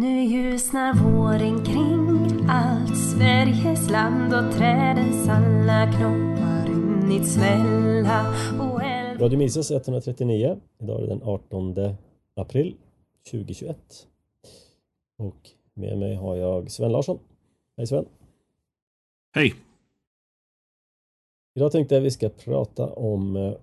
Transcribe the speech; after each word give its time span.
Nu 0.00 0.24
ljusnar 0.24 0.94
våren 0.94 1.64
kring 1.64 2.46
allt 2.48 2.96
Sveriges 2.96 3.90
land 3.90 4.34
och 4.34 4.52
trädens 4.52 5.28
alla 5.28 5.92
knoppar 5.92 6.66
runnit 6.66 7.28
svälla 7.28 8.34
och. 8.60 8.80
Radio 9.20 9.38
Mises 9.38 9.70
139. 9.70 10.60
Idag 10.78 10.98
är 10.98 11.02
det 11.02 11.08
den 11.08 11.22
18 11.22 11.74
april 12.34 12.76
2021. 13.30 13.78
Och 15.16 15.50
med 15.74 15.98
mig 15.98 16.14
har 16.14 16.36
jag 16.36 16.70
Sven 16.70 16.92
Larsson. 16.92 17.18
Hej 17.76 17.86
Sven! 17.86 18.04
Hej! 19.34 19.54
Idag 21.54 21.72
tänkte 21.72 21.94
jag 21.94 22.02
vi 22.02 22.10
ska 22.10 22.28
prata 22.28 22.86
om 22.86 23.36
eh, 23.36 23.54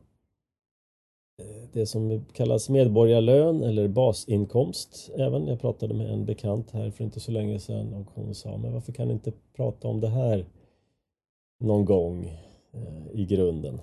Eh, 1.38 1.70
det 1.73 1.86
som 1.86 2.25
kallas 2.33 2.70
medborgarlön 2.70 3.63
eller 3.63 3.88
basinkomst 3.88 5.09
även. 5.15 5.47
Jag 5.47 5.61
pratade 5.61 5.93
med 5.93 6.11
en 6.11 6.25
bekant 6.25 6.71
här 6.71 6.91
för 6.91 7.04
inte 7.04 7.20
så 7.20 7.31
länge 7.31 7.59
sedan 7.59 7.94
och 7.94 8.08
hon 8.13 8.35
sa 8.35 8.58
men 8.58 8.73
varför 8.73 8.91
kan 8.91 9.08
ni 9.08 9.13
inte 9.13 9.31
prata 9.55 9.88
om 9.88 10.02
det 10.02 10.08
här 10.08 10.45
någon 11.59 11.85
gång 11.85 12.25
eh, 12.71 13.08
i 13.13 13.25
grunden? 13.25 13.81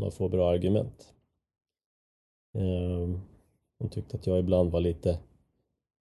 Man 0.00 0.12
får 0.12 0.28
bra 0.28 0.50
argument. 0.50 1.14
Ehm, 2.54 3.20
hon 3.78 3.88
tyckte 3.90 4.16
att 4.16 4.26
jag 4.26 4.38
ibland 4.38 4.70
var 4.70 4.80
lite, 4.80 5.10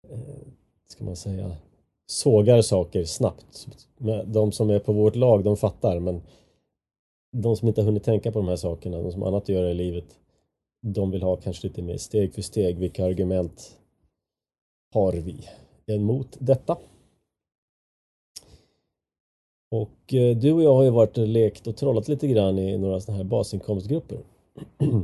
eh, 0.10 0.48
ska 0.88 1.04
man 1.04 1.16
säga, 1.16 1.56
sågar 2.06 2.62
saker 2.62 3.04
snabbt. 3.04 3.68
De 4.26 4.52
som 4.52 4.70
är 4.70 4.80
på 4.80 4.94
vårt 4.94 5.16
lag 5.16 5.44
de 5.44 5.58
fattar 5.58 6.00
men 6.00 6.22
de 7.32 7.56
som 7.56 7.68
inte 7.68 7.82
har 7.82 7.86
hunnit 7.86 8.04
tänka 8.04 8.32
på 8.32 8.40
de 8.40 8.48
här 8.48 8.56
sakerna, 8.56 9.02
de 9.02 9.12
som 9.12 9.22
har 9.22 9.30
annat 9.30 9.44
att 9.44 9.50
göra 9.50 9.72
i 9.72 9.74
livet 9.74 10.21
de 10.82 11.12
vill 11.12 11.24
ha 11.24 11.36
kanske 11.36 11.68
lite 11.68 11.82
mer 11.82 11.98
steg 11.98 12.34
för 12.34 12.42
steg. 12.42 12.78
Vilka 12.78 13.06
argument 13.06 13.78
har 14.94 15.14
vi 15.14 15.50
emot 15.88 16.38
detta? 16.40 16.78
Och 19.72 20.14
eh, 20.14 20.38
du 20.38 20.52
och 20.52 20.64
jag 20.64 20.74
har 20.74 20.84
ju 20.84 20.90
varit 20.90 21.18
och 21.18 21.28
lekt 21.28 21.68
och 21.68 21.78
trollat 21.78 22.08
lite 22.08 22.28
grann 22.28 22.60
i 22.60 22.78
några 22.78 23.02
sådana 23.02 23.18
här 23.18 23.30
basinkomstgrupper. 23.30 24.20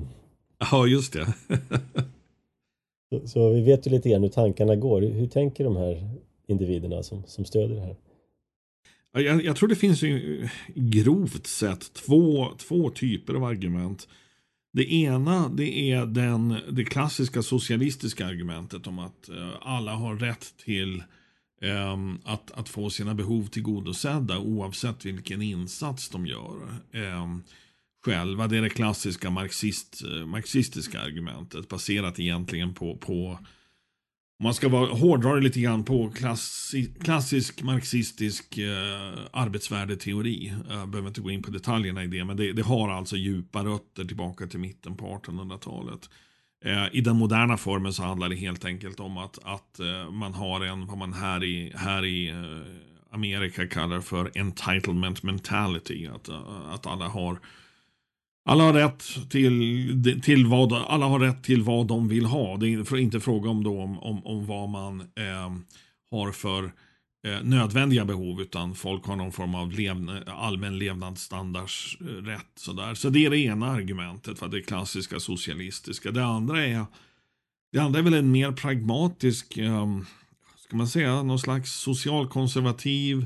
Ja, 0.72 0.88
just 0.88 1.14
det. 1.14 1.28
så, 3.10 3.28
så, 3.28 3.50
vi 3.50 3.62
vet 3.62 3.88
ju 3.88 3.92
lite 3.92 4.10
grann 4.10 4.22
hur 4.22 4.30
tankarna 4.30 4.76
går. 4.76 5.02
Hur 5.02 5.28
tänker 5.28 5.64
de 5.64 5.76
här 5.76 6.10
individerna 6.48 7.04
som, 7.04 7.24
som 7.28 7.46
stöder 7.46 7.76
det 7.76 7.82
här? 7.82 7.96
Jag, 9.12 9.46
jag 9.46 9.56
tror 9.56 9.70
det 9.70 9.76
finns 9.76 10.04
ju 10.04 10.48
grovt 10.76 11.48
sett 11.48 11.94
två, 11.94 12.48
två 12.58 12.90
typer 12.90 13.34
av 13.34 13.44
argument. 13.44 14.08
Det 14.74 14.94
ena 14.94 15.50
det 15.50 15.92
är 15.92 16.06
den, 16.06 16.58
det 16.70 16.86
klassiska 16.86 17.44
socialistiska 17.44 18.28
argumentet 18.28 18.88
om 18.88 19.00
att 19.00 19.30
eh, 19.30 19.50
alla 19.62 19.92
har 19.92 20.16
rätt 20.16 20.54
till 20.58 21.04
ehm, 21.62 22.20
att, 22.24 22.52
att 22.52 22.70
få 22.70 22.90
sina 22.90 23.16
behov 23.16 23.46
tillgodosedda 23.46 24.40
oavsett 24.40 25.06
vilken 25.06 25.42
insats 25.42 26.10
de 26.10 26.26
gör 26.26 26.56
ehm, 26.92 27.44
själva. 28.06 28.48
Det 28.48 28.58
är 28.58 28.62
det 28.62 28.70
klassiska 28.70 29.30
marxist, 29.30 30.04
eh, 30.04 30.26
marxistiska 30.26 31.02
argumentet 31.02 31.68
baserat 31.68 32.20
egentligen 32.20 32.74
på, 32.74 32.98
på 32.98 33.40
om 34.40 34.44
man 34.44 34.54
ska 34.54 34.70
vara 34.70 34.94
hårdrare 34.94 35.42
lite 35.42 35.60
grann 35.60 35.84
på 35.84 36.10
klassi, 36.10 36.94
klassisk 37.02 37.64
marxistisk 37.64 38.58
eh, 38.58 39.20
arbetsvärdeteori. 39.32 40.54
Jag 40.70 40.90
behöver 40.90 41.08
inte 41.08 41.22
gå 41.22 41.32
in 41.32 41.44
på 41.44 41.52
detaljerna 41.52 42.04
i 42.04 42.08
det, 42.08 42.26
men 42.26 42.38
det, 42.38 42.54
det 42.54 42.62
har 42.62 42.90
alltså 42.90 43.16
djupa 43.16 43.64
rötter 43.64 44.06
tillbaka 44.06 44.48
till 44.48 44.60
mitten 44.60 44.98
på 44.98 45.06
1800-talet. 45.06 46.10
Eh, 46.66 46.88
I 46.92 47.02
den 47.02 47.16
moderna 47.16 47.58
formen 47.58 47.94
så 47.94 48.04
handlar 48.04 48.30
det 48.30 48.36
helt 48.36 48.66
enkelt 48.66 49.00
om 49.00 49.18
att, 49.18 49.40
att 49.44 49.80
eh, 49.80 50.12
man 50.12 50.34
har 50.34 50.62
en, 50.62 50.88
vad 50.88 50.98
man 50.98 51.14
här 51.14 51.44
i, 51.44 51.72
här 51.76 52.06
i 52.06 52.30
eh, 52.30 53.16
Amerika 53.16 53.68
kallar 53.68 54.02
för 54.02 54.32
entitlement 54.36 55.24
mentality. 55.24 56.08
Att, 56.08 56.30
att 56.70 56.88
alla 56.88 57.08
har 57.08 57.40
alla 58.48 58.64
har 58.64 58.74
rätt 58.74 59.30
till, 59.30 60.22
till 60.24 60.46
vad, 60.46 60.74
alla 60.74 61.06
har 61.06 61.20
rätt 61.20 61.44
till 61.44 61.64
vad 61.64 61.88
de 61.88 62.08
vill 62.08 62.26
ha. 62.26 62.58
Det 62.58 62.68
är 62.68 62.98
inte 62.98 63.20
fråga 63.20 63.50
om, 63.50 63.64
då, 63.64 63.82
om, 63.82 64.00
om, 64.00 64.26
om 64.26 64.46
vad 64.46 64.70
man 64.70 65.02
eh, 65.02 65.52
har 66.12 66.32
för 66.32 66.64
eh, 67.28 67.44
nödvändiga 67.44 68.06
behov 68.06 68.42
utan 68.42 68.76
folk 68.76 69.06
har 69.06 69.16
någon 69.16 69.32
form 69.32 69.56
av 69.56 69.72
levna, 69.72 70.24
allmän 70.24 70.78
levnadsstandardsrätt. 70.78 72.28
Eh, 72.28 72.40
sådär. 72.56 72.94
Så 72.94 73.10
det 73.10 73.26
är 73.26 73.30
det 73.30 73.40
ena 73.40 73.72
argumentet, 73.72 74.40
för 74.40 74.48
det 74.48 74.62
klassiska 74.62 75.20
socialistiska. 75.20 76.12
Det 76.12 76.26
andra 76.26 76.66
är, 76.66 76.86
det 77.72 77.80
andra 77.80 78.00
är 78.00 78.04
väl 78.04 78.14
en 78.14 78.32
mer 78.32 78.52
pragmatisk, 78.52 79.58
eh, 79.58 79.88
ska 80.58 80.78
man 80.78 80.88
säga, 80.88 81.24
någon 81.24 81.40
slags 81.40 81.72
socialkonservativ 81.72 83.26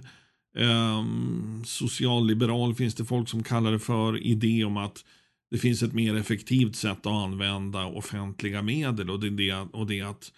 Um, 0.54 1.64
socialliberal 1.66 2.76
finns 2.76 2.96
det 2.96 3.06
folk 3.06 3.30
som 3.30 3.44
kallar 3.44 3.72
det 3.72 3.80
för. 3.80 4.24
Idé 4.24 4.64
om 4.64 4.78
att 4.78 5.06
det 5.52 5.58
finns 5.58 5.84
ett 5.84 5.94
mer 5.94 6.16
effektivt 6.16 6.76
sätt 6.76 7.06
att 7.06 7.14
använda 7.14 7.86
offentliga 7.86 8.62
medel. 8.62 9.10
Och 9.10 9.20
det 9.20 9.28
är, 9.28 9.32
det, 9.32 9.68
och 9.74 9.88
det 9.88 10.00
är 10.00 10.06
att 10.06 10.32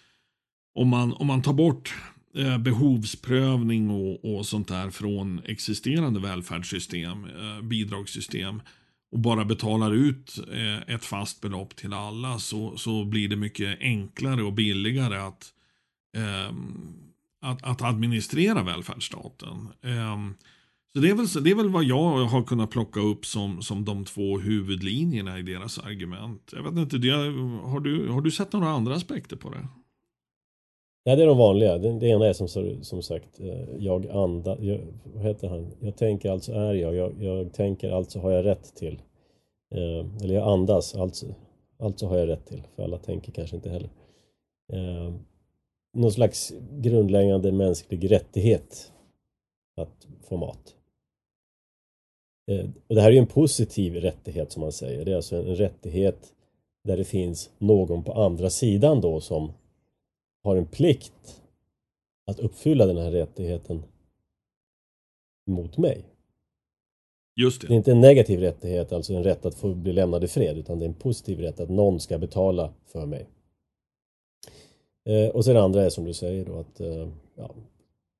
om 0.74 0.88
man, 0.88 1.12
om 1.12 1.26
man 1.26 1.42
tar 1.42 1.52
bort 1.52 1.94
eh, 2.36 2.58
behovsprövning 2.58 3.90
och, 3.90 4.24
och 4.24 4.46
sånt 4.46 4.68
där 4.68 4.90
från 4.90 5.40
existerande 5.44 6.20
välfärdssystem, 6.20 7.24
eh, 7.24 7.62
bidragssystem 7.62 8.62
och 9.12 9.18
bara 9.18 9.44
betalar 9.44 9.92
ut 9.92 10.38
eh, 10.52 10.94
ett 10.94 11.04
fast 11.04 11.40
belopp 11.40 11.76
till 11.76 11.92
alla 11.92 12.38
så, 12.38 12.76
så 12.76 13.04
blir 13.04 13.28
det 13.28 13.36
mycket 13.36 13.80
enklare 13.80 14.42
och 14.42 14.52
billigare 14.52 15.16
att 15.18 15.52
ehm, 16.16 16.94
att, 17.44 17.62
att 17.62 17.82
administrera 17.82 18.62
välfärdsstaten. 18.62 19.68
Ehm, 19.82 20.34
så 20.92 21.00
det 21.00 21.10
är, 21.10 21.14
väl, 21.14 21.44
det 21.44 21.50
är 21.50 21.54
väl 21.54 21.68
vad 21.68 21.84
jag 21.84 22.24
har 22.24 22.42
kunnat 22.42 22.70
plocka 22.70 23.00
upp 23.00 23.26
som, 23.26 23.62
som 23.62 23.84
de 23.84 24.04
två 24.04 24.38
huvudlinjerna 24.38 25.38
i 25.38 25.42
deras 25.42 25.78
argument. 25.78 26.52
Jag 26.52 26.62
vet 26.62 26.72
inte, 26.72 26.98
det, 26.98 27.10
har, 27.10 27.80
du, 27.80 28.08
har 28.08 28.20
du 28.20 28.30
sett 28.30 28.52
några 28.52 28.68
andra 28.68 28.94
aspekter 28.94 29.36
på 29.36 29.50
det? 29.50 29.68
Ja, 31.04 31.16
det 31.16 31.22
är 31.22 31.26
de 31.26 31.38
vanliga. 31.38 31.78
Det, 31.78 31.98
det 31.98 32.06
ena 32.06 32.26
är 32.26 32.32
som, 32.32 32.48
som 32.82 33.02
sagt, 33.02 33.40
eh, 33.40 33.76
jag 33.78 34.06
andas... 34.06 34.58
jag, 34.60 34.80
vad 35.14 35.24
heter 35.24 35.48
han? 35.48 35.72
Jag 35.80 35.96
tänker 35.96 36.30
alltså 36.30 36.52
är 36.52 36.74
jag, 36.74 36.94
jag, 36.94 37.22
jag 37.22 37.52
tänker 37.52 37.90
alltså 37.90 38.18
har 38.18 38.30
jag 38.30 38.44
rätt 38.44 38.74
till. 38.76 39.02
Eh, 39.74 40.24
eller 40.24 40.34
jag 40.34 40.48
andas, 40.48 40.94
alltså, 40.94 41.26
alltså 41.78 42.06
har 42.06 42.16
jag 42.18 42.28
rätt 42.28 42.46
till. 42.46 42.62
För 42.76 42.82
alla 42.82 42.98
tänker 42.98 43.32
kanske 43.32 43.56
inte 43.56 43.70
heller. 43.70 43.90
Eh, 44.72 45.14
någon 45.94 46.12
slags 46.12 46.52
grundläggande 46.70 47.52
mänsklig 47.52 48.10
rättighet 48.10 48.92
att 49.76 50.06
få 50.28 50.36
mat. 50.36 50.74
Eh, 52.50 52.66
och 52.88 52.94
det 52.94 53.00
här 53.00 53.08
är 53.08 53.12
ju 53.12 53.18
en 53.18 53.26
positiv 53.26 53.94
rättighet 53.94 54.52
som 54.52 54.60
man 54.60 54.72
säger. 54.72 55.04
Det 55.04 55.12
är 55.12 55.16
alltså 55.16 55.36
en 55.36 55.56
rättighet 55.56 56.32
där 56.84 56.96
det 56.96 57.04
finns 57.04 57.50
någon 57.58 58.04
på 58.04 58.12
andra 58.12 58.50
sidan 58.50 59.00
då 59.00 59.20
som 59.20 59.52
har 60.42 60.56
en 60.56 60.66
plikt 60.66 61.42
att 62.26 62.40
uppfylla 62.40 62.86
den 62.86 62.96
här 62.96 63.10
rättigheten 63.10 63.82
mot 65.46 65.78
mig. 65.78 66.04
Just 67.36 67.60
det. 67.60 67.66
det 67.66 67.74
är 67.74 67.76
inte 67.76 67.92
en 67.92 68.00
negativ 68.00 68.40
rättighet, 68.40 68.92
alltså 68.92 69.14
en 69.14 69.24
rätt 69.24 69.46
att 69.46 69.54
få 69.54 69.74
bli 69.74 69.92
lämnad 69.92 70.24
i 70.24 70.28
fred, 70.28 70.58
utan 70.58 70.78
det 70.78 70.84
är 70.84 70.88
en 70.88 70.94
positiv 70.94 71.40
rätt 71.40 71.60
att 71.60 71.70
någon 71.70 72.00
ska 72.00 72.18
betala 72.18 72.72
för 72.86 73.06
mig. 73.06 73.26
Eh, 75.04 75.28
och 75.28 75.44
sen 75.44 75.54
det 75.54 75.62
andra 75.62 75.82
är 75.82 75.90
som 75.90 76.04
du 76.04 76.14
säger 76.14 76.44
då 76.44 76.58
att 76.58 76.80
eh, 76.80 77.08
ja, 77.34 77.54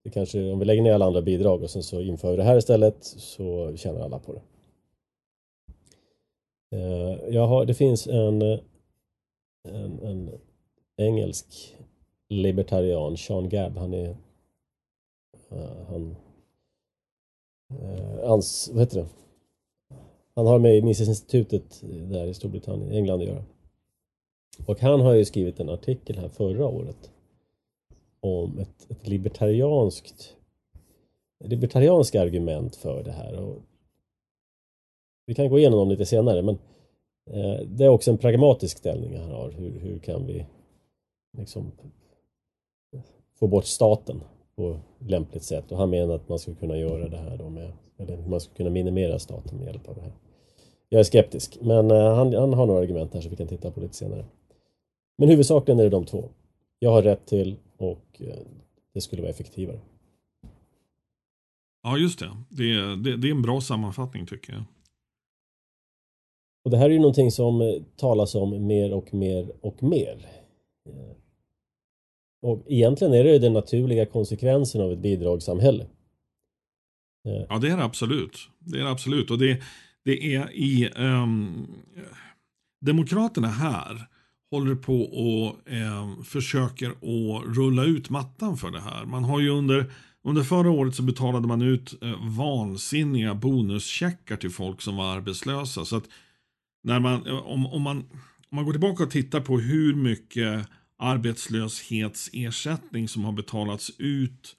det 0.04 0.10
kanske, 0.10 0.52
om 0.52 0.58
vi 0.58 0.64
lägger 0.64 0.82
ner 0.82 0.92
alla 0.92 1.04
andra 1.04 1.22
bidrag 1.22 1.62
och 1.62 1.70
sen 1.70 1.82
så 1.82 2.00
inför 2.00 2.30
vi 2.30 2.36
det 2.36 2.42
här 2.42 2.58
istället 2.58 3.04
så 3.04 3.76
tjänar 3.76 4.00
alla 4.00 4.18
på 4.18 4.32
det. 4.32 4.42
Eh, 6.76 7.34
jag 7.34 7.46
har, 7.46 7.64
det 7.64 7.74
finns 7.74 8.06
en, 8.06 8.42
en, 9.68 10.00
en 10.02 10.30
engelsk 10.96 11.76
libertarian, 12.28 13.16
Sean 13.16 13.48
Gabb, 13.48 13.76
han 13.76 13.94
är 13.94 14.16
eh, 15.50 15.86
han 15.88 16.16
eh, 17.80 18.30
ans, 18.30 18.70
vad 18.72 18.82
heter 18.82 19.00
det? 19.00 19.06
Han 20.34 20.46
har 20.46 20.58
med 20.58 20.84
Mises-institutet 20.84 21.82
där 22.10 22.26
i 22.26 22.34
Storbritannien, 22.34 22.92
England 22.92 23.20
att 23.20 23.28
göra. 23.28 23.44
Och 24.66 24.80
han 24.80 25.00
har 25.00 25.14
ju 25.14 25.24
skrivit 25.24 25.60
en 25.60 25.68
artikel 25.68 26.18
här 26.18 26.28
förra 26.28 26.66
året 26.66 27.10
om 28.20 28.58
ett, 28.58 28.90
ett 28.90 29.08
libertarianskt 29.08 30.36
libertarianska 31.44 32.22
argument 32.22 32.76
för 32.76 33.02
det 33.02 33.12
här. 33.12 33.34
Och 33.34 33.62
vi 35.26 35.34
kan 35.34 35.48
gå 35.48 35.58
igenom 35.58 35.78
dem 35.78 35.90
lite 35.90 36.06
senare 36.06 36.42
men 36.42 36.58
eh, 37.30 37.66
det 37.66 37.84
är 37.84 37.88
också 37.88 38.10
en 38.10 38.18
pragmatisk 38.18 38.78
ställning 38.78 39.16
han 39.16 39.30
har. 39.30 39.50
Hur, 39.50 39.78
hur 39.80 39.98
kan 39.98 40.26
vi 40.26 40.46
liksom 41.38 41.72
få 43.38 43.46
bort 43.46 43.64
staten 43.64 44.20
på 44.56 44.80
lämpligt 44.98 45.42
sätt 45.42 45.72
och 45.72 45.78
han 45.78 45.90
menar 45.90 46.14
att 46.14 46.28
man 46.28 46.38
skulle 46.38 46.56
kunna 46.56 46.76
göra 46.76 47.08
det 47.08 47.16
här 47.16 47.36
då 47.36 47.48
med, 47.48 47.72
eller 47.98 48.16
man 48.16 48.40
skulle 48.40 48.56
kunna 48.56 48.70
minimera 48.70 49.18
staten 49.18 49.58
med 49.58 49.66
hjälp 49.66 49.88
av 49.88 49.94
det 49.94 50.00
här. 50.00 50.12
Jag 50.88 51.00
är 51.00 51.04
skeptisk 51.04 51.58
men 51.60 51.90
eh, 51.90 52.14
han, 52.14 52.34
han 52.34 52.52
har 52.52 52.66
några 52.66 52.80
argument 52.80 53.14
här 53.14 53.20
som 53.20 53.30
vi 53.30 53.36
kan 53.36 53.46
titta 53.46 53.70
på 53.70 53.80
lite 53.80 53.94
senare. 53.94 54.24
Men 55.18 55.28
huvudsakligen 55.28 55.78
är 55.78 55.84
det 55.84 55.90
de 55.90 56.04
två. 56.04 56.30
Jag 56.78 56.90
har 56.90 57.02
rätt 57.02 57.26
till 57.26 57.56
och 57.76 58.06
eh, 58.20 58.46
det 58.94 59.00
skulle 59.00 59.22
vara 59.22 59.30
effektivare. 59.30 59.80
Ja, 61.82 61.98
just 61.98 62.18
det. 62.18 62.30
Det, 62.48 62.96
det. 62.96 63.16
det 63.16 63.28
är 63.28 63.30
en 63.30 63.42
bra 63.42 63.60
sammanfattning 63.60 64.26
tycker 64.26 64.52
jag. 64.52 64.64
Och 66.64 66.70
det 66.70 66.76
här 66.76 66.84
är 66.84 66.90
ju 66.90 66.98
någonting 66.98 67.30
som 67.30 67.60
eh, 67.60 67.82
talas 67.96 68.34
om 68.34 68.66
mer 68.66 68.92
och 68.92 69.14
mer 69.14 69.52
och 69.60 69.82
mer. 69.82 70.26
Eh, 70.88 71.16
och 72.42 72.62
egentligen 72.66 73.14
är 73.14 73.24
det 73.24 73.32
ju 73.32 73.38
den 73.38 73.52
naturliga 73.52 74.06
konsekvensen 74.06 74.80
av 74.80 74.92
ett 74.92 74.98
bidragssamhälle. 74.98 75.86
Ja, 77.48 77.58
det 77.58 77.68
är 77.68 77.76
det 77.76 77.84
absolut. 77.84 78.38
Det 78.58 78.78
är 78.78 78.84
det 78.84 78.90
absolut. 78.90 79.30
Och 79.30 79.38
det, 79.38 79.62
det 80.04 80.34
är 80.34 80.52
i 80.52 80.90
um, 80.96 81.66
Demokraterna 82.80 83.48
här 83.48 84.08
håller 84.54 84.74
på 84.74 85.02
och 85.02 85.72
eh, 85.72 86.22
försöker 86.22 86.90
att 86.90 87.56
rulla 87.56 87.84
ut 87.84 88.10
mattan 88.10 88.56
för 88.56 88.70
det 88.70 88.80
här. 88.80 89.04
Man 89.04 89.24
har 89.24 89.40
ju 89.40 89.48
under, 89.48 89.92
under 90.24 90.42
förra 90.42 90.70
året 90.70 90.94
så 90.94 91.02
betalade 91.02 91.46
man 91.46 91.62
ut 91.62 92.02
eh, 92.02 92.36
vansinniga 92.36 93.34
bonuscheckar 93.34 94.36
till 94.36 94.50
folk 94.50 94.80
som 94.80 94.96
var 94.96 95.16
arbetslösa. 95.16 95.84
Så 95.84 95.96
att 95.96 96.04
när 96.82 97.00
man, 97.00 97.26
eh, 97.26 97.34
om, 97.34 97.66
om, 97.66 97.82
man, 97.82 97.98
om 98.50 98.56
man 98.56 98.64
går 98.64 98.72
tillbaka 98.72 99.02
och 99.02 99.10
tittar 99.10 99.40
på 99.40 99.58
hur 99.58 99.94
mycket 99.94 100.68
arbetslöshetsersättning 100.98 103.08
som 103.08 103.24
har 103.24 103.32
betalats 103.32 103.92
ut 103.98 104.56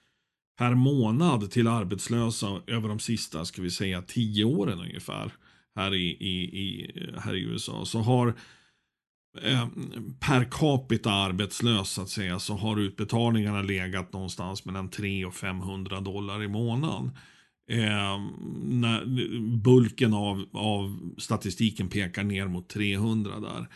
per 0.58 0.76
månad 0.76 1.52
till 1.52 1.68
arbetslösa 1.68 2.62
över 2.68 2.90
de 2.90 3.00
sista, 3.00 3.46
ska 3.46 3.62
vi 3.62 3.72
säga, 3.72 4.02
tio 4.02 4.44
åren 4.44 4.80
ungefär 4.80 5.32
här 5.76 5.94
i, 5.94 6.06
i, 6.06 6.44
i, 6.44 6.92
eh, 6.96 7.22
här 7.22 7.36
i 7.36 7.42
USA 7.42 7.86
så 7.86 8.00
har 8.00 8.34
Mm. 9.44 9.54
eh, 9.54 9.68
per 10.20 10.44
capita 10.52 11.12
arbetslös 11.12 11.90
så 11.90 12.02
att 12.02 12.10
säga 12.10 12.40
så 12.40 12.54
har 12.54 12.80
utbetalningarna 12.80 13.62
legat 13.62 14.14
någonstans 14.14 14.66
mellan 14.66 14.90
300 14.90 15.28
och 15.28 15.34
500 15.34 16.00
dollar 16.00 16.44
i 16.44 16.48
månaden. 16.48 17.12
Eh, 17.72 18.20
när, 18.64 19.06
bulken 19.58 20.14
av, 20.14 20.46
av 20.54 21.00
statistiken 21.18 21.90
pekar 21.90 22.24
ner 22.24 22.48
mot 22.48 22.70
300 22.70 23.32
där. 23.40 23.68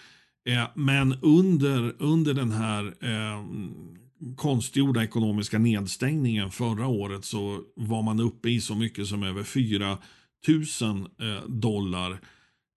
Eh, 0.54 0.68
men 0.76 1.14
under, 1.22 1.96
under 2.00 2.34
den 2.34 2.52
här 2.52 2.86
eh, 2.86 3.44
konstgjorda 4.36 5.04
ekonomiska 5.04 5.60
nedstängningen 5.60 6.52
förra 6.52 6.88
året 6.88 7.26
så 7.26 7.62
var 7.76 8.02
man 8.02 8.20
uppe 8.20 8.50
i 8.50 8.62
så 8.62 8.76
mycket 8.76 9.08
som 9.08 9.24
över 9.24 9.44
4 9.44 9.98
000 10.82 11.08
eh, 11.20 11.48
dollar 11.48 12.12
eh, 12.12 12.18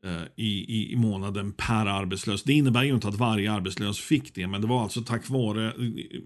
Eh, 0.04 0.22
i, 0.36 0.92
i 0.92 0.96
månaden 0.96 1.52
per 1.52 1.86
arbetslös. 1.86 2.42
Det 2.42 2.52
innebär 2.52 2.82
ju 2.82 2.94
inte 2.94 3.08
att 3.08 3.14
varje 3.14 3.52
arbetslös 3.52 4.00
fick 4.00 4.34
det, 4.34 4.46
men 4.46 4.60
det 4.60 4.66
var 4.66 4.82
alltså 4.82 5.02
tack 5.02 5.28
vare, 5.28 5.72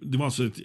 det 0.02 0.19
var 0.19 0.25
alltså 0.25 0.46
ett 0.46 0.61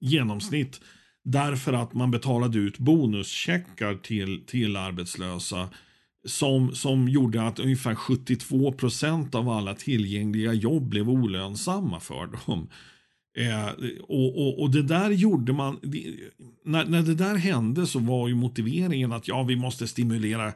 genomsnitt 0.00 0.80
därför 1.24 1.72
att 1.72 1.94
man 1.94 2.10
betalade 2.10 2.58
ut 2.58 2.78
bonuscheckar 2.78 3.94
till, 3.94 4.46
till 4.46 4.76
arbetslösa 4.76 5.68
som, 6.26 6.74
som 6.74 7.08
gjorde 7.08 7.42
att 7.42 7.58
ungefär 7.58 7.94
72 7.94 8.72
procent 8.72 9.34
av 9.34 9.48
alla 9.48 9.74
tillgängliga 9.74 10.52
jobb 10.52 10.88
blev 10.88 11.10
olönsamma 11.10 12.00
för 12.00 12.26
dem. 12.46 12.68
Eh, 13.36 13.68
och, 14.02 14.46
och, 14.46 14.62
och, 14.62 14.70
det 14.70 14.82
där 14.82 15.10
gjorde 15.10 15.52
man, 15.52 15.78
det, 15.82 16.14
när, 16.64 16.84
när 16.84 17.02
det 17.02 17.14
där 17.14 17.34
hände 17.34 17.86
så 17.86 17.98
var 17.98 18.28
ju 18.28 18.34
motiveringen 18.34 19.12
att 19.12 19.28
ja, 19.28 19.42
vi 19.42 19.56
måste 19.56 19.86
stimulera 19.86 20.52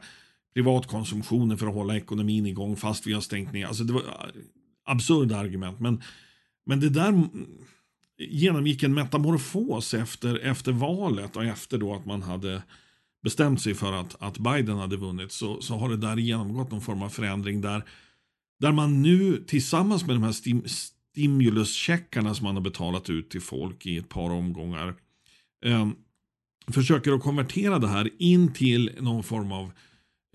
privatkonsumtionen 0.59 1.57
för 1.57 1.67
att 1.67 1.73
hålla 1.73 1.97
ekonomin 1.97 2.45
igång 2.45 2.75
fast 2.75 3.07
vi 3.07 3.13
har 3.13 3.21
stängt 3.21 3.53
ner. 3.53 3.65
Alltså 3.65 3.83
det 3.83 3.93
var 3.93 4.01
eh, 4.01 4.07
absurda 4.85 5.37
argument. 5.37 5.79
Men, 5.79 6.01
men 6.65 6.79
det 6.79 6.89
där 6.89 7.27
genomgick 8.17 8.83
en 8.83 8.93
metamorfos 8.93 9.93
efter, 9.93 10.39
efter 10.39 10.71
valet 10.71 11.35
och 11.35 11.45
efter 11.45 11.77
då 11.77 11.93
att 11.93 12.05
man 12.05 12.21
hade 12.21 12.63
bestämt 13.23 13.61
sig 13.61 13.73
för 13.73 13.93
att, 13.93 14.15
att 14.19 14.37
Biden 14.37 14.77
hade 14.77 14.97
vunnit 14.97 15.31
så, 15.31 15.61
så 15.61 15.77
har 15.77 15.89
det 15.89 15.97
där 15.97 16.17
genomgått 16.17 16.71
någon 16.71 16.81
form 16.81 17.01
av 17.01 17.09
förändring 17.09 17.61
där, 17.61 17.83
där 18.59 18.71
man 18.71 19.01
nu 19.01 19.43
tillsammans 19.47 20.05
med 20.05 20.15
de 20.15 20.23
här 20.23 20.31
stim, 20.31 20.63
stimuluscheckarna 20.67 22.35
som 22.35 22.43
man 22.43 22.55
har 22.55 22.63
betalat 22.63 23.09
ut 23.09 23.29
till 23.29 23.41
folk 23.41 23.85
i 23.85 23.97
ett 23.97 24.09
par 24.09 24.29
omgångar 24.29 24.95
eh, 25.65 25.89
försöker 26.67 27.11
att 27.11 27.21
konvertera 27.21 27.79
det 27.79 27.87
här 27.87 28.09
in 28.19 28.53
till 28.53 28.91
någon 28.99 29.23
form 29.23 29.51
av 29.51 29.71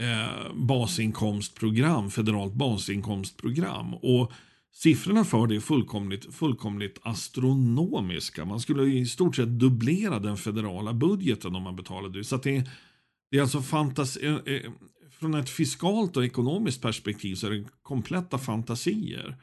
eh, 0.00 0.54
basinkomstprogram, 0.54 2.10
federalt 2.10 2.54
basinkomstprogram. 2.54 3.94
Och 3.94 4.32
siffrorna 4.72 5.24
för 5.24 5.46
det 5.46 5.56
är 5.56 5.60
fullkomligt, 5.60 6.34
fullkomligt 6.34 6.98
astronomiska. 7.02 8.44
Man 8.44 8.60
skulle 8.60 8.84
i 8.84 9.06
stort 9.06 9.36
sett 9.36 9.58
dubblera 9.58 10.18
den 10.18 10.36
federala 10.36 10.92
budgeten 10.92 11.56
om 11.56 11.62
man 11.62 11.76
betalade 11.76 12.18
ut. 12.18 12.26
Så 12.26 12.36
det, 12.36 12.68
det 13.30 13.38
är 13.38 13.42
alltså 13.42 13.62
fantasi, 13.62 14.26
eh, 14.26 14.54
eh, 14.54 14.70
från 15.10 15.34
ett 15.34 15.50
fiskalt 15.50 16.16
och 16.16 16.24
ekonomiskt 16.24 16.82
perspektiv 16.82 17.34
så 17.34 17.46
är 17.46 17.50
det 17.50 17.64
kompletta 17.82 18.38
fantasier. 18.38 19.36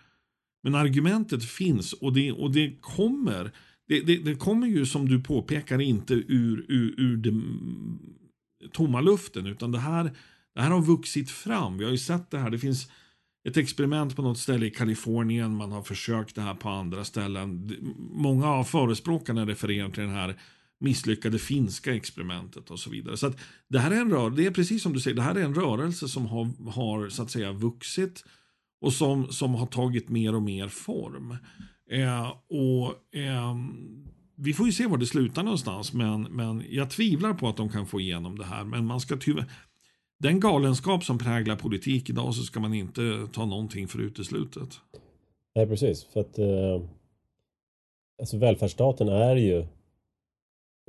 Men 0.64 0.76
argumentet 0.76 1.46
finns 1.46 1.94
och 1.94 2.14
det, 2.14 2.32
och 2.32 2.52
det 2.52 2.82
kommer. 2.82 3.52
Det, 3.88 4.02
det, 4.02 4.18
det 4.18 4.36
kommer 4.36 4.68
ju 4.68 4.86
som 4.86 5.10
du 5.10 5.24
påpekar 5.24 5.82
inte 5.82 6.14
ur, 6.14 6.66
ur, 6.70 6.96
ur 6.98 7.18
den 7.18 7.34
mm, 7.34 8.00
tomma 8.72 9.02
luften 9.02 9.46
utan 9.46 9.72
det 9.72 9.80
här, 9.80 10.12
det 10.56 10.62
här 10.62 10.72
har 10.72 10.82
vuxit 10.82 11.32
fram. 11.32 11.78
Vi 11.78 11.84
har 11.84 11.92
ju 11.92 11.98
sett 11.98 12.32
det 12.32 12.38
här. 12.38 12.50
Det 12.50 12.60
finns 12.60 12.88
ett 13.48 13.58
experiment 13.58 14.16
på 14.16 14.22
något 14.22 14.38
ställe 14.38 14.66
i 14.66 14.72
Kalifornien. 14.72 15.56
Man 15.56 15.72
har 15.72 15.84
försökt 15.84 16.36
det 16.36 16.42
här 16.42 16.54
på 16.54 16.70
andra 16.70 17.04
ställen. 17.04 17.72
Många 17.98 18.48
av 18.48 18.64
förespråkarna 18.64 19.46
refererar 19.46 19.90
till 19.90 20.04
den 20.04 20.14
här 20.14 20.40
misslyckade 20.80 21.40
finska 21.40 21.96
experimentet 21.96 22.72
och 22.72 22.80
så 22.80 22.90
vidare. 22.90 23.18
Så 23.18 23.28
att 23.28 23.40
det 23.70 23.80
här 23.80 23.92
är 23.92 24.02
en 24.02 24.12
rörelse, 24.12 24.42
det 24.42 24.48
är 24.48 24.52
precis 24.52 24.84
som 24.84 24.94
du 24.94 25.00
säger, 25.00 25.16
det 25.16 25.22
här 25.22 25.36
är 25.36 25.44
en 25.44 25.56
rörelse 25.56 26.08
som 26.08 26.26
har, 26.26 26.72
har 26.72 27.10
så 27.10 27.24
att 27.24 27.32
säga 27.32 27.52
vuxit 27.52 28.24
och 28.82 28.94
som, 28.94 29.28
som 29.32 29.56
har 29.56 29.66
tagit 29.66 30.10
mer 30.10 30.36
och 30.36 30.42
mer 30.42 30.68
form. 30.68 31.38
Eh, 31.92 32.30
och 32.50 33.16
eh, 33.20 33.56
Vi 34.36 34.54
får 34.54 34.66
ju 34.66 34.72
se 34.72 34.88
var 34.88 34.98
det 34.98 35.06
slutar 35.06 35.44
någonstans, 35.44 35.94
men, 35.94 36.22
men 36.22 36.64
jag 36.70 36.90
tvivlar 36.90 37.34
på 37.34 37.50
att 37.50 37.58
de 37.58 37.70
kan 37.70 37.88
få 37.88 38.00
igenom 38.00 38.38
det 38.38 38.46
här. 38.46 38.64
Men 38.64 38.86
man 38.86 39.00
ska 39.00 39.18
tyvärr 39.18 39.46
den 40.22 40.40
galenskap 40.40 41.04
som 41.04 41.18
präglar 41.18 41.56
politik 41.56 42.10
idag 42.10 42.34
så 42.36 42.44
ska 42.44 42.60
man 42.60 42.74
inte 42.74 43.28
ta 43.34 43.46
någonting 43.46 43.88
för 43.88 44.00
uteslutet. 44.00 44.70
Nej, 45.56 45.68
precis. 45.68 46.04
För 46.04 46.20
att 46.20 46.40
eh, 46.40 46.82
alltså 48.20 48.38
välfärdsstaten 48.38 49.08
är 49.08 49.36
ju... 49.36 49.66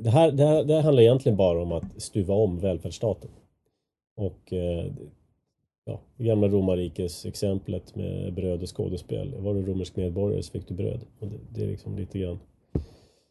Det 0.03 0.11
här, 0.11 0.33
det, 0.33 0.47
här, 0.47 0.65
det 0.65 0.75
här 0.75 0.83
handlar 0.83 1.03
egentligen 1.03 1.37
bara 1.37 1.63
om 1.63 1.73
att 1.73 2.03
stuva 2.03 2.35
om 2.35 2.59
välfärdsstaten. 2.59 3.31
Och 4.17 4.53
eh, 4.53 4.93
ja, 5.85 6.01
gamla 6.19 6.49
romarrikes 6.49 7.27
exemplet 7.27 7.97
med 7.97 8.35
bröd 8.35 8.63
och 8.63 8.77
skådespel. 8.77 9.35
Var 9.39 9.55
du 9.55 9.63
romersk 9.63 9.97
medborgare 9.97 10.43
så 10.43 10.53
fick 10.53 10.69
du 10.69 10.75
bröd. 10.75 11.01
Och 11.19 11.27
det, 11.29 11.37
det 11.55 11.63
är 11.63 11.67
liksom 11.67 11.97
lite 11.97 12.19
grann 12.19 12.39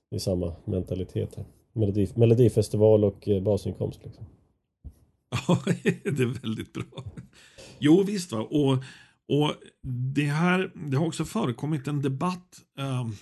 det 0.10 0.18
är 0.18 0.20
samma 0.20 0.54
mentalitet 0.66 1.36
här. 1.36 1.46
Melodif 1.74 2.16
melodifestival 2.16 3.04
och 3.04 3.28
eh, 3.28 3.42
basinkomst. 3.42 4.00
Liksom. 4.04 4.26
Ja, 5.48 5.62
det 6.04 6.24
är 6.24 6.42
väldigt 6.42 6.74
bra. 6.74 7.04
Jo, 7.80 8.04
visst. 8.04 8.32
Va? 8.32 8.40
Och, 8.40 8.84
och 9.28 9.56
det, 10.14 10.26
här, 10.26 10.72
det 10.90 10.98
har 10.98 11.06
också 11.06 11.26
förekommit 11.26 11.88
en 11.88 12.02
debatt 12.02 12.62
um, 12.78 13.16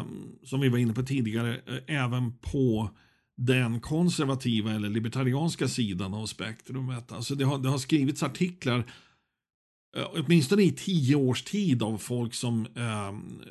um, 0.00 0.38
som 0.44 0.60
vi 0.60 0.68
var 0.68 0.78
inne 0.78 0.92
på 0.92 1.02
tidigare, 1.02 1.60
eh, 1.66 2.02
även 2.04 2.38
på 2.38 2.90
den 3.36 3.80
konservativa 3.80 4.72
eller 4.72 4.88
libertarianska 4.88 5.68
sidan 5.68 6.14
av 6.14 6.26
spektrumet. 6.26 7.12
Alltså 7.12 7.34
det, 7.34 7.44
har, 7.44 7.58
det 7.58 7.68
har 7.68 7.78
skrivits 7.78 8.22
artiklar, 8.22 8.78
uh, 9.98 10.06
åtminstone 10.14 10.62
i 10.62 10.72
tio 10.72 11.16
års 11.16 11.42
tid, 11.42 11.82
av 11.82 11.98
folk 11.98 12.34
som 12.34 12.66
um, 12.74 13.42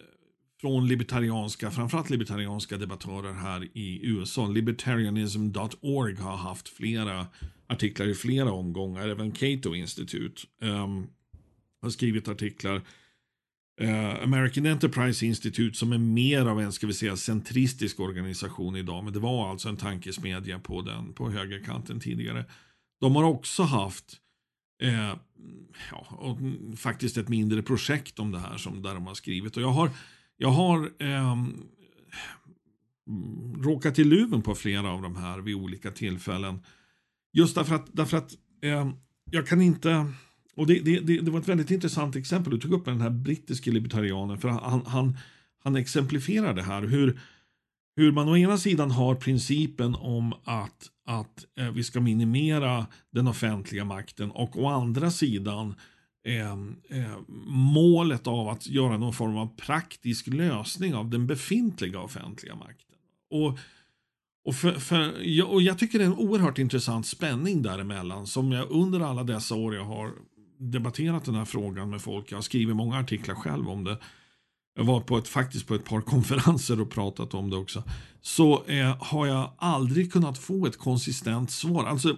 från 0.61 0.87
libertarianska, 0.87 1.71
framförallt 1.71 2.09
libertarianska 2.09 2.77
debattörer 2.77 3.33
här 3.33 3.67
i 3.73 4.07
USA. 4.07 4.47
Libertarianism.org 4.47 6.15
har 6.15 6.37
haft 6.37 6.69
flera 6.69 7.27
artiklar 7.67 8.07
i 8.07 8.13
flera 8.15 8.51
omgångar. 8.51 9.07
Även 9.07 9.31
Cato 9.31 9.75
Institute 9.75 10.41
um, 10.61 11.07
har 11.81 11.89
skrivit 11.89 12.27
artiklar. 12.27 12.81
Uh, 13.81 14.23
American 14.23 14.65
Enterprise 14.65 15.25
Institute 15.25 15.77
som 15.77 15.93
är 15.93 15.97
mer 15.97 16.45
av 16.45 16.61
en, 16.61 16.71
ska 16.71 16.87
vi 16.87 16.93
säga, 16.93 17.17
centristisk 17.17 17.99
organisation 17.99 18.75
idag. 18.75 19.03
Men 19.03 19.13
det 19.13 19.19
var 19.19 19.51
alltså 19.51 19.69
en 19.69 19.77
tankesmedja 19.77 20.59
på 20.59 20.81
den, 20.81 21.13
på 21.13 21.29
högerkanten 21.29 21.99
tidigare. 21.99 22.45
De 22.99 23.15
har 23.15 23.23
också 23.23 23.63
haft 23.63 24.17
eh, 24.83 25.13
ja, 25.91 26.07
och 26.09 26.37
faktiskt 26.77 27.17
ett 27.17 27.29
mindre 27.29 27.61
projekt 27.61 28.19
om 28.19 28.31
det 28.31 28.39
här 28.39 28.57
som 28.57 28.81
där 28.81 28.93
de 28.93 29.07
har 29.07 29.13
skrivit. 29.13 29.57
Och 29.57 29.63
jag 29.63 29.71
har 29.71 29.91
jag 30.41 30.49
har 30.49 30.91
eh, 30.99 31.35
råkat 33.61 33.99
i 33.99 34.03
luven 34.03 34.41
på 34.41 34.55
flera 34.55 34.91
av 34.91 35.01
de 35.01 35.15
här 35.15 35.39
vid 35.39 35.55
olika 35.55 35.91
tillfällen. 35.91 36.59
Just 37.33 37.55
därför 37.55 37.75
att, 37.75 37.87
därför 37.91 38.17
att 38.17 38.31
eh, 38.61 38.91
jag 39.31 39.47
kan 39.47 39.61
inte... 39.61 40.05
Och 40.55 40.67
det, 40.67 40.79
det, 40.79 40.99
det, 40.99 41.19
det, 41.19 41.31
var 41.31 41.39
ett 41.39 41.47
väldigt 41.47 41.71
intressant 41.71 42.15
exempel 42.15 42.53
du 42.53 42.59
tog 42.59 42.73
upp 42.73 42.85
med 42.85 42.95
den 42.95 43.01
här 43.01 43.09
brittiske 43.09 43.71
libertarianen. 43.71 44.37
För 44.37 44.49
han, 44.49 44.85
han, 44.85 45.17
han 45.63 45.75
exemplifierar 45.75 46.53
det 46.53 46.63
här 46.63 46.81
hur 46.81 47.19
hur 47.95 48.11
man 48.11 48.29
å 48.29 48.37
ena 48.37 48.57
sidan 48.57 48.91
har 48.91 49.15
principen 49.15 49.95
om 49.95 50.33
att, 50.43 50.89
att 51.05 51.45
eh, 51.59 51.71
vi 51.71 51.83
ska 51.83 52.01
minimera 52.01 52.87
den 53.11 53.27
offentliga 53.27 53.85
makten 53.85 54.31
och 54.31 54.63
å 54.63 54.67
andra 54.67 55.11
sidan 55.11 55.75
eh, 56.23 56.51
eh, 56.99 57.17
målet 57.47 58.27
av 58.27 58.49
att 58.49 58.67
göra 58.67 58.97
någon 58.97 59.13
form 59.13 59.37
av 59.37 59.55
praktisk 59.57 60.27
lösning 60.27 60.95
av 60.95 61.09
den 61.09 61.27
befintliga 61.27 61.99
offentliga 61.99 62.55
makten. 62.55 62.95
Och, 63.29 63.57
och, 64.45 64.55
för, 64.55 64.73
för, 64.73 65.13
och 65.51 65.61
jag 65.61 65.79
tycker 65.79 65.99
det 65.99 66.05
är 66.05 66.09
en 66.09 66.17
oerhört 66.17 66.57
intressant 66.57 67.07
spänning 67.07 67.61
däremellan 67.61 68.27
som 68.27 68.51
jag 68.51 68.71
under 68.71 68.99
alla 68.99 69.23
dessa 69.23 69.55
år 69.55 69.75
jag 69.75 69.85
har 69.85 70.11
debatterat 70.57 71.25
den 71.25 71.35
här 71.35 71.45
frågan 71.45 71.89
med 71.89 72.01
folk. 72.01 72.31
Jag 72.31 72.37
har 72.37 72.41
skrivit 72.41 72.75
många 72.75 72.99
artiklar 72.99 73.35
själv 73.35 73.69
om 73.69 73.83
det. 73.83 73.97
Jag 74.75 74.83
var 74.83 75.01
på 75.01 75.17
ett, 75.17 75.27
faktiskt 75.27 75.67
på 75.67 75.75
ett 75.75 75.85
par 75.85 76.01
konferenser 76.11 76.81
och 76.81 76.89
pratat 76.89 77.33
om 77.33 77.49
det 77.49 77.57
också. 77.57 77.83
Så 78.21 78.65
eh, 78.65 79.03
har 79.03 79.27
jag 79.27 79.53
aldrig 79.57 80.11
kunnat 80.13 80.37
få 80.37 80.65
ett 80.65 80.77
konsistent 80.77 81.51
svar. 81.51 81.85
Alltså 81.85 82.17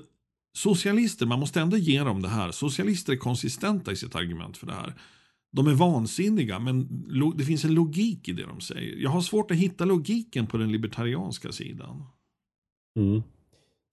socialister, 0.53 1.25
man 1.25 1.39
måste 1.39 1.59
ändå 1.59 1.77
ge 1.77 1.99
dem 1.99 2.21
det 2.21 2.27
här. 2.27 2.51
Socialister 2.51 3.13
är 3.13 3.17
konsistenta 3.17 3.91
i 3.91 3.95
sitt 3.95 4.15
argument 4.15 4.57
för 4.57 4.67
det 4.67 4.73
här. 4.73 4.93
De 5.51 5.67
är 5.67 5.73
vansinniga, 5.73 6.59
men 6.59 6.87
det 7.37 7.43
finns 7.43 7.65
en 7.65 7.73
logik 7.73 8.27
i 8.27 8.31
det 8.31 8.45
de 8.45 8.61
säger. 8.61 8.95
Jag 8.97 9.09
har 9.09 9.21
svårt 9.21 9.51
att 9.51 9.57
hitta 9.57 9.85
logiken 9.85 10.47
på 10.47 10.57
den 10.57 10.71
libertarianska 10.71 11.51
sidan. 11.51 12.05
Mm. 12.99 13.23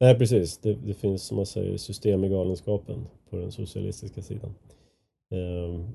Nej, 0.00 0.19
precis. 0.19 0.59
Det, 0.59 0.75
det, 0.75 0.95
finns, 0.95 1.23
som 1.23 1.37
man 1.37 1.47
säger, 1.47 1.76
system 1.76 2.25
i 2.25 2.29
galenskapen 2.29 3.07
på 3.31 3.37
den 3.37 3.52
socialistiska 3.52 4.23
sidan. 4.23 4.55
Ehm, 5.31 5.87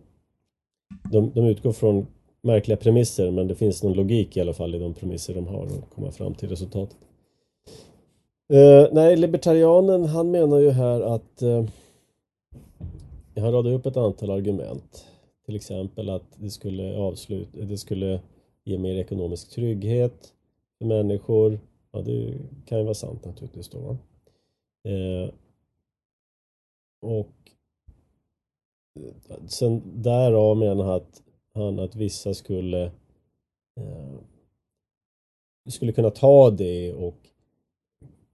de, 1.12 1.32
de 1.36 1.46
utgår 1.46 1.74
från 1.74 2.08
märkliga 2.42 2.78
premisser, 2.78 3.32
men 3.32 3.48
det 3.48 3.56
finns 3.56 3.84
någon 3.84 3.94
logik 3.94 4.38
i 4.38 4.42
alla 4.42 4.54
fall 4.54 4.76
i 4.76 4.80
de 4.80 4.94
premisser 4.94 5.34
de 5.34 5.48
har 5.48 5.78
och 5.78 5.90
komma 5.90 6.12
fram 6.12 6.36
till 6.36 6.50
resultatet. 6.50 6.98
Uh, 8.54 8.88
nej, 8.92 9.18
libertarianen 9.18 10.06
han 10.06 10.32
menar 10.32 10.60
ju 10.60 10.70
här 10.70 11.02
att 11.02 11.42
eh, 11.42 11.50
uh, 11.50 11.66
han 13.36 13.52
radar 13.52 13.72
upp 13.72 13.86
ett 13.86 13.98
antal 13.98 14.32
argument. 14.32 15.06
Till 15.46 15.56
exempel 15.56 16.10
att 16.10 16.26
det 16.36 16.50
skulle 16.50 16.98
avsluta, 16.98 17.60
det 17.60 17.78
skulle 17.78 18.22
ge 18.64 18.78
mer 18.78 18.96
ekonomisk 18.96 19.52
trygghet 19.52 20.34
för 20.78 20.86
människor. 20.86 21.60
Ja, 21.92 22.02
det 22.02 22.34
kan 22.66 22.78
ju 22.78 22.84
vara 22.84 22.94
sant 22.94 23.26
naturligtvis 23.26 23.70
då. 23.70 23.98
Uh, 24.90 25.30
och 27.02 27.52
sen 29.48 29.82
därav 30.02 30.58
menar 30.58 30.84
han 30.84 30.96
att, 30.96 31.22
han 31.54 31.80
att 31.80 31.96
vissa 31.96 32.34
skulle 32.34 32.92
skulle 35.70 35.92
kunna 35.92 36.10
ta 36.10 36.50
det 36.50 36.94
och 36.94 37.18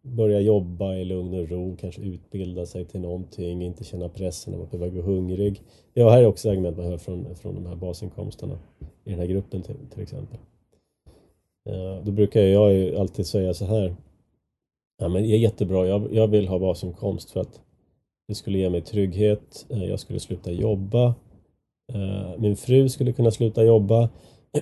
börja 0.01 0.39
jobba 0.39 0.96
i 0.96 1.05
lugn 1.05 1.34
och 1.34 1.50
ro, 1.50 1.75
kanske 1.79 2.01
utbilda 2.01 2.65
sig 2.65 2.86
till 2.86 3.00
någonting, 3.00 3.63
inte 3.63 3.84
känna 3.84 4.10
pressen 4.10 4.53
av 4.53 4.62
att 4.62 4.72
behöva 4.72 4.96
gå 4.96 5.01
hungrig. 5.01 5.62
Ja, 5.93 6.10
här 6.10 6.22
är 6.22 6.25
också 6.25 6.50
argument 6.50 6.77
man 6.77 6.86
hör 6.86 6.98
från, 6.98 7.36
från 7.36 7.55
de 7.55 7.65
här 7.65 7.75
basinkomsterna 7.75 8.60
i 9.03 9.10
den 9.10 9.20
här 9.20 9.25
gruppen 9.25 9.62
till, 9.62 9.75
till 9.93 10.03
exempel. 10.03 10.38
Eh, 11.70 12.03
då 12.03 12.12
brukar 12.12 12.41
jag 12.41 12.74
ju 12.74 12.98
alltid 12.98 13.25
säga 13.27 13.53
så 13.53 13.65
här. 13.65 13.96
Ja, 14.98 15.08
men 15.08 15.24
det 15.24 15.29
är 15.29 15.38
jättebra, 15.38 15.88
jag, 15.88 16.13
jag 16.13 16.27
vill 16.27 16.48
ha 16.48 16.60
basinkomst 16.60 17.31
för 17.31 17.39
att 17.39 17.62
det 18.27 18.36
skulle 18.36 18.58
ge 18.58 18.70
mig 18.70 18.81
trygghet, 18.81 19.65
eh, 19.70 19.86
jag 19.86 20.00
skulle 20.00 20.20
sluta 20.20 20.51
jobba, 20.51 21.15
eh, 21.93 22.39
min 22.39 22.55
fru 22.55 22.89
skulle 22.89 23.13
kunna 23.13 23.31
sluta 23.31 23.63
jobba, 23.63 24.10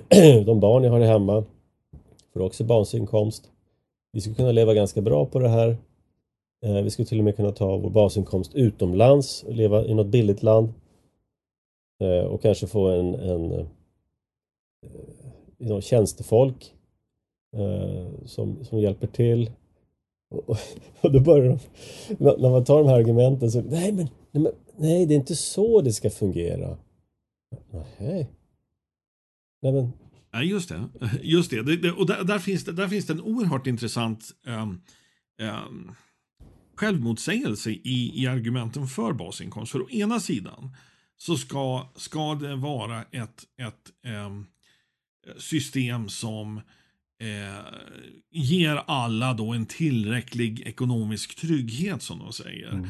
de 0.46 0.60
barn 0.60 0.84
jag 0.84 0.92
har 0.92 1.00
hemma 1.00 1.44
får 2.34 2.42
också 2.42 2.64
basinkomst. 2.64 3.52
Vi 4.12 4.22
skulle 4.22 4.36
kunna 4.36 4.52
leva 4.52 4.74
ganska 4.74 5.02
bra 5.02 5.26
på 5.26 5.40
det 5.40 5.50
här. 5.50 5.78
Eh, 6.66 6.82
vi 6.82 6.90
skulle 6.90 7.06
till 7.06 7.18
och 7.18 7.24
med 7.24 7.36
kunna 7.36 7.52
ta 7.52 7.78
vår 7.78 7.90
basinkomst 7.90 8.56
utomlands 8.56 9.44
och 9.44 9.56
leva 9.56 9.86
i 9.86 9.94
något 9.94 10.08
billigt 10.08 10.44
land. 10.44 10.74
Eh, 12.02 12.26
och 12.26 12.42
kanske 12.42 12.68
få 12.68 12.88
en, 12.88 13.16
en, 13.16 13.52
eh, 13.52 13.66
en 15.58 15.82
tjänstefolk 15.82 16.76
som, 18.26 18.66
som 18.66 18.80
hjälper 18.80 19.08
till. 19.08 19.52
Och, 20.30 20.50
och 20.50 20.58
då 21.12 21.20
börjar 21.20 21.46
de, 21.46 21.60
när 22.18 22.50
man 22.50 22.66
tar 22.66 22.78
de 22.80 22.88
här 22.88 22.96
argumenten 22.96 23.52
så, 23.52 23.62
nej 23.62 23.92
men, 23.92 24.08
nej 24.32 24.44
men, 24.44 24.52
nej 24.76 25.06
det 25.06 25.14
är 25.14 25.16
inte 25.16 25.36
så 25.36 25.82
det 25.82 25.94
ska 25.94 26.10
fungera. 26.10 26.78
Nej. 27.98 28.30
Nej 29.62 29.72
men, 29.74 29.92
Ja, 30.32 30.44
just 30.44 30.70
det. 30.70 30.90
Just 31.22 31.50
det. 31.50 31.64
det, 31.64 31.78
det 31.78 31.92
och 31.92 32.06
där, 32.06 32.24
där, 32.24 32.40
finns 32.40 32.66
det, 32.66 32.72
där 32.72 32.88
finns 32.88 33.06
det 33.06 33.14
en 33.14 33.22
oerhört 33.22 33.68
intressant 33.68 34.32
um, 34.46 34.82
um, 35.42 35.96
självmotsägelse 36.76 37.72
i, 37.72 38.24
i 38.24 38.28
argumenten 38.28 38.88
för 38.88 39.14
basinkomst. 39.14 39.72
För 39.72 39.82
å 39.82 39.90
ena 39.90 40.20
sidan 40.20 40.76
så 41.18 41.38
ska, 41.38 41.90
ska 41.96 42.36
det 42.36 42.56
vara 42.56 43.02
ett, 43.02 43.44
ett 43.62 44.14
um, 44.28 44.46
system 45.38 46.10
som 46.10 46.58
eh, 47.20 47.66
ger 48.32 48.76
alla 48.88 49.34
då 49.34 49.54
en 49.54 49.66
tillräcklig 49.66 50.62
ekonomisk 50.62 51.36
trygghet 51.36 52.02
som 52.02 52.20
de 52.20 52.34
säger. 52.34 52.72
Mm. 52.72 52.90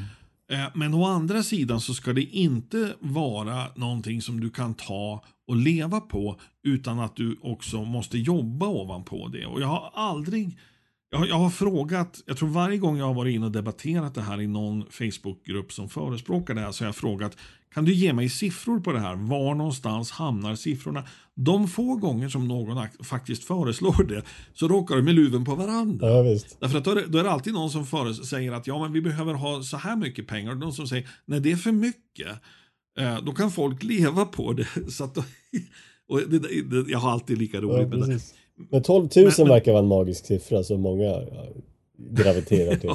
Eh, 0.52 0.66
men 0.74 0.94
å 0.94 1.06
andra 1.06 1.44
sidan 1.44 1.82
så 1.82 1.94
ska 1.94 2.14
det 2.14 2.24
inte 2.24 2.96
vara 3.00 3.68
någonting 3.76 4.22
som 4.22 4.40
du 4.40 4.50
kan 4.50 4.74
ta 4.74 5.24
och 5.48 5.56
leva 5.56 6.00
på 6.00 6.40
utan 6.64 7.00
att 7.00 7.16
du 7.16 7.38
också 7.42 7.84
måste 7.84 8.18
jobba 8.18 8.68
ovanpå 8.68 9.28
det. 9.28 9.46
Och 9.46 9.62
jag 9.62 9.68
har 9.68 9.92
aldrig 9.94 10.58
jag 11.12 11.20
har, 11.20 11.26
jag 11.28 11.36
har, 11.36 11.50
frågat, 11.50 12.24
jag 12.26 12.38
tror 12.38 12.50
varje 12.50 12.78
gång 12.78 12.98
jag 12.98 13.06
har 13.06 13.14
varit 13.14 13.36
inne 13.36 13.46
och 13.46 13.52
debatterat 13.52 14.16
det 14.16 14.22
här 14.22 14.42
i 14.42 14.48
någon 14.48 14.86
Facebookgrupp 14.90 15.74
som 15.74 15.90
förespråkar 15.90 16.54
det 16.54 16.62
här 16.62 16.72
så 16.72 16.84
har 16.84 16.88
jag 16.88 16.96
frågat 16.96 17.38
kan 17.74 17.86
du 17.86 17.94
ge 17.94 18.14
mig 18.14 18.30
siffror 18.30 18.80
på 18.80 18.92
det 18.92 19.00
här? 19.00 19.16
Var 19.16 19.56
någonstans 19.56 20.12
hamnar 20.12 20.56
siffrorna? 20.56 21.04
De 21.36 21.68
få 21.68 21.96
gånger 21.96 22.30
som 22.30 22.48
någon 22.48 22.88
faktiskt 23.04 23.44
föreslår 23.44 24.04
det 24.04 24.24
så 24.54 24.68
råkar 24.68 24.96
de 24.96 25.02
med 25.02 25.16
luven 25.16 25.46
på 25.46 25.56
varandra. 25.56 26.10
Ja. 26.10 26.24
Därför 26.60 26.78
att 26.78 26.84
då 26.84 26.92
är, 26.92 26.96
det, 26.96 27.06
då 27.08 27.18
är 27.18 27.24
det 27.24 27.32
alltid 27.32 27.54
någon 27.54 27.70
som 27.70 28.14
säger 28.14 28.52
att 28.52 28.68
ja, 28.68 28.80
men 28.82 28.94
vi 28.94 29.02
behöver 29.02 29.34
ha 29.34 29.62
så 29.62 29.78
här 29.78 29.96
mycket 29.96 30.28
pengar 30.28 30.52
och 30.52 30.58
någon 30.58 30.74
som 30.74 30.88
säger 30.88 31.10
nej, 31.26 31.40
det 31.40 31.52
är 31.52 31.56
för 31.56 31.72
mycket. 31.72 32.28
Eh, 33.00 33.24
då 33.24 33.32
kan 33.32 33.52
folk 33.52 33.84
leva 33.84 34.26
på 34.26 34.54
det. 34.54 34.68
Så 34.90 35.10
då, 35.16 35.24
och 36.08 36.30
det, 36.30 36.40
det, 36.40 36.92
jag 36.92 37.00
har 37.00 37.12
alltid 37.12 37.38
lika 37.38 37.62
roligt 37.62 37.88
ja, 37.92 37.98
med 37.98 38.10
det. 38.10 38.20
Men 38.72 38.84
12 38.84 39.10
000 39.16 39.32
men, 39.38 39.48
verkar 39.48 39.72
vara 39.72 39.84
en 39.84 39.88
magisk 39.88 40.26
siffra 40.26 40.64
som 40.64 40.82
många 40.82 41.22
graviterar 42.10 42.76
till. 42.80 42.90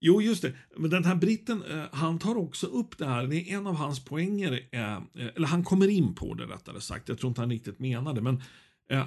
Jo, 0.00 0.22
just 0.22 0.42
det. 0.42 0.52
Men 0.76 0.90
den 0.90 1.04
här 1.04 1.14
britten, 1.14 1.62
eh, 1.62 1.84
han 1.92 2.18
tar 2.18 2.36
också 2.36 2.66
upp 2.66 2.98
det 2.98 3.06
här. 3.06 3.26
Det 3.26 3.36
är 3.36 3.56
en 3.56 3.66
av 3.66 3.74
hans 3.74 4.04
poänger, 4.04 4.68
eh, 4.72 4.92
eh, 4.92 5.00
eller 5.36 5.46
han 5.46 5.64
kommer 5.64 5.88
in 5.88 6.14
på 6.14 6.34
det 6.34 6.44
rättare 6.44 6.80
sagt. 6.80 7.08
Jag 7.08 7.18
tror 7.18 7.30
inte 7.30 7.40
han 7.40 7.50
riktigt 7.50 7.78
menar 7.78 8.14
det. 8.14 8.20
Men 8.20 8.42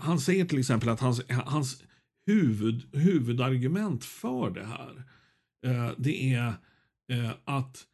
han 0.01 0.19
säger 0.19 0.45
till 0.45 0.59
exempel 0.59 0.89
att 0.89 0.99
hans, 0.99 1.21
hans 1.29 1.83
huvud, 2.25 2.95
huvudargument 2.95 4.05
för 4.05 4.49
det 4.49 4.65
här, 4.65 5.03
det 5.97 6.33
är 6.33 6.53
att 7.45 7.85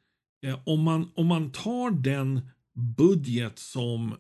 om, 0.64 0.84
man, 0.84 1.12
om 1.16 1.28
man 1.28 1.52
tar 1.52 1.92
den 1.92 2.42
budget 2.98 3.60
som 3.60 4.16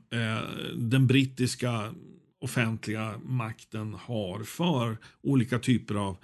den 0.75 1.07
brittiska 1.07 1.93
offentliga 2.41 3.17
makten 3.25 3.93
har 3.93 4.43
för 4.43 4.97
olika 5.21 5.59
typer 5.59 5.95
av 5.95 6.17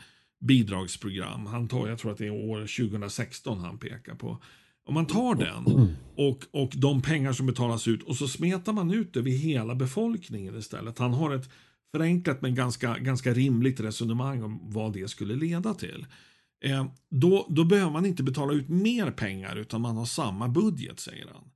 bidragsprogram. 0.44 1.46
Han 1.46 1.68
tar, 1.68 1.88
jag 1.88 2.00
tror 2.00 2.12
att 2.12 2.18
det 2.18 2.26
är 2.26 2.50
år 2.50 2.90
2016 2.90 3.60
han 3.60 3.78
pekar 3.78 4.16
på. 4.16 4.38
Om 4.86 4.94
man 4.94 5.06
tar 5.06 5.36
den 5.36 5.96
och, 6.16 6.62
och 6.64 6.72
de 6.76 7.02
pengar 7.02 7.34
som 7.34 7.46
betalas 7.46 7.88
ut 7.88 8.04
och 8.04 8.16
så 8.16 8.28
smetar 8.28 8.74
man 8.74 8.92
ut 8.92 9.14
det 9.14 9.20
över 9.20 9.32
hela 9.32 9.76
befolkningen 9.76 10.58
istället. 10.58 11.00
Han 11.00 11.14
har 11.14 11.36
ett 11.36 11.50
förenklat 11.92 12.42
men 12.42 12.56
ganska, 12.56 12.98
ganska 12.98 13.34
rimligt 13.34 13.80
resonemang 13.80 14.44
om 14.44 14.60
vad 14.64 14.94
det 14.94 15.08
skulle 15.08 15.36
leda 15.36 15.74
till. 15.74 16.06
Eh, 16.66 16.86
då, 17.10 17.48
då 17.50 17.64
behöver 17.64 17.92
man 17.92 18.06
inte 18.06 18.24
betala 18.24 18.54
ut 18.54 18.70
mer 18.70 19.12
pengar 19.12 19.56
utan 19.56 19.82
man 19.82 19.98
har 19.98 20.06
samma 20.06 20.48
budget, 20.48 21.00
säger 21.00 21.28
han. 21.34 21.50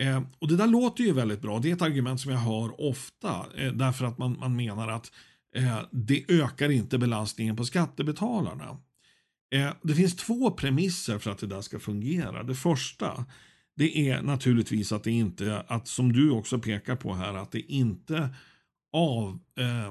Eh, 0.00 0.22
och 0.38 0.48
det 0.48 0.56
där 0.56 0.66
låter 0.66 1.04
ju 1.04 1.12
väldigt 1.12 1.42
bra. 1.42 1.58
Det 1.58 1.70
är 1.70 1.74
ett 1.74 1.82
argument 1.82 2.20
som 2.20 2.32
jag 2.32 2.38
hör 2.38 2.80
ofta 2.80 3.46
eh, 3.56 3.72
därför 3.72 4.04
att 4.04 4.18
man, 4.18 4.36
man 4.38 4.56
menar 4.56 4.88
att 4.88 5.12
Eh, 5.54 5.80
det 5.90 6.24
ökar 6.28 6.70
inte 6.70 6.98
belastningen 6.98 7.56
på 7.56 7.64
skattebetalarna. 7.64 8.78
Eh, 9.54 9.72
det 9.82 9.94
finns 9.94 10.16
två 10.16 10.50
premisser 10.50 11.18
för 11.18 11.30
att 11.30 11.38
det 11.38 11.46
där 11.46 11.60
ska 11.60 11.78
fungera. 11.78 12.42
Det 12.42 12.54
första 12.54 13.26
det 13.78 14.10
är 14.10 14.22
naturligtvis 14.22 14.92
att 14.92 15.04
det 15.04 15.10
inte, 15.10 15.64
att 15.68 15.88
som 15.88 16.12
du 16.12 16.30
också 16.30 16.58
pekar 16.58 16.96
på 16.96 17.14
här, 17.14 17.34
att 17.34 17.52
det 17.52 17.60
inte 17.60 18.28
av 18.92 19.38
eh, 19.58 19.86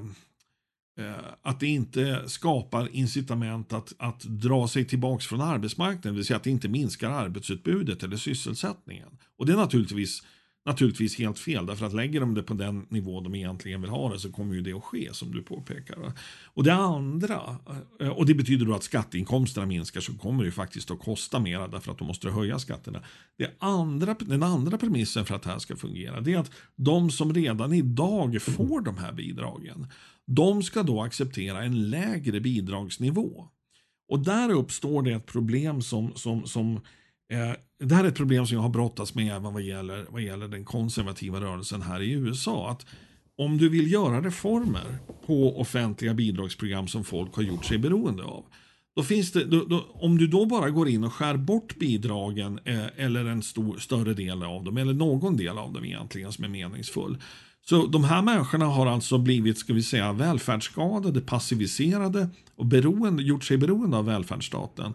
eh 1.05 1.25
att 1.41 1.59
det 1.59 1.67
inte 1.67 2.29
skapar 2.29 2.95
incitament 2.95 3.73
att, 3.73 3.93
att 3.99 4.21
dra 4.23 4.67
sig 4.67 4.85
tillbaka 4.85 5.21
från 5.21 5.41
arbetsmarknaden, 5.41 6.13
det 6.13 6.17
vill 6.17 6.25
säga 6.25 6.37
att 6.37 6.43
det 6.43 6.49
inte 6.49 6.69
minskar 6.69 7.09
arbetsutbudet 7.09 8.03
eller 8.03 8.17
sysselsättningen. 8.17 9.17
Och 9.37 9.45
det 9.45 9.53
är 9.53 9.57
naturligtvis, 9.57 10.23
naturligtvis 10.67 11.19
helt 11.19 11.39
fel. 11.39 11.65
Därför 11.65 11.86
att 11.86 11.93
lägger 11.93 12.19
de 12.19 12.33
det 12.33 12.43
på 12.43 12.53
den 12.53 12.86
nivå 12.89 13.21
de 13.21 13.36
egentligen 13.36 13.81
vill 13.81 13.89
ha 13.89 14.13
det 14.13 14.19
så 14.19 14.31
kommer 14.31 14.55
ju 14.55 14.62
det 14.62 14.74
att 14.74 14.83
ske 14.83 15.09
som 15.13 15.31
du 15.31 15.41
påpekar. 15.41 16.13
Och 16.45 16.63
det 16.63 16.74
andra, 16.74 17.57
eh, 18.00 18.09
och 18.09 18.25
det 18.25 18.33
betyder 18.33 18.65
då 18.65 18.75
att 18.75 18.83
skatteinkomsterna 18.83 19.65
minskar 19.65 20.01
så 20.01 20.13
kommer 20.13 20.43
det 20.43 20.45
ju 20.45 20.51
faktiskt 20.51 20.91
att 20.91 21.00
kosta 21.00 21.39
mer 21.39 21.67
därför 21.67 21.91
att 21.91 21.97
de 21.97 22.07
måste 22.07 22.29
höja 22.29 22.59
skatterna. 22.59 23.03
Det 23.38 23.51
andra, 23.59 24.15
den 24.19 24.43
andra 24.43 24.77
premissen 24.77 25.25
för 25.25 25.36
att 25.36 25.43
det 25.43 25.50
här 25.50 25.59
ska 25.59 25.75
fungera 25.75 26.21
det 26.21 26.33
är 26.33 26.38
att 26.38 26.51
de 26.75 27.12
som 27.12 27.33
redan 27.33 27.74
idag 27.74 28.41
får 28.41 28.81
de 28.81 28.97
här 28.97 29.13
bidragen 29.13 29.88
de 30.25 30.63
ska 30.63 30.83
då 30.83 31.01
acceptera 31.01 31.63
en 31.63 31.89
lägre 31.89 32.39
bidragsnivå. 32.39 33.47
Och 34.09 34.19
där 34.19 34.51
uppstår 34.51 35.01
det 35.01 35.13
ett 35.13 35.25
problem 35.25 35.81
som, 35.81 36.15
som, 36.15 36.45
som 36.45 36.79
Eh, 37.29 37.51
det 37.79 37.96
här 37.96 38.03
är 38.03 38.07
ett 38.07 38.15
problem 38.15 38.48
som 38.48 38.55
jag 38.55 38.62
har 38.62 38.69
brottats 38.69 39.15
med 39.15 39.36
även 39.36 39.53
vad 39.53 39.62
gäller, 39.62 40.05
vad 40.10 40.22
gäller 40.22 40.48
den 40.48 40.65
konservativa 40.65 41.41
rörelsen 41.41 41.81
här 41.81 42.01
i 42.01 42.12
USA. 42.12 42.69
Att 42.69 42.86
om 43.38 43.57
du 43.57 43.69
vill 43.69 43.91
göra 43.91 44.22
reformer 44.22 44.98
på 45.25 45.60
offentliga 45.62 46.13
bidragsprogram 46.13 46.88
som 46.88 47.03
folk 47.03 47.36
har 47.36 47.43
gjort 47.43 47.65
sig 47.65 47.77
beroende 47.77 48.24
av. 48.24 48.46
Då 48.96 49.03
finns 49.03 49.31
det, 49.31 49.43
då, 49.43 49.63
då, 49.65 49.86
om 49.93 50.17
du 50.17 50.27
då 50.27 50.46
bara 50.46 50.69
går 50.69 50.89
in 50.89 51.03
och 51.03 51.13
skär 51.13 51.38
bort 51.38 51.75
bidragen 51.75 52.60
eh, 52.65 52.86
eller 52.98 53.25
en 53.25 53.43
stor, 53.43 53.77
större 53.77 54.13
del 54.13 54.43
av 54.43 54.63
dem, 54.63 54.77
eller 54.77 54.93
någon 54.93 55.38
del 55.38 55.57
av 55.57 55.74
dem 55.74 55.86
egentligen 55.86 56.31
som 56.31 56.43
är 56.43 56.50
meningsfull. 56.50 57.17
Så 57.69 57.88
de 57.88 58.03
här 58.03 58.22
människorna 58.22 58.65
har 58.65 58.88
alltså 58.88 59.17
blivit, 59.17 59.57
ska 59.57 59.74
vi 59.74 59.84
säga, 59.84 60.13
välfärdsskadade, 60.13 61.22
passiviserade 61.22 62.29
och 62.55 62.65
beroende, 62.65 63.24
gjort 63.24 63.43
sig 63.43 63.57
beroende 63.57 63.98
av 63.98 64.05
välfärdsstaten. 64.05 64.93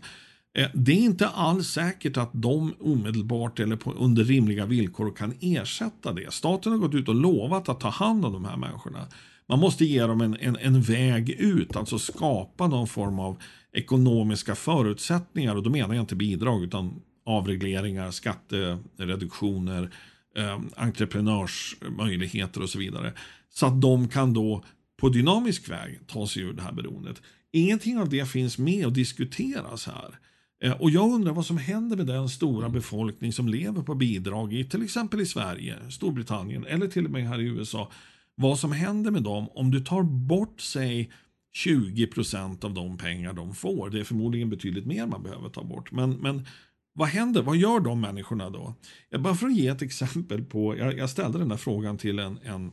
Eh, 0.54 0.68
det 0.75 0.92
är 0.92 0.97
inte 0.97 1.28
alls 1.28 1.68
säkert 1.68 2.16
att 2.16 2.30
de 2.32 2.75
omedelbart 2.80 3.61
eller 3.61 3.76
på, 3.76 3.92
under 3.92 4.25
rimliga 4.25 4.66
villkor 4.66 5.14
kan 5.16 5.35
ersätta 5.40 6.12
det. 6.12 6.32
Staten 6.32 6.73
har 6.73 6.78
gått 6.78 6.94
ut 6.94 7.09
och 7.09 7.14
lovat 7.14 7.68
att 7.68 7.80
ta 7.80 7.88
hand 7.88 8.25
om 8.25 8.32
de 8.32 8.44
här 8.44 8.56
människorna. 8.56 9.06
Man 9.49 9.59
måste 9.59 9.85
ge 9.85 10.02
dem 10.02 10.21
en, 10.21 10.37
en, 10.40 10.56
en 10.56 10.82
väg 10.82 11.30
ut, 11.30 11.76
alltså 11.76 11.99
skapa 11.99 12.68
någon 12.68 12.87
form 12.87 13.18
av 13.18 13.37
ekonomiska 13.73 14.54
förutsättningar. 14.54 15.56
Och 15.56 15.62
då 15.62 15.71
menar 15.71 15.94
jag 15.94 16.02
inte 16.02 16.16
bidrag 16.16 16.64
utan 16.64 17.00
avregleringar, 17.26 18.11
skattereduktioner, 18.11 19.90
eh, 20.37 20.61
entreprenörsmöjligheter 20.76 22.62
och 22.62 22.71
så 22.71 22.78
vidare. 22.78 23.12
Så 23.50 23.66
att 23.66 23.80
de 23.80 24.09
kan 24.09 24.32
då 24.32 24.64
på 25.00 25.09
dynamisk 25.09 25.68
väg 25.68 26.00
ta 26.06 26.26
sig 26.26 26.42
ur 26.42 26.52
det 26.52 26.62
här 26.62 26.73
beroendet. 26.73 27.23
Ingenting 27.52 27.99
av 27.99 28.09
det 28.09 28.28
finns 28.28 28.59
med 28.59 28.87
och 28.87 28.92
diskuteras 28.92 29.87
här. 29.87 30.18
Eh, 30.62 30.73
och 30.73 30.90
jag 30.90 31.11
undrar 31.14 31.33
vad 31.33 31.47
som 31.47 31.59
händer 31.59 31.97
med 31.97 32.07
den 32.07 32.28
stora 32.28 32.69
befolkning 32.69 33.33
som 33.33 33.49
lever 33.49 33.83
på 33.83 33.95
bidrag 33.95 34.54
i 34.54 34.64
till 34.64 34.83
exempel 34.83 35.21
i 35.21 35.26
Sverige, 35.26 35.90
Storbritannien 35.90 36.66
eller 36.66 36.88
till 36.88 37.04
och 37.04 37.11
med 37.11 37.28
här 37.28 37.40
i 37.40 37.45
USA. 37.45 37.90
Vad 38.35 38.59
som 38.59 38.73
händer 38.73 39.11
med 39.11 39.23
dem 39.23 39.49
om 39.54 39.71
du 39.71 39.81
tar 39.81 40.02
bort, 40.02 40.61
säg 40.61 41.11
20 41.52 42.07
procent 42.07 42.64
av 42.64 42.75
de 42.75 42.99
pengar 42.99 43.33
de 43.33 43.54
får. 43.54 43.90
Det 43.90 44.00
är 44.00 44.04
förmodligen 44.04 44.50
betydligt 44.50 44.87
mer 44.87 45.07
man 45.07 45.23
behöver 45.23 45.49
ta 45.49 45.64
bort. 45.64 45.92
Men, 45.92 46.11
men 46.11 46.47
vad 46.92 47.09
händer? 47.09 47.42
Vad 47.42 47.57
gör 47.57 47.81
de 47.81 48.00
människorna 48.00 48.50
då? 48.50 48.75
Jag 49.11 49.23
bara 49.23 49.35
för 49.35 49.47
att 49.47 49.57
ge 49.57 49.69
ett 49.69 49.83
exempel 49.83 50.45
på, 50.45 50.76
jag, 50.76 50.99
jag 50.99 51.11
ställde 51.11 51.38
den 51.38 51.49
där 51.49 51.57
frågan 51.57 51.99
till 51.99 52.19
en, 52.19 52.38
en, 52.42 52.73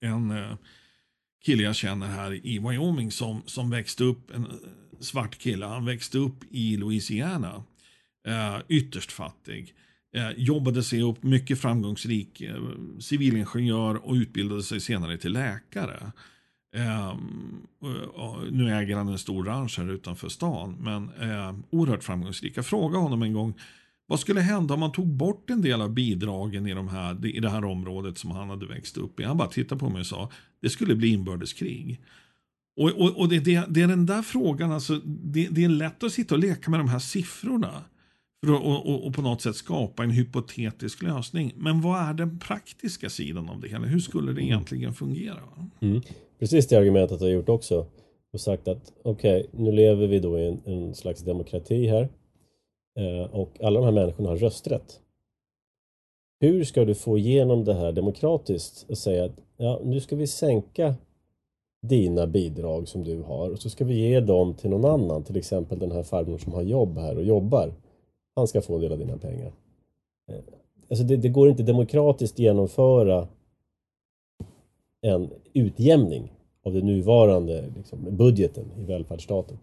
en 0.00 0.30
eh, 0.30 0.56
kille 1.44 1.62
jag 1.62 1.76
känner 1.76 2.06
här 2.06 2.46
i 2.46 2.58
Wyoming 2.58 3.10
som, 3.10 3.42
som 3.46 3.70
växte 3.70 4.04
upp, 4.04 4.30
en 4.30 4.46
svart 5.00 5.38
kille, 5.38 5.66
han 5.66 5.84
växte 5.84 6.18
upp 6.18 6.44
i 6.50 6.76
Louisiana, 6.76 7.62
Eh, 8.26 8.60
ytterst 8.68 9.12
fattig. 9.12 9.74
Eh, 10.14 10.30
jobbade 10.36 10.82
sig 10.82 11.02
upp 11.02 11.22
mycket 11.22 11.60
framgångsrik 11.60 12.40
eh, 12.40 12.62
civilingenjör 12.98 14.06
och 14.06 14.14
utbildade 14.14 14.62
sig 14.62 14.80
senare 14.80 15.18
till 15.18 15.32
läkare. 15.32 16.12
Ehm, 16.76 17.66
eh, 17.84 18.42
nu 18.50 18.74
äger 18.74 18.96
han 18.96 19.08
en 19.08 19.18
stor 19.18 19.44
ranch 19.44 19.78
här 19.78 19.90
utanför 19.90 20.28
stan, 20.28 20.76
men 20.80 21.10
eh, 21.30 21.54
oerhört 21.70 22.04
framgångsrik. 22.04 22.56
Jag 22.56 22.66
frågade 22.66 23.02
honom 23.02 23.22
en 23.22 23.32
gång, 23.32 23.54
vad 24.06 24.20
skulle 24.20 24.40
hända 24.40 24.74
om 24.74 24.80
man 24.80 24.92
tog 24.92 25.06
bort 25.06 25.50
en 25.50 25.62
del 25.62 25.82
av 25.82 25.90
bidragen 25.90 26.66
i, 26.66 26.74
de 26.74 26.88
här, 26.88 27.26
i 27.26 27.40
det 27.40 27.50
här 27.50 27.64
området 27.64 28.18
som 28.18 28.30
han 28.30 28.50
hade 28.50 28.66
växt 28.66 28.96
upp 28.96 29.20
i? 29.20 29.24
Han 29.24 29.36
bara 29.36 29.48
tittade 29.48 29.78
på 29.78 29.88
mig 29.88 30.00
och 30.00 30.06
sa, 30.06 30.30
det 30.62 30.70
skulle 30.70 30.94
bli 30.94 31.08
inbördeskrig. 31.08 32.00
Och, 32.76 32.88
och, 32.88 33.18
och 33.18 33.28
det, 33.28 33.38
det, 33.38 33.64
det, 33.68 33.82
är 33.82 33.88
den 33.88 34.06
där 34.06 34.22
frågan, 34.22 34.72
alltså, 34.72 35.00
det, 35.04 35.48
det, 35.50 35.64
är 35.64 35.68
lätt 35.68 36.02
att 36.02 36.12
sitta 36.12 36.34
och 36.34 36.40
leka 36.40 36.70
med 36.70 36.80
de 36.80 36.88
här 36.88 36.98
siffrorna. 36.98 37.84
För 38.46 38.54
att, 38.54 38.62
och, 38.62 38.86
och, 38.86 39.06
och, 39.06 39.14
på 39.14 39.22
något 39.22 39.42
sätt 39.42 39.56
skapa 39.56 40.04
en 40.04 40.10
hypotetisk 40.10 41.02
lösning. 41.02 41.52
Men 41.56 41.80
vad 41.80 42.00
är 42.00 42.14
den 42.14 42.38
praktiska 42.38 43.10
sidan 43.10 43.48
av 43.48 43.60
det 43.60 43.68
hela? 43.68 43.86
Hur 43.86 44.00
skulle 44.00 44.32
det 44.32 44.42
egentligen 44.42 44.94
fungera? 44.94 45.40
Mm 45.80 46.00
precis 46.40 46.68
det 46.68 46.76
argumentet 46.76 47.20
har 47.20 47.26
jag 47.26 47.34
gjort 47.34 47.48
också 47.48 47.86
och 48.32 48.40
sagt 48.40 48.68
att 48.68 48.92
okej, 49.02 49.40
okay, 49.40 49.64
nu 49.64 49.72
lever 49.72 50.06
vi 50.06 50.18
då 50.18 50.38
i 50.38 50.46
en, 50.46 50.60
en 50.64 50.94
slags 50.94 51.20
demokrati 51.20 51.86
här 51.86 52.08
eh, 52.98 53.34
och 53.34 53.60
alla 53.60 53.80
de 53.80 53.84
här 53.84 53.92
människorna 53.92 54.28
har 54.28 54.36
rösträtt. 54.36 55.00
Hur 56.40 56.64
ska 56.64 56.84
du 56.84 56.94
få 56.94 57.18
igenom 57.18 57.64
det 57.64 57.74
här 57.74 57.92
demokratiskt 57.92 58.90
och 58.90 58.98
säga 58.98 59.24
att 59.24 59.36
ja, 59.56 59.80
nu 59.84 60.00
ska 60.00 60.16
vi 60.16 60.26
sänka 60.26 60.94
dina 61.82 62.26
bidrag 62.26 62.88
som 62.88 63.04
du 63.04 63.22
har 63.22 63.50
och 63.50 63.58
så 63.58 63.70
ska 63.70 63.84
vi 63.84 63.94
ge 63.94 64.20
dem 64.20 64.54
till 64.54 64.70
någon 64.70 64.84
annan, 64.84 65.24
till 65.24 65.36
exempel 65.36 65.78
den 65.78 65.92
här 65.92 66.02
farbrorn 66.02 66.38
som 66.38 66.52
har 66.52 66.62
jobb 66.62 66.98
här 66.98 67.16
och 67.16 67.24
jobbar. 67.24 67.74
Han 68.36 68.48
ska 68.48 68.60
få 68.60 68.74
en 68.74 68.80
del 68.80 68.92
av 68.92 68.98
dina 68.98 69.18
pengar. 69.18 69.52
Eh, 70.30 70.40
alltså 70.90 71.04
det, 71.04 71.16
det 71.16 71.28
går 71.28 71.48
inte 71.48 71.62
demokratiskt 71.62 72.38
genomföra 72.38 73.28
en 75.00 75.30
utjämning 75.52 76.32
av 76.62 76.72
den 76.72 76.86
nuvarande 76.86 77.64
liksom, 77.76 78.16
budgeten 78.16 78.64
i 78.78 78.84
välfärdsstaten. 78.84 79.58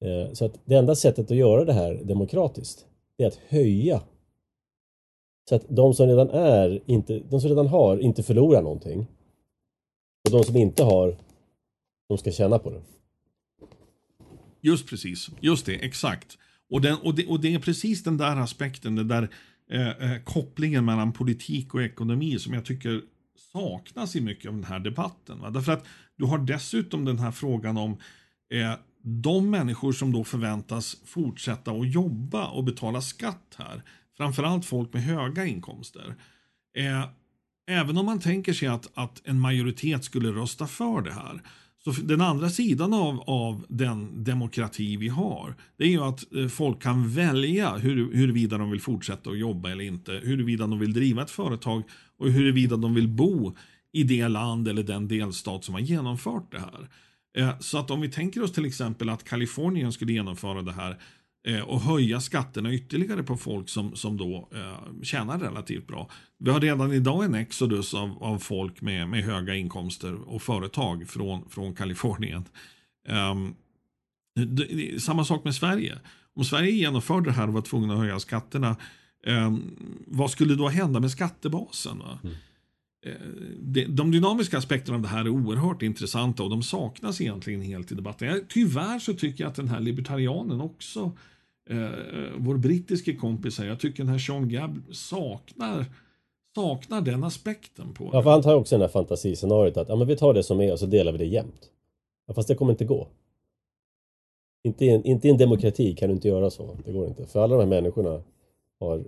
Eh, 0.00 0.32
så 0.32 0.44
att 0.44 0.60
det 0.64 0.74
enda 0.74 0.94
sättet 0.94 1.30
att 1.30 1.36
göra 1.36 1.64
det 1.64 1.72
här 1.72 2.00
demokratiskt 2.04 2.86
är 3.16 3.26
att 3.26 3.38
höja 3.48 4.02
så 5.48 5.54
att 5.54 5.64
de 5.68 5.94
som 5.94 6.06
redan 6.06 6.30
är, 6.30 6.80
inte, 6.86 7.18
de 7.18 7.40
som 7.40 7.50
redan 7.50 7.66
har, 7.66 7.98
inte 7.98 8.22
förlorar 8.22 8.62
någonting. 8.62 9.06
Och 10.24 10.30
de 10.30 10.44
som 10.44 10.56
inte 10.56 10.84
har, 10.84 11.16
de 12.08 12.18
ska 12.18 12.30
tjäna 12.30 12.58
på 12.58 12.70
det. 12.70 12.82
Just 14.60 14.88
precis, 14.88 15.30
just 15.40 15.66
det, 15.66 15.74
exakt. 15.74 16.38
Och, 16.70 16.80
den, 16.80 16.96
och, 16.96 17.14
det, 17.14 17.26
och 17.26 17.40
det 17.40 17.54
är 17.54 17.58
precis 17.58 18.02
den 18.02 18.16
där 18.16 18.36
aspekten, 18.36 18.96
den 18.96 19.08
där 19.08 19.30
eh, 19.70 19.88
eh, 19.88 20.22
kopplingen 20.24 20.84
mellan 20.84 21.12
politik 21.12 21.74
och 21.74 21.82
ekonomi 21.82 22.38
som 22.38 22.54
jag 22.54 22.64
tycker 22.64 23.02
saknas 23.52 24.16
i 24.16 24.20
mycket 24.20 24.48
av 24.48 24.54
den 24.54 24.64
här 24.64 24.80
debatten. 24.80 25.40
Va? 25.40 25.50
Därför 25.50 25.72
att 25.72 25.86
du 26.16 26.24
har 26.24 26.38
dessutom 26.38 27.04
den 27.04 27.18
här 27.18 27.30
frågan 27.30 27.76
om 27.76 27.92
eh, 28.52 28.72
de 29.02 29.50
människor 29.50 29.92
som 29.92 30.12
då 30.12 30.24
förväntas 30.24 30.96
fortsätta 31.04 31.70
att 31.70 31.92
jobba 31.92 32.46
och 32.46 32.64
betala 32.64 33.00
skatt 33.00 33.54
här. 33.56 33.82
Framförallt 34.16 34.64
folk 34.64 34.92
med 34.92 35.02
höga 35.02 35.46
inkomster. 35.46 36.14
Eh, 36.76 37.08
även 37.68 37.98
om 37.98 38.06
man 38.06 38.20
tänker 38.20 38.52
sig 38.52 38.68
att, 38.68 38.90
att 38.94 39.22
en 39.24 39.40
majoritet 39.40 40.04
skulle 40.04 40.28
rösta 40.28 40.66
för 40.66 41.02
det 41.02 41.12
här 41.12 41.42
så 41.94 42.02
den 42.02 42.20
andra 42.20 42.50
sidan 42.50 42.94
av, 42.94 43.20
av 43.26 43.66
den 43.68 44.24
demokrati 44.24 44.96
vi 44.96 45.08
har, 45.08 45.54
det 45.76 45.84
är 45.84 45.88
ju 45.88 46.02
att 46.02 46.34
eh, 46.34 46.48
folk 46.48 46.82
kan 46.82 47.08
välja 47.08 47.76
hur, 47.76 48.14
huruvida 48.14 48.58
de 48.58 48.70
vill 48.70 48.80
fortsätta 48.80 49.30
att 49.30 49.38
jobba 49.38 49.70
eller 49.70 49.84
inte, 49.84 50.12
huruvida 50.12 50.66
de 50.66 50.78
vill 50.78 50.92
driva 50.92 51.22
ett 51.22 51.30
företag 51.30 51.82
och 52.18 52.30
huruvida 52.30 52.76
de 52.76 52.94
vill 52.94 53.08
bo 53.08 53.56
i 53.92 54.02
det 54.02 54.28
land 54.28 54.68
eller 54.68 54.82
den 54.82 55.08
delstat 55.08 55.64
som 55.64 55.74
har 55.74 55.80
genomfört 55.80 56.52
det 56.52 56.58
här. 56.58 56.88
Eh, 57.38 57.58
så 57.58 57.78
att 57.78 57.90
om 57.90 58.00
vi 58.00 58.08
tänker 58.08 58.42
oss 58.42 58.52
till 58.52 58.66
exempel 58.66 59.08
att 59.08 59.24
Kalifornien 59.24 59.92
skulle 59.92 60.12
genomföra 60.12 60.62
det 60.62 60.72
här 60.72 60.96
Eh, 61.46 61.60
och 61.60 61.80
höja 61.80 62.20
skatterna 62.20 62.72
ytterligare 62.72 63.22
på 63.22 63.36
folk 63.36 63.68
som, 63.68 63.96
som 63.96 64.16
då 64.16 64.48
eh, 64.54 65.02
tjänar 65.02 65.38
relativt 65.38 65.86
bra. 65.86 66.10
Vi 66.38 66.50
har 66.50 66.60
redan 66.60 66.92
idag 66.92 67.24
en 67.24 67.34
exodus 67.34 67.94
av, 67.94 68.22
av 68.22 68.38
folk 68.38 68.80
med, 68.80 69.08
med 69.08 69.24
höga 69.24 69.54
inkomster 69.54 70.14
och 70.14 70.42
företag 70.42 71.08
från, 71.08 71.48
från 71.48 71.74
Kalifornien. 71.74 72.44
Um, 73.08 73.54
det, 74.34 75.02
samma 75.02 75.24
sak 75.24 75.44
med 75.44 75.54
Sverige. 75.54 75.98
Om 76.34 76.44
Sverige 76.44 76.70
genomförde 76.70 77.30
det 77.30 77.32
här 77.32 77.48
och 77.48 77.54
var 77.54 77.62
tvungna 77.62 77.94
att 77.94 78.00
höja 78.00 78.20
skatterna, 78.20 78.76
um, 79.26 79.76
vad 80.06 80.30
skulle 80.30 80.54
då 80.54 80.68
hända 80.68 81.00
med 81.00 81.10
skattebasen? 81.10 82.02
Mm. 82.22 82.36
Eh, 83.06 83.88
de 83.88 84.10
dynamiska 84.10 84.58
aspekterna 84.58 84.96
av 84.96 85.02
det 85.02 85.08
här 85.08 85.24
är 85.24 85.28
oerhört 85.28 85.82
intressanta 85.82 86.42
och 86.42 86.50
de 86.50 86.62
saknas 86.62 87.20
egentligen 87.20 87.62
helt 87.62 87.92
i 87.92 87.94
debatten. 87.94 88.44
Tyvärr 88.48 88.98
så 88.98 89.14
tycker 89.14 89.44
jag 89.44 89.48
att 89.50 89.56
den 89.56 89.68
här 89.68 89.80
libertarianen 89.80 90.60
också 90.60 91.12
eh, 91.70 91.90
vår 92.38 92.56
brittiske 92.56 93.16
kompis 93.16 93.58
här, 93.58 93.66
jag 93.66 93.80
tycker 93.80 94.02
den 94.02 94.12
här 94.12 94.18
Sean 94.18 94.48
Gabb 94.48 94.82
saknar 94.94 95.84
saknar 96.54 97.00
den 97.00 97.24
aspekten 97.24 97.94
på 97.94 98.10
Ja, 98.12 98.22
för 98.22 98.30
han 98.30 98.42
tar 98.42 98.54
också 98.54 98.74
den 98.74 98.80
här 98.80 98.88
fantasiscenariot 98.88 99.76
att 99.76 99.88
ja, 99.88 99.96
men 99.96 100.06
vi 100.06 100.16
tar 100.16 100.34
det 100.34 100.42
som 100.42 100.60
är 100.60 100.72
och 100.72 100.78
så 100.78 100.86
delar 100.86 101.12
vi 101.12 101.18
det 101.18 101.24
jämnt. 101.24 101.70
Ja, 102.26 102.34
fast 102.34 102.48
det 102.48 102.54
kommer 102.54 102.72
inte 102.72 102.84
gå. 102.84 103.08
Inte 104.64 104.84
i, 104.84 104.88
en, 104.88 105.04
inte 105.04 105.28
i 105.28 105.30
en 105.30 105.36
demokrati 105.38 105.94
kan 105.94 106.08
du 106.08 106.14
inte 106.14 106.28
göra 106.28 106.50
så. 106.50 106.78
Det 106.84 106.92
går 106.92 107.08
inte. 107.08 107.26
För 107.26 107.40
alla 107.40 107.56
de 107.56 107.60
här 107.60 107.80
människorna 107.80 108.22
har, 108.80 109.04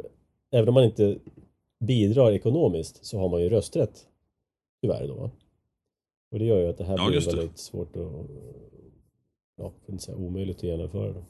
även 0.50 0.68
om 0.68 0.74
man 0.74 0.84
inte 0.84 1.18
bidrar 1.80 2.32
ekonomiskt 2.32 3.04
så 3.04 3.18
har 3.18 3.28
man 3.28 3.42
ju 3.42 3.48
rösträtt. 3.48 4.06
Tyvärr 4.82 5.08
då. 5.08 5.30
Och 6.30 6.38
det 6.38 6.44
gör 6.44 6.58
ju 6.58 6.68
att 6.68 6.78
det 6.78 6.84
här 6.84 6.96
Ja, 6.98 7.08
blir 7.08 7.36
väldigt 7.36 7.58
svårt 7.58 7.96
att, 7.96 8.02
ja, 9.56 9.70
för 9.70 9.82
att 9.84 9.88
inte 9.88 10.04
säga 10.04 10.16
omöjligt 10.16 10.56
att 10.56 10.62
genomföra. 10.62 11.12
Då. 11.12 11.24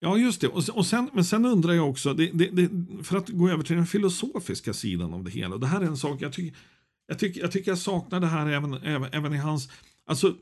Ja, 0.00 0.16
just 0.18 0.40
det. 0.40 0.48
Och 0.48 0.68
och 0.68 0.86
sen, 0.86 1.10
men 1.12 1.24
sen 1.24 1.44
undrar 1.44 1.72
jag 1.72 1.90
också, 1.90 2.14
det, 2.14 2.30
det, 2.34 2.50
det, 2.50 2.70
för 3.04 3.16
att 3.16 3.28
gå 3.28 3.48
över 3.48 3.64
till 3.64 3.76
den 3.76 3.86
filosofiska 3.86 4.72
sidan 4.72 5.14
av 5.14 5.24
det 5.24 5.30
hela. 5.30 5.56
Det 5.56 5.66
här 5.66 5.80
är 5.80 5.84
en 5.84 5.96
sak 5.96 6.22
jag 6.22 6.32
tycker 6.32 6.58
jag, 7.08 7.18
tycker, 7.18 7.40
jag, 7.40 7.52
tycker 7.52 7.70
jag 7.70 7.78
saknar 7.78 8.20
det 8.20 8.26
här 8.26 8.46
även, 8.46 8.74
även, 8.74 9.12
även 9.12 9.34
i 9.34 9.36
hans... 9.36 9.68
Alltså, 10.06 10.34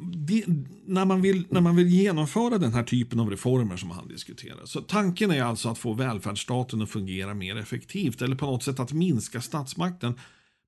det, 0.00 0.44
när, 0.86 1.04
man 1.04 1.22
vill, 1.22 1.44
när 1.50 1.60
man 1.60 1.76
vill 1.76 1.88
genomföra 1.88 2.58
den 2.58 2.72
här 2.72 2.82
typen 2.82 3.20
av 3.20 3.30
reformer 3.30 3.76
som 3.76 3.90
han 3.90 4.08
diskuterar. 4.08 4.66
Så 4.66 4.80
tanken 4.80 5.30
är 5.30 5.42
alltså 5.42 5.68
att 5.68 5.78
få 5.78 5.92
välfärdsstaten 5.92 6.82
att 6.82 6.90
fungera 6.90 7.34
mer 7.34 7.56
effektivt 7.56 8.22
eller 8.22 8.36
på 8.36 8.46
något 8.46 8.62
sätt 8.62 8.80
att 8.80 8.92
minska 8.92 9.40
statsmakten. 9.40 10.14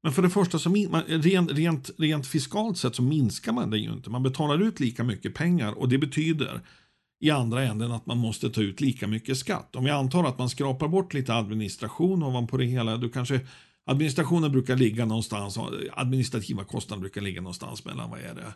Men 0.03 0.13
för 0.13 0.23
det 0.23 0.31
första, 0.31 0.59
så 0.59 0.71
man, 0.71 1.03
rent, 1.07 1.53
rent, 1.53 1.91
rent 1.99 2.27
fiskalt 2.27 2.79
sett 2.79 2.95
så 2.95 3.03
minskar 3.03 3.53
man 3.53 3.71
det 3.71 3.79
ju 3.79 3.93
inte. 3.93 4.11
Man 4.11 4.23
betalar 4.23 4.63
ut 4.63 4.81
lika 4.81 5.05
mycket 5.05 5.35
pengar 5.35 5.73
och 5.73 5.89
det 5.89 5.99
betyder 5.99 6.61
i 7.25 7.31
andra 7.31 7.63
änden 7.63 7.93
att 7.93 8.07
man 8.07 8.19
måste 8.19 8.51
ta 8.51 8.61
ut 8.61 8.81
lika 8.81 9.07
mycket 9.07 9.39
skatt. 9.39 9.77
Om 9.77 9.85
vi 9.85 9.91
antar 9.91 10.25
att 10.25 10.39
man 10.39 10.51
skrapar 10.51 10.89
bort 10.89 11.15
lite 11.15 11.35
administration 11.35 12.23
ovanpå 12.23 12.57
det 12.57 12.65
hela, 12.65 12.97
då 12.97 13.09
kanske 13.09 13.41
administrationen 13.87 14.53
brukar 14.53 14.77
ligga 14.77 15.05
någonstans, 15.05 15.59
administrativa 15.93 16.65
kostnader 16.65 17.01
brukar 17.01 17.21
ligga 17.21 17.41
någonstans 17.41 17.85
mellan, 17.85 18.11
vad 18.11 18.19
är 18.19 18.35
det, 18.35 18.55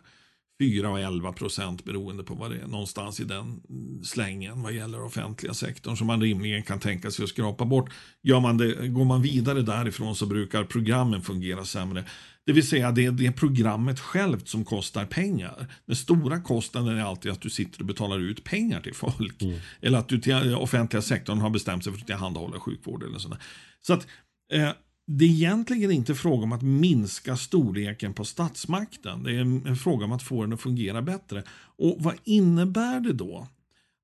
4 0.59 0.89
och 0.89 0.99
11 0.99 1.31
procent 1.31 1.85
beroende 1.85 2.23
på 2.23 2.33
vad 2.33 2.51
det 2.51 2.57
är, 2.57 2.67
någonstans 2.67 3.19
i 3.19 3.23
den 3.23 3.61
slängen 4.03 4.61
vad 4.61 4.73
gäller 4.73 5.03
offentliga 5.03 5.53
sektorn 5.53 5.97
som 5.97 6.07
man 6.07 6.21
rimligen 6.21 6.63
kan 6.63 6.79
tänka 6.79 7.11
sig 7.11 7.23
att 7.23 7.29
skrapa 7.29 7.65
bort. 7.65 7.89
Gör 8.21 8.39
man 8.39 8.57
det, 8.57 8.87
går 8.87 9.05
man 9.05 9.21
vidare 9.21 9.61
därifrån 9.61 10.15
så 10.15 10.25
brukar 10.25 10.63
programmen 10.63 11.21
fungera 11.21 11.65
sämre. 11.65 12.03
Det 12.45 12.53
vill 12.53 12.67
säga 12.67 12.91
det 12.91 13.05
är 13.05 13.11
det 13.11 13.31
programmet 13.31 13.99
självt 13.99 14.47
som 14.47 14.65
kostar 14.65 15.05
pengar. 15.05 15.67
Den 15.85 15.95
stora 15.95 16.41
kostnaden 16.41 16.97
är 16.97 17.03
alltid 17.03 17.31
att 17.31 17.41
du 17.41 17.49
sitter 17.49 17.79
och 17.79 17.85
betalar 17.85 18.19
ut 18.19 18.43
pengar 18.43 18.81
till 18.81 18.93
folk. 18.93 19.43
Eller 19.81 19.99
att 19.99 20.09
du 20.09 20.19
till 20.19 20.55
offentliga 20.55 21.01
sektorn 21.01 21.39
har 21.39 21.49
bestämt 21.49 21.83
sig 21.83 21.93
för 21.93 21.99
att 21.99 22.07
tillhandahålla 22.07 22.59
sjukvård 22.59 23.03
eller 23.03 23.19
sådär. 23.19 23.37
Så 23.81 23.93
att 23.93 24.07
eh, 24.53 24.71
det 25.07 25.25
är 25.25 25.29
egentligen 25.29 25.91
inte 25.91 26.15
fråga 26.15 26.43
om 26.43 26.51
att 26.51 26.61
minska 26.61 27.37
storleken 27.37 28.13
på 28.13 28.25
statsmakten. 28.25 29.23
Det 29.23 29.35
är 29.35 29.39
en 29.39 29.75
fråga 29.75 30.05
om 30.05 30.11
att 30.11 30.23
få 30.23 30.41
den 30.41 30.53
att 30.53 30.61
fungera 30.61 31.01
bättre. 31.01 31.43
Och 31.77 31.95
vad 31.99 32.15
innebär 32.23 32.99
det 32.99 33.13
då 33.13 33.47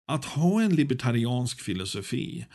att 0.07 0.25
ha 0.25 0.61
en 0.61 0.75
libertariansk 0.75 1.61
filosofi 1.61 2.45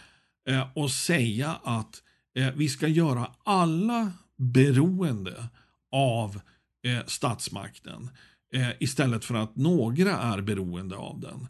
eh, 0.48 0.68
och 0.74 0.90
säga 0.90 1.60
att 1.64 2.02
eh, 2.36 2.48
vi 2.54 2.68
ska 2.68 2.88
göra 2.88 3.30
alla 3.44 4.12
beroende 4.36 5.48
av 5.92 6.40
eh, 6.86 7.06
statsmakten 7.06 8.10
eh, 8.54 8.68
istället 8.78 9.24
för 9.24 9.34
att 9.34 9.56
några 9.56 10.10
är 10.10 10.40
beroende 10.40 10.96
av 10.96 11.20
den. 11.20 11.46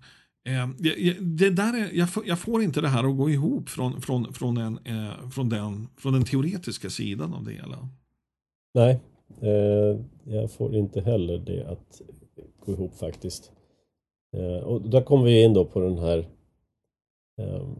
Eh, 0.54 0.68
det, 0.78 1.12
det 1.20 1.50
där 1.50 1.74
är, 1.74 1.90
jag, 1.92 2.10
får, 2.10 2.26
jag, 2.26 2.38
får, 2.38 2.62
inte 2.62 2.80
det 2.80 2.88
här 2.88 3.10
att 3.10 3.16
gå 3.16 3.30
ihop 3.30 3.68
från, 3.68 4.00
från, 4.00 4.32
från, 4.32 4.56
en, 4.56 4.78
eh, 4.84 5.30
från, 5.30 5.48
den, 5.48 5.88
från 5.96 6.12
den 6.12 6.24
teoretiska 6.24 6.90
sidan 6.90 7.34
av 7.34 7.44
det 7.44 7.52
hela. 7.52 7.88
Nej, 8.74 9.00
eh, 9.42 10.00
jag 10.24 10.52
får 10.52 10.74
inte 10.74 11.00
heller 11.00 11.38
det 11.38 11.66
att 11.66 12.00
gå 12.66 12.72
ihop 12.72 12.98
faktiskt. 12.98 13.52
Eh, 14.36 14.64
och 14.64 14.90
där 14.90 15.02
kommer 15.02 15.24
vi 15.24 15.42
in 15.42 15.54
då 15.54 15.64
på 15.64 15.80
den 15.80 15.98
här 15.98 16.28
ehm, 17.40 17.76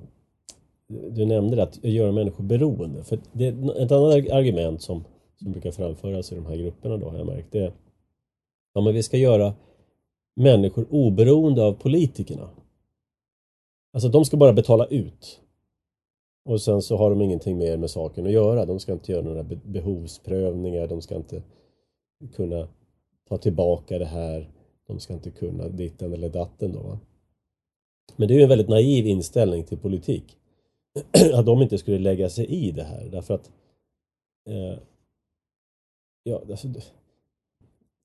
du 1.11 1.27
nämnde 1.27 1.57
det, 1.57 1.63
att 1.63 1.85
göra 1.85 2.13
människor 2.13 2.45
beroende. 2.45 3.05
För 3.05 3.19
det 3.33 3.47
är 3.47 3.83
ett 3.85 3.93
annat 3.93 4.31
argument 4.31 4.83
som, 4.83 5.05
som 5.43 5.53
brukar 5.53 5.71
framföras 5.71 6.33
i 6.33 6.35
de 6.35 6.47
här 6.47 6.57
grupperna 6.57 6.97
då 6.97 7.09
har 7.09 7.19
jag 7.19 7.27
märkt. 7.27 7.53
Det 7.53 7.59
är 7.59 7.73
ja, 8.75 8.81
men 8.81 8.95
vi 8.95 9.03
ska 9.03 9.17
göra 9.17 9.55
människor 10.37 10.87
oberoende 10.91 11.63
av 11.63 11.73
politikerna. 11.73 12.51
Alltså 13.93 14.09
de 14.09 14.25
ska 14.25 14.37
bara 14.37 14.53
betala 14.53 14.87
ut. 14.87 15.41
Och 16.45 16.63
sen 16.63 16.83
så 16.83 16.97
har 16.97 17.11
de 17.11 17.23
ingenting 17.23 17.59
mer 17.59 17.77
med 17.77 17.91
saken 17.91 18.27
att 18.27 18.33
göra. 18.33 18.67
De 18.67 18.81
ska 18.81 18.93
inte 18.93 19.13
göra 19.13 19.23
några 19.23 19.43
behovsprövningar. 19.65 20.87
De 20.87 21.03
ska 21.03 21.17
inte 21.17 21.43
kunna 22.33 22.69
ta 23.29 23.39
tillbaka 23.39 23.99
det 23.99 24.05
här. 24.05 24.51
De 24.87 25.01
ska 25.01 25.15
inte 25.15 25.31
kunna 25.31 25.69
ditten 25.69 26.13
eller 26.13 26.29
datten 26.29 26.73
då. 26.73 26.81
Va? 26.81 27.01
Men 28.17 28.29
det 28.29 28.35
är 28.35 28.37
ju 28.37 28.43
en 28.43 28.49
väldigt 28.49 28.69
naiv 28.69 29.07
inställning 29.07 29.65
till 29.65 29.79
politik. 29.79 30.37
att 31.35 31.47
de 31.47 31.63
inte 31.63 31.79
skulle 31.79 31.99
lägga 31.99 32.29
sig 32.29 32.47
i 32.47 32.71
det 32.71 32.85
här 32.85 33.09
därför 33.13 33.35
att 33.35 33.51
eh, 34.49 34.79
ja, 36.23 36.43
alltså, 36.51 36.69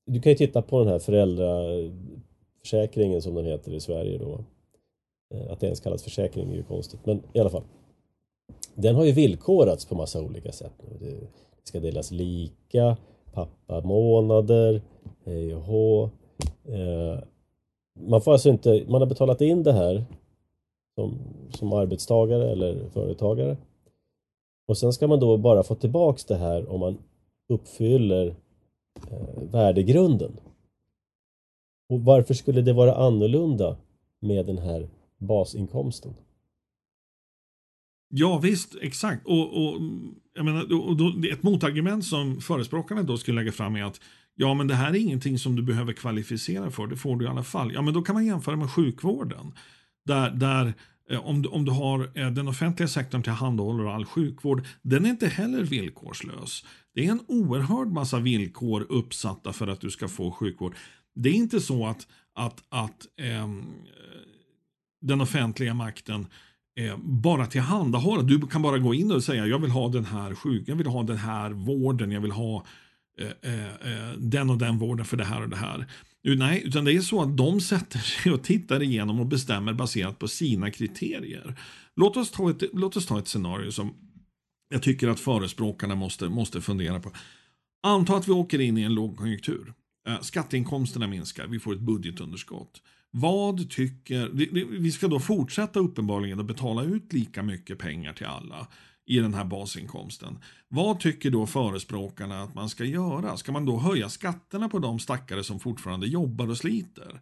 du 0.05 0.21
kan 0.21 0.31
ju 0.31 0.35
titta 0.35 0.61
på 0.61 0.79
den 0.79 0.87
här 0.87 0.99
föräldraförsäkringen 0.99 3.21
som 3.21 3.35
den 3.35 3.45
heter 3.45 3.73
i 3.73 3.79
Sverige 3.79 4.17
då. 4.17 4.39
Eh, 5.33 5.51
att 5.51 5.59
det 5.59 5.65
ens 5.65 5.79
kallas 5.79 6.03
försäkring 6.03 6.51
är 6.51 6.55
ju 6.55 6.63
konstigt, 6.63 7.05
men 7.05 7.23
i 7.33 7.39
alla 7.39 7.49
fall. 7.49 7.63
Den 8.75 8.95
har 8.95 9.05
ju 9.05 9.11
villkorats 9.11 9.85
på 9.85 9.95
massa 9.95 10.21
olika 10.21 10.51
sätt. 10.51 10.73
Det 10.99 11.27
ska 11.63 11.79
delas 11.79 12.11
lika, 12.11 12.97
pappamånader, 13.33 14.81
hej 15.25 15.55
och 15.55 15.61
hå. 15.61 16.09
Eh, 16.65 17.19
man 17.99 18.21
får 18.21 18.31
alltså 18.31 18.49
inte, 18.49 18.83
man 18.87 19.01
har 19.01 19.07
betalat 19.07 19.41
in 19.41 19.63
det 19.63 19.73
här 19.73 20.05
som, 20.95 21.19
som 21.49 21.73
arbetstagare 21.73 22.51
eller 22.51 22.89
företagare. 22.89 23.57
Och 24.67 24.77
sen 24.77 24.93
ska 24.93 25.07
man 25.07 25.19
då 25.19 25.37
bara 25.37 25.63
få 25.63 25.75
tillbaks 25.75 26.25
det 26.25 26.35
här 26.35 26.69
om 26.69 26.79
man 26.79 26.97
uppfyller 27.49 28.35
eh, 29.11 29.43
värdegrunden. 29.51 30.31
Och 31.89 32.01
varför 32.01 32.33
skulle 32.33 32.61
det 32.61 32.73
vara 32.73 32.95
annorlunda 32.95 33.77
med 34.21 34.45
den 34.45 34.57
här 34.57 34.89
basinkomsten? 35.17 36.13
Ja 38.09 38.39
visst, 38.39 38.75
exakt. 38.81 39.25
Och, 39.25 39.67
och, 39.67 39.81
jag 40.33 40.45
menar, 40.45 40.87
och 40.87 40.97
då, 40.97 41.13
ett 41.31 41.43
motargument 41.43 42.05
som 42.05 42.41
förespråkarna 42.41 43.03
då 43.03 43.17
skulle 43.17 43.41
lägga 43.41 43.51
fram 43.51 43.75
är 43.75 43.83
att 43.83 44.01
ja 44.35 44.53
men 44.53 44.67
det 44.67 44.75
här 44.75 44.89
är 44.89 44.99
ingenting 44.99 45.39
som 45.39 45.55
du 45.55 45.63
behöver 45.63 45.93
kvalificera 45.93 46.71
för, 46.71 46.87
det 46.87 46.95
får 46.95 47.15
du 47.15 47.25
i 47.25 47.27
alla 47.27 47.43
fall. 47.43 47.73
Ja 47.73 47.81
men 47.81 47.93
då 47.93 48.01
kan 48.01 48.15
man 48.15 48.25
jämföra 48.25 48.55
med 48.55 48.71
sjukvården. 48.71 49.53
Där, 50.05 50.29
där 50.29 50.65
eh, 50.65 50.73
Eh, 51.09 51.27
om, 51.27 51.41
du, 51.41 51.49
om 51.49 51.65
du 51.65 51.71
har 51.71 52.11
eh, 52.13 52.31
den 52.31 52.47
offentliga 52.47 52.87
sektorn 52.87 53.23
tillhandahåller 53.23 53.95
all 53.95 54.05
sjukvård, 54.05 54.65
den 54.81 55.05
är 55.05 55.09
inte 55.09 55.27
heller 55.27 55.63
villkorslös. 55.63 56.65
Det 56.93 57.05
är 57.05 57.11
en 57.11 57.23
oerhörd 57.27 57.87
massa 57.87 58.19
villkor 58.19 58.85
uppsatta 58.89 59.53
för 59.53 59.67
att 59.67 59.81
du 59.81 59.91
ska 59.91 60.07
få 60.07 60.31
sjukvård. 60.31 60.75
Det 61.15 61.29
är 61.29 61.33
inte 61.33 61.59
så 61.59 61.87
att, 61.87 62.07
att, 62.33 62.63
att 62.69 63.07
ehm, 63.21 63.63
den 65.01 65.21
offentliga 65.21 65.73
makten 65.73 66.27
eh, 66.79 66.97
bara 66.97 67.45
tillhandahålla. 67.45 68.21
Du 68.21 68.41
kan 68.41 68.61
bara 68.61 68.77
gå 68.77 68.93
in 68.93 69.11
och 69.11 69.23
säga 69.23 69.45
jag 69.45 69.59
vill 69.59 69.71
ha 69.71 69.89
den 69.89 70.05
här 70.05 70.35
sjuk, 70.35 70.63
jag 70.67 70.75
vill 70.75 70.87
ha 70.87 71.03
den 71.03 71.17
här 71.17 71.49
vården, 71.49 72.11
jag 72.11 72.21
vill 72.21 72.31
ha 72.31 72.65
eh, 73.19 73.51
eh, 73.53 73.65
eh 73.65 74.13
den 74.17 74.49
och 74.49 74.57
den 74.57 74.77
vården 74.77 75.05
för 75.05 75.17
det 75.17 75.25
här 75.25 75.41
och 75.41 75.49
det 75.49 75.55
här. 75.55 75.85
Nej, 76.25 76.61
utan 76.65 76.85
det 76.85 76.93
är 76.93 77.01
så 77.01 77.21
att 77.21 77.37
de 77.37 77.61
sätter 77.61 77.99
sig 77.99 78.31
och 78.31 78.43
tittar 78.43 78.83
igenom 78.83 79.19
och 79.19 79.25
bestämmer 79.25 79.73
baserat 79.73 80.19
på 80.19 80.27
sina 80.27 80.71
kriterier. 80.71 81.59
Låt 81.95 82.17
oss 82.17 82.31
ta 82.31 82.49
ett, 82.49 82.63
låt 82.73 82.97
oss 82.97 83.05
ta 83.05 83.19
ett 83.19 83.27
scenario 83.27 83.71
som 83.71 83.93
jag 84.69 84.83
tycker 84.83 85.07
att 85.07 85.19
förespråkarna 85.19 85.95
måste, 85.95 86.29
måste 86.29 86.61
fundera 86.61 86.99
på. 86.99 87.11
Anta 87.83 88.15
att 88.15 88.27
vi 88.27 88.31
åker 88.31 88.61
in 88.61 88.77
i 88.77 88.81
en 88.81 88.93
lågkonjunktur. 88.93 89.73
Eh, 90.07 90.21
skatteinkomsterna 90.21 91.07
minskar, 91.07 91.47
vi 91.47 91.59
får 91.59 91.73
ett 91.73 91.79
budgetunderskott. 91.79 92.81
Vad 93.11 93.69
tycker, 93.69 94.29
vi 94.79 94.91
ska 94.91 95.07
då 95.07 95.19
fortsätta 95.19 95.79
uppenbarligen 95.79 96.39
att 96.39 96.45
betala 96.45 96.83
ut 96.83 97.13
lika 97.13 97.43
mycket 97.43 97.77
pengar 97.77 98.13
till 98.13 98.25
alla 98.25 98.67
i 99.05 99.19
den 99.19 99.33
här 99.33 99.45
basinkomsten. 99.45 100.37
Vad 100.67 100.99
tycker 100.99 101.31
då 101.31 101.45
förespråkarna 101.45 102.41
att 102.43 102.55
man 102.55 102.69
ska 102.69 102.85
göra? 102.85 103.37
Ska 103.37 103.51
man 103.51 103.65
då 103.65 103.77
höja 103.77 104.09
skatterna 104.09 104.69
på 104.69 104.79
de 104.79 104.99
stackare 104.99 105.43
som 105.43 105.59
fortfarande 105.59 106.07
jobbar 106.07 106.49
och 106.49 106.57
sliter? 106.57 107.21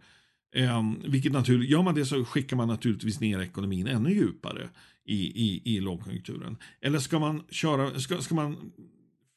Eh, 0.56 0.84
vilket 1.06 1.32
naturligt, 1.32 1.70
gör 1.70 1.82
man 1.82 1.96
det 1.96 2.06
så 2.06 2.26
skickar 2.26 2.58
man 2.58 2.68
naturligtvis 2.68 3.20
ner 3.20 3.42
ekonomin 3.42 3.88
ännu 3.88 4.14
djupare 4.14 4.70
i, 5.06 5.46
i, 5.46 5.76
i 5.76 5.80
lågkonjunkturen. 5.80 6.58
Eller 6.82 7.00
ska 7.00 7.20
man, 7.20 7.44
köra, 7.50 8.00
ska, 8.00 8.22
ska 8.22 8.36
man 8.36 8.72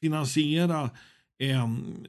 finansiera 0.00 0.90
eh, 1.38 1.68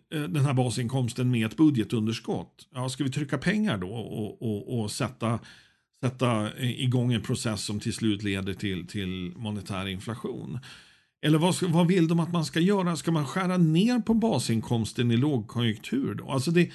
den 0.09 0.45
här 0.45 0.53
basinkomsten 0.53 1.31
med 1.31 1.45
ett 1.45 1.57
budgetunderskott? 1.57 2.67
Ja, 2.73 2.89
ska 2.89 3.03
vi 3.03 3.11
trycka 3.11 3.37
pengar 3.37 3.77
då 3.77 3.89
och, 3.89 4.41
och, 4.41 4.79
och 4.79 4.91
sätta 4.91 5.39
sätta 6.03 6.59
igång 6.59 7.13
en 7.13 7.21
process 7.21 7.63
som 7.63 7.79
till 7.79 7.93
slut 7.93 8.23
leder 8.23 8.53
till, 8.53 8.87
till 8.87 9.33
monetär 9.35 9.87
inflation. 9.87 10.59
Eller 11.21 11.37
vad, 11.37 11.55
ska, 11.55 11.67
vad 11.67 11.87
vill 11.87 12.07
de 12.07 12.19
att 12.19 12.31
man 12.31 12.45
ska 12.45 12.59
göra? 12.59 12.95
Ska 12.95 13.11
man 13.11 13.25
skära 13.25 13.57
ner 13.57 13.99
på 13.99 14.13
basinkomsten 14.13 15.11
i 15.11 15.17
lågkonjunktur? 15.17 16.13
Då? 16.13 16.31
Alltså 16.31 16.51
det, 16.51 16.71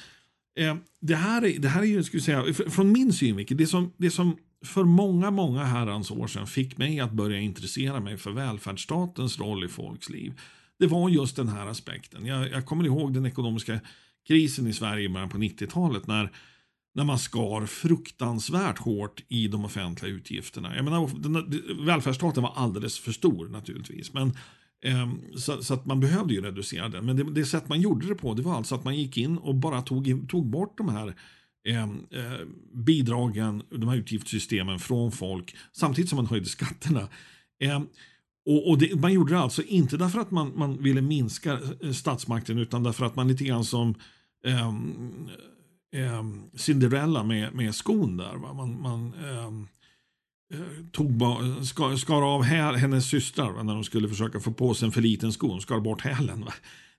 eh, 0.58 0.76
det, 1.00 1.14
här 1.14 1.44
är, 1.44 1.58
det 1.58 1.68
här 1.68 1.82
är 1.82 1.86
ju, 1.86 2.02
skulle 2.02 2.22
säga, 2.22 2.54
från 2.54 2.92
min 2.92 3.12
synvinkel, 3.12 3.56
det 3.56 3.66
som, 3.66 3.92
det 3.96 4.10
som 4.10 4.36
för 4.64 4.84
många, 4.84 5.30
många 5.30 5.64
herrans 5.64 6.10
år 6.10 6.26
sedan 6.26 6.46
fick 6.46 6.78
mig 6.78 7.00
att 7.00 7.12
börja 7.12 7.40
intressera 7.40 8.00
mig 8.00 8.16
för 8.16 8.30
välfärdsstatens 8.30 9.38
roll 9.38 9.64
i 9.64 9.68
folks 9.68 10.10
liv. 10.10 10.40
Det 10.78 10.86
var 10.86 11.08
just 11.08 11.36
den 11.36 11.48
här 11.48 11.66
aspekten. 11.66 12.26
Jag, 12.26 12.50
jag 12.50 12.66
kommer 12.66 12.84
ihåg 12.84 13.14
den 13.14 13.26
ekonomiska 13.26 13.80
krisen 14.26 14.66
i 14.66 14.72
Sverige 14.72 15.04
i 15.04 15.08
början 15.08 15.28
på 15.28 15.38
90-talet 15.38 16.06
när, 16.06 16.32
när 16.94 17.04
man 17.04 17.18
skar 17.18 17.66
fruktansvärt 17.66 18.78
hårt 18.78 19.22
i 19.28 19.48
de 19.48 19.64
offentliga 19.64 20.12
utgifterna. 20.12 20.76
Jag 20.76 20.84
menar, 20.84 21.10
den, 21.18 21.62
välfärdsstaten 21.86 22.42
var 22.42 22.52
alldeles 22.56 22.98
för 22.98 23.12
stor 23.12 23.48
naturligtvis. 23.48 24.12
Men, 24.12 24.28
eh, 24.84 25.12
så, 25.36 25.62
så, 25.62 25.74
att 25.74 25.86
man 25.86 26.00
behövde 26.00 26.34
ju 26.34 26.40
reducera 26.40 26.88
den. 26.88 27.06
Men 27.06 27.16
det, 27.16 27.24
det 27.24 27.44
sätt 27.44 27.68
man 27.68 27.80
gjorde 27.80 28.06
det 28.06 28.14
på 28.14 28.34
det 28.34 28.42
var 28.42 28.56
alltså 28.56 28.74
att 28.74 28.84
man 28.84 28.96
gick 28.96 29.16
in 29.16 29.38
och 29.38 29.54
bara 29.54 29.82
tog, 29.82 30.28
tog 30.28 30.46
bort 30.46 30.78
de 30.78 30.88
här 30.88 31.14
ehm, 31.68 32.06
eh, 32.10 32.46
bidragen, 32.74 33.62
de 33.70 33.88
här 33.88 33.96
utgiftssystemen 33.96 34.78
från 34.78 35.12
folk 35.12 35.56
samtidigt 35.72 36.08
som 36.08 36.16
man 36.16 36.26
höjde 36.26 36.46
skatterna. 36.46 37.08
Eh, 37.62 37.82
och, 38.46 38.68
och 38.68 38.78
det, 38.78 38.94
Man 38.94 39.12
gjorde 39.12 39.32
det 39.32 39.40
alltså 39.40 39.62
inte 39.62 39.96
därför 39.96 40.20
att 40.20 40.30
man, 40.30 40.52
man 40.56 40.82
ville 40.82 41.02
minska 41.02 41.58
eh, 41.82 41.92
statsmakten 41.92 42.58
utan 42.58 42.82
därför 42.82 43.04
att 43.04 43.16
man 43.16 43.28
lite 43.28 43.44
grann 43.44 43.64
som 43.64 43.94
um, 44.44 45.28
eh, 45.92 46.24
Cinderella 46.56 47.22
med, 47.22 47.54
med 47.54 47.74
skon 47.74 48.16
där. 48.16 48.36
Va? 48.36 48.52
Man, 48.52 48.80
man 48.80 49.14
ehm, 49.14 49.68
eh, 50.54 50.86
tog, 50.92 51.22
skar, 51.66 51.96
skar 51.96 52.22
av 52.34 52.42
häl, 52.42 52.74
hennes 52.74 53.06
systrar 53.08 53.52
va? 53.52 53.62
när 53.62 53.74
de 53.74 53.84
skulle 53.84 54.08
försöka 54.08 54.40
få 54.40 54.52
på 54.52 54.74
sig 54.74 54.86
en 54.86 54.92
för 54.92 55.00
liten 55.00 55.32
sko. 55.32 55.48
De 55.48 55.60
skar 55.60 55.80
bort 55.80 56.00
hälen. 56.00 56.44
Va? 56.44 56.52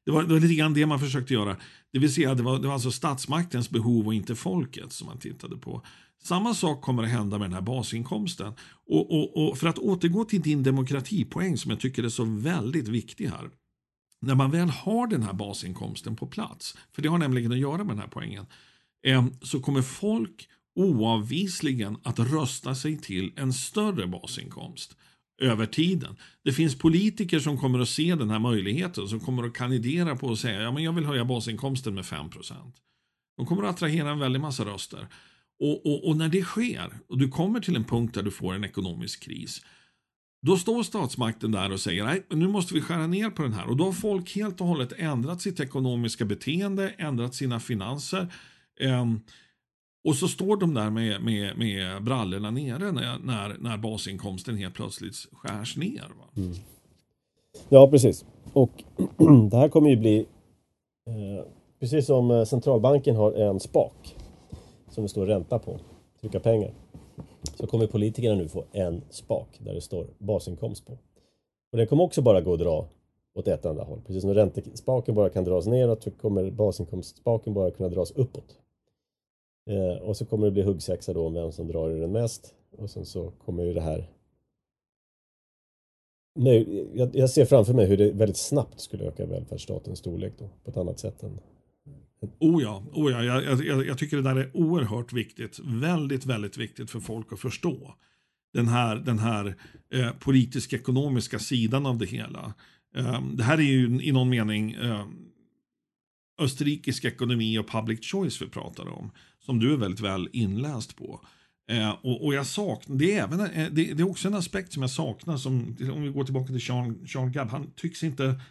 Det 0.06 0.12
var, 0.12 0.24
det 0.24 0.34
var 0.34 0.40
lite 0.40 0.56
grann 0.56 0.74
det 0.74 0.86
man 0.86 1.00
försökte 1.00 1.34
göra. 1.34 1.58
Det 1.92 2.00
vill 2.00 2.14
säga 2.14 2.36
det 2.36 2.44
var, 2.44 2.60
det 2.60 2.68
var 2.68 2.74
alltså 2.74 2.92
statsmaktens 2.92 3.70
behov 3.70 4.08
och 4.08 4.14
inte 4.14 4.36
folkets 4.36 4.96
som 4.96 5.08
man 5.08 5.20
tittade 5.20 5.58
på. 5.58 5.82
Samma 6.24 6.54
sak 6.54 6.82
kommer 6.82 7.04
att 7.04 7.10
hända 7.10 7.38
med 7.38 7.46
den 7.46 7.54
här 7.54 7.62
basinkomsten. 7.62 8.54
Och, 8.88 9.12
och, 9.12 9.50
och, 9.50 9.58
för 9.58 9.68
att 9.68 9.78
återgå 9.78 10.26
till 10.26 10.42
din 10.42 10.64
demokratipoäng 10.64 11.58
som 11.58 11.72
jag 11.72 11.80
tycker 11.80 12.04
är 12.04 12.10
så 12.10 12.24
väldigt 12.26 12.88
viktig 12.88 13.28
här. 13.28 13.50
När 14.22 14.36
man 14.36 14.52
väl 14.52 14.70
har 14.70 15.08
den 15.08 15.24
här 15.24 15.34
basinkomsten 15.34 16.16
på 16.16 16.28
plats, 16.28 16.78
för 16.92 17.02
det 17.02 17.10
har 17.10 17.18
nämligen 17.18 17.52
att 17.52 17.58
göra 17.58 17.78
med 17.78 17.88
den 17.88 18.00
här 18.00 18.08
poängen, 18.08 18.46
Ehm, 19.04 19.32
så 19.42 19.60
kommer 19.60 19.82
folk 19.82 20.50
oavvisligen 20.76 21.98
att 22.04 22.20
rösta 22.20 22.76
sig 22.76 22.98
till 22.98 23.32
en 23.36 23.54
större 23.54 24.08
basinkomst 24.08 24.98
över 25.42 25.66
tiden. 25.66 26.16
Det 26.44 26.54
finns 26.54 26.78
politiker 26.78 27.40
som 27.40 27.58
kommer 27.58 27.80
att 27.80 27.90
se 27.90 28.16
den 28.16 28.30
här 28.30 28.40
möjligheten, 28.40 29.08
som 29.08 29.20
kommer 29.20 29.44
att 29.44 29.54
kandidera 29.54 30.16
på 30.16 30.32
att 30.32 30.40
säga 30.40 30.62
ja, 30.62 30.72
men 30.72 30.84
jag 30.84 30.94
vill 30.94 31.06
höja 31.06 31.26
basinkomsten 31.26 31.96
med 31.96 32.04
5% 32.04 32.54
De 33.38 33.46
kommer 33.46 33.64
att 33.64 33.76
attrahera 33.76 34.12
en 34.12 34.20
väldig 34.20 34.40
massa 34.40 34.66
röster. 34.66 35.08
Och, 35.60 35.86
och, 35.86 36.08
och, 36.08 36.18
när 36.18 36.30
det 36.30 36.42
sker, 36.42 36.94
och 37.10 37.18
du 37.18 37.30
kommer 37.30 37.60
till 37.60 37.76
en 37.76 37.84
punkt 37.84 38.14
där 38.16 38.24
du 38.24 38.32
får 38.32 38.54
en 38.54 38.64
ekonomisk 38.64 39.24
kris, 39.24 39.62
då 40.46 40.58
står 40.58 40.84
statsmakten 40.84 41.52
där 41.52 41.72
och 41.72 41.80
säger 41.80 42.06
nej, 42.06 42.26
nu 42.30 42.48
måste 42.48 42.74
vi 42.74 42.82
skära 42.82 43.08
ner 43.08 43.30
på 43.30 43.44
den 43.44 43.54
här. 43.54 43.70
Och 43.70 43.78
då 43.78 43.86
har 43.86 43.92
folk 43.92 44.36
helt 44.36 44.62
och 44.62 44.68
hållet 44.68 44.94
ändrat 44.98 45.42
sitt 45.42 45.60
ekonomiska 45.60 46.26
beteende, 46.26 46.90
ändrat 46.90 47.36
sina 47.36 47.60
finanser. 47.60 48.34
Um, 48.84 49.22
och 50.04 50.16
så 50.16 50.28
står 50.28 50.58
de 50.58 50.74
där 50.74 50.90
med, 50.90 51.22
med, 51.22 51.58
med 51.58 52.04
brallorna 52.04 52.52
nere 52.52 52.92
när, 52.92 53.20
när, 53.20 53.58
när 53.60 53.78
basinkomsten 53.78 54.58
helt 54.58 54.74
plötsligt 54.74 55.16
skärs 55.32 55.78
ner. 55.78 56.06
Mm. 56.38 56.54
Ja, 57.70 57.88
precis. 57.88 58.26
Och 58.54 58.84
det 59.52 59.58
här 59.58 59.70
kommer 59.70 59.90
ju 59.90 59.98
bli 59.98 60.20
eh, 61.08 61.46
precis 61.80 62.06
som 62.06 62.32
eh, 62.32 62.44
centralbanken 62.44 63.16
har 63.16 63.32
en 63.32 63.60
spak 63.60 64.16
som 64.90 65.04
det 65.04 65.10
står 65.10 65.26
ränta 65.26 65.60
på, 65.60 65.80
trycka 66.22 66.40
pengar. 66.40 66.72
Så 67.56 67.68
kommer 67.68 67.88
politikerna 67.88 68.36
nu 68.36 68.48
få 68.48 68.66
en 68.72 69.02
spak 69.10 69.48
där 69.60 69.74
det 69.74 69.82
står 69.82 70.08
basinkomst 70.18 70.86
på. 70.86 70.94
Och 71.72 71.78
den 71.78 71.88
kommer 71.88 72.04
också 72.04 72.22
bara 72.22 72.42
gå 72.42 72.54
att 72.54 72.60
dra 72.60 72.88
åt 73.36 73.48
ett 73.48 73.66
enda 73.66 73.84
håll. 73.84 74.02
Precis 74.08 74.22
som 74.22 74.34
räntespaken 74.34 75.16
bara 75.16 75.30
kan 75.30 75.44
dras 75.44 75.68
neråt 75.68 76.04
så 76.04 76.12
kommer 76.12 76.52
basinkomstspaken 76.52 77.54
bara 77.54 77.72
kunna 77.72 77.90
dras 77.90 78.12
uppåt. 78.12 78.58
Eh, 79.70 80.02
och 80.02 80.18
så 80.18 80.26
kommer 80.26 80.46
det 80.46 80.52
bli 80.52 80.62
huggsexa 80.62 81.14
då 81.14 81.28
om 81.28 81.34
vem 81.34 81.52
som 81.52 81.68
drar 81.68 81.90
i 81.90 82.00
den 82.00 82.12
mest. 82.12 82.54
Och 82.78 82.90
sen 82.90 83.06
så 83.06 83.32
kommer 83.32 83.64
ju 83.64 83.74
det 83.74 83.82
här 83.82 84.10
Nej, 86.36 86.88
jag, 86.94 87.16
jag 87.16 87.30
ser 87.30 87.46
framför 87.46 87.74
mig 87.74 87.86
hur 87.86 87.98
det 87.98 88.12
väldigt 88.12 88.38
snabbt 88.38 88.80
skulle 88.80 89.04
öka 89.04 89.26
välfärdsstatens 89.26 90.00
storlek 90.00 90.34
då, 90.38 90.50
på 90.64 90.72
ett 90.72 90.78
annat 90.78 91.00
sätt 91.00 91.24
än 91.24 91.40
Oh 92.40 92.64
ja, 92.64 92.84
oh 92.94 93.12
ja 93.12 93.24
jag, 93.24 93.66
jag, 93.66 93.88
jag, 93.88 93.98
tycker 93.98 94.18
det 94.18 94.24
där 94.24 94.36
är 94.36 94.52
oerhört 94.54 95.14
viktigt. 95.14 95.60
Väldigt, 95.60 96.26
väldigt 96.26 96.58
viktigt 96.58 96.92
för 96.92 97.00
folk 97.00 97.34
att 97.34 97.40
förstå. 97.40 97.96
Den 98.54 98.68
här, 98.68 98.96
den 98.96 99.20
här 99.20 99.56
eh, 99.94 100.12
politisk-ekonomiska 100.12 101.40
sidan 101.40 101.86
av 101.86 101.98
det 101.98 102.06
hela. 102.06 102.54
Eh, 102.96 103.22
det 103.34 103.44
här 103.44 103.58
är 103.58 103.62
ju 103.62 104.02
i 104.02 104.12
någon 104.12 104.30
mening 104.30 104.72
eh, 104.72 105.08
österrikisk 106.40 107.06
ekonomi 107.06 107.58
och 107.58 107.68
public 107.68 108.12
choice 108.12 108.42
vi 108.42 108.50
pratar 108.50 108.88
om. 108.88 109.12
Som 109.46 109.60
du 109.60 109.74
är 109.74 109.78
väldigt 109.78 110.00
väl 110.00 110.30
inläst 110.34 110.96
på. 110.96 111.22
Eh, 111.72 111.90
och, 111.90 112.26
och, 112.26 112.34
jag 112.34 112.46
saknar, 112.46 112.96
det 112.96 113.18
är, 113.18 113.24
även, 113.24 113.40
eh, 113.40 113.70
det, 113.72 113.94
det, 113.94 114.04
är 114.04 114.10
också 114.10 114.28
en 114.28 114.34
aspekt 114.34 114.74
som 114.74 114.82
jag 114.82 114.92
saknar. 114.92 115.38
Som, 115.38 115.78
om 115.94 116.04
vi 116.04 116.10
går 116.10 116.24
tillbaka 116.24 116.48
till 116.48 116.62
Sean, 116.62 117.08
Sean 117.08 117.32
Gabb, 117.32 117.50
han 117.50 117.72
tycks 117.76 118.04
inte 118.04 118.42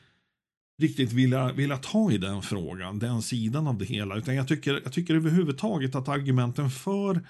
riktigt 0.83 1.13
vilja, 1.13 1.53
vilja 1.53 1.77
ta 1.77 2.13
i 2.13 2.19
den 2.19 2.43
frågan, 2.43 2.99
den 2.99 3.23
sidan 3.23 3.67
av 3.67 3.79
det 3.79 3.85
hela. 3.85 4.17
Utan 4.17 4.35
jag 4.35 4.49
tycker, 4.49 4.81
jag 4.85 4.93
tycker 4.93 5.15
överhuvudtaget 5.15 5.95
att 5.95 6.09
argumenten 6.09 6.71
för 6.71 7.27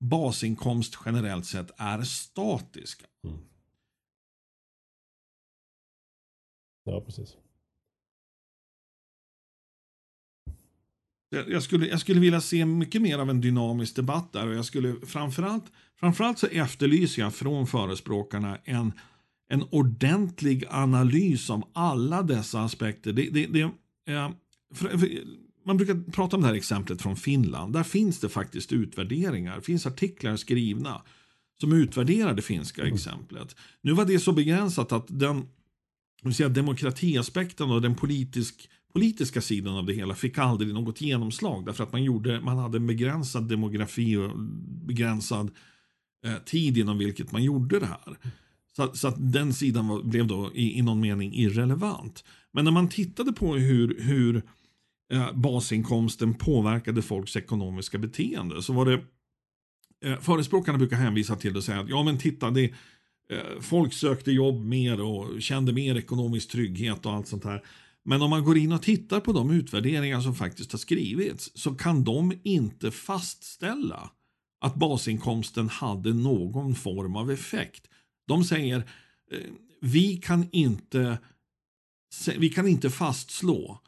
basinkomst 0.00 0.98
generellt 1.04 1.46
sett 1.46 1.70
är 1.76 2.02
statiska. 2.02 3.06
Mm. 3.24 3.38
Ja, 6.84 7.00
precis. 7.00 7.36
Jag 11.30 11.62
skulle, 11.62 11.86
jag 11.86 12.00
skulle 12.00 12.20
vilja 12.20 12.40
se 12.40 12.66
mycket 12.66 13.02
mer 13.02 13.18
av 13.18 13.30
en 13.30 13.40
dynamisk 13.40 13.96
debatt 13.96 14.32
där 14.32 14.46
och 14.46 14.54
jag 14.54 14.64
skulle 14.64 14.94
framförallt, 15.06 15.64
framförallt 16.00 16.38
så 16.38 16.46
efterlyser 16.46 17.22
jag 17.22 17.34
från 17.34 17.66
förespråkarna 17.66 18.58
en 18.64 18.92
en 19.48 19.64
ordentlig 19.70 20.64
analys 20.70 21.50
av 21.50 21.68
alla 21.72 22.22
dessa 22.22 22.60
aspekter. 22.60 23.12
Det, 23.12 23.30
det, 23.30 23.46
det, 23.46 23.60
eh, 24.12 24.30
för, 24.74 24.98
för, 24.98 25.08
man 25.66 25.76
brukar 25.76 26.12
prata 26.12 26.36
om 26.36 26.42
det 26.42 26.48
här 26.48 26.54
exemplet 26.54 27.02
från 27.02 27.16
Finland. 27.16 27.72
Där 27.72 27.82
finns 27.82 28.20
det 28.20 28.28
faktiskt 28.28 28.72
utvärderingar. 28.72 29.56
Det 29.56 29.62
finns 29.62 29.86
artiklar 29.86 30.36
skrivna 30.36 31.02
som 31.60 31.72
utvärderar 31.72 32.34
det 32.34 32.42
finska 32.42 32.82
mm. 32.82 32.94
exemplet. 32.94 33.56
Nu 33.82 33.92
var 33.92 34.04
det 34.04 34.18
så 34.18 34.32
begränsat 34.32 34.92
att 34.92 35.06
den 35.08 35.46
säga, 36.36 36.48
demokratiaspekten 36.48 37.70
och 37.70 37.82
den 37.82 37.94
politisk, 37.94 38.68
politiska 38.92 39.40
sidan 39.40 39.76
av 39.76 39.86
det 39.86 39.92
hela 39.92 40.14
fick 40.14 40.38
aldrig 40.38 40.74
något 40.74 41.00
genomslag 41.00 41.66
därför 41.66 41.84
att 41.84 41.92
man, 41.92 42.04
gjorde, 42.04 42.40
man 42.40 42.58
hade 42.58 42.78
en 42.78 42.86
begränsad 42.86 43.48
demografi 43.48 44.16
och 44.16 44.38
begränsad 44.86 45.50
eh, 46.24 46.36
tid 46.44 46.78
inom 46.78 46.98
vilket 46.98 47.32
man 47.32 47.44
gjorde 47.44 47.78
det 47.78 47.86
här. 47.86 48.18
Så, 48.76 48.92
så 48.94 49.08
att 49.08 49.32
den 49.32 49.52
sidan 49.52 49.88
var, 49.88 50.02
blev 50.02 50.26
då 50.26 50.50
i, 50.54 50.78
i 50.78 50.82
någon 50.82 51.00
mening 51.00 51.34
irrelevant. 51.34 52.24
Men 52.52 52.64
när 52.64 52.72
man 52.72 52.88
tittade 52.88 53.32
på 53.32 53.54
hur, 53.54 54.00
hur 54.00 54.42
eh, 55.12 55.32
basinkomsten 55.32 56.34
påverkade 56.34 57.02
folks 57.02 57.36
ekonomiska 57.36 57.98
beteende 57.98 58.62
så 58.62 58.72
var 58.72 58.84
det 58.84 59.00
eh, 60.04 60.20
förespråkarna 60.20 60.78
brukar 60.78 60.96
hänvisa 60.96 61.36
till 61.36 61.52
det 61.52 61.58
och 61.58 61.64
säga 61.64 61.80
att 61.80 61.88
ja 61.88 62.02
men 62.02 62.18
titta 62.18 62.50
det, 62.50 62.64
eh, 63.30 63.60
folk 63.60 63.92
sökte 63.92 64.32
jobb 64.32 64.64
mer 64.64 65.00
och 65.00 65.42
kände 65.42 65.72
mer 65.72 65.96
ekonomisk 65.96 66.50
trygghet 66.50 67.06
och 67.06 67.12
allt 67.12 67.28
sånt 67.28 67.44
här. 67.44 67.62
Men 68.04 68.22
om 68.22 68.30
man 68.30 68.44
går 68.44 68.58
in 68.58 68.72
och 68.72 68.82
tittar 68.82 69.20
på 69.20 69.32
de 69.32 69.50
utvärderingar 69.50 70.20
som 70.20 70.34
faktiskt 70.34 70.72
har 70.72 70.78
skrivits 70.78 71.50
så 71.54 71.74
kan 71.74 72.04
de 72.04 72.32
inte 72.42 72.90
fastställa 72.90 74.10
att 74.60 74.74
basinkomsten 74.74 75.68
hade 75.68 76.14
någon 76.14 76.74
form 76.74 77.16
av 77.16 77.30
effekt. 77.30 77.86
De 78.26 78.44
säger 78.44 78.76
eh, 79.32 79.38
vi 79.80 80.16
kan 80.16 80.48
inte 80.52 81.18
vi 82.36 82.48
kan 82.48 82.68
inte 82.68 82.90
fastslå 82.90 83.80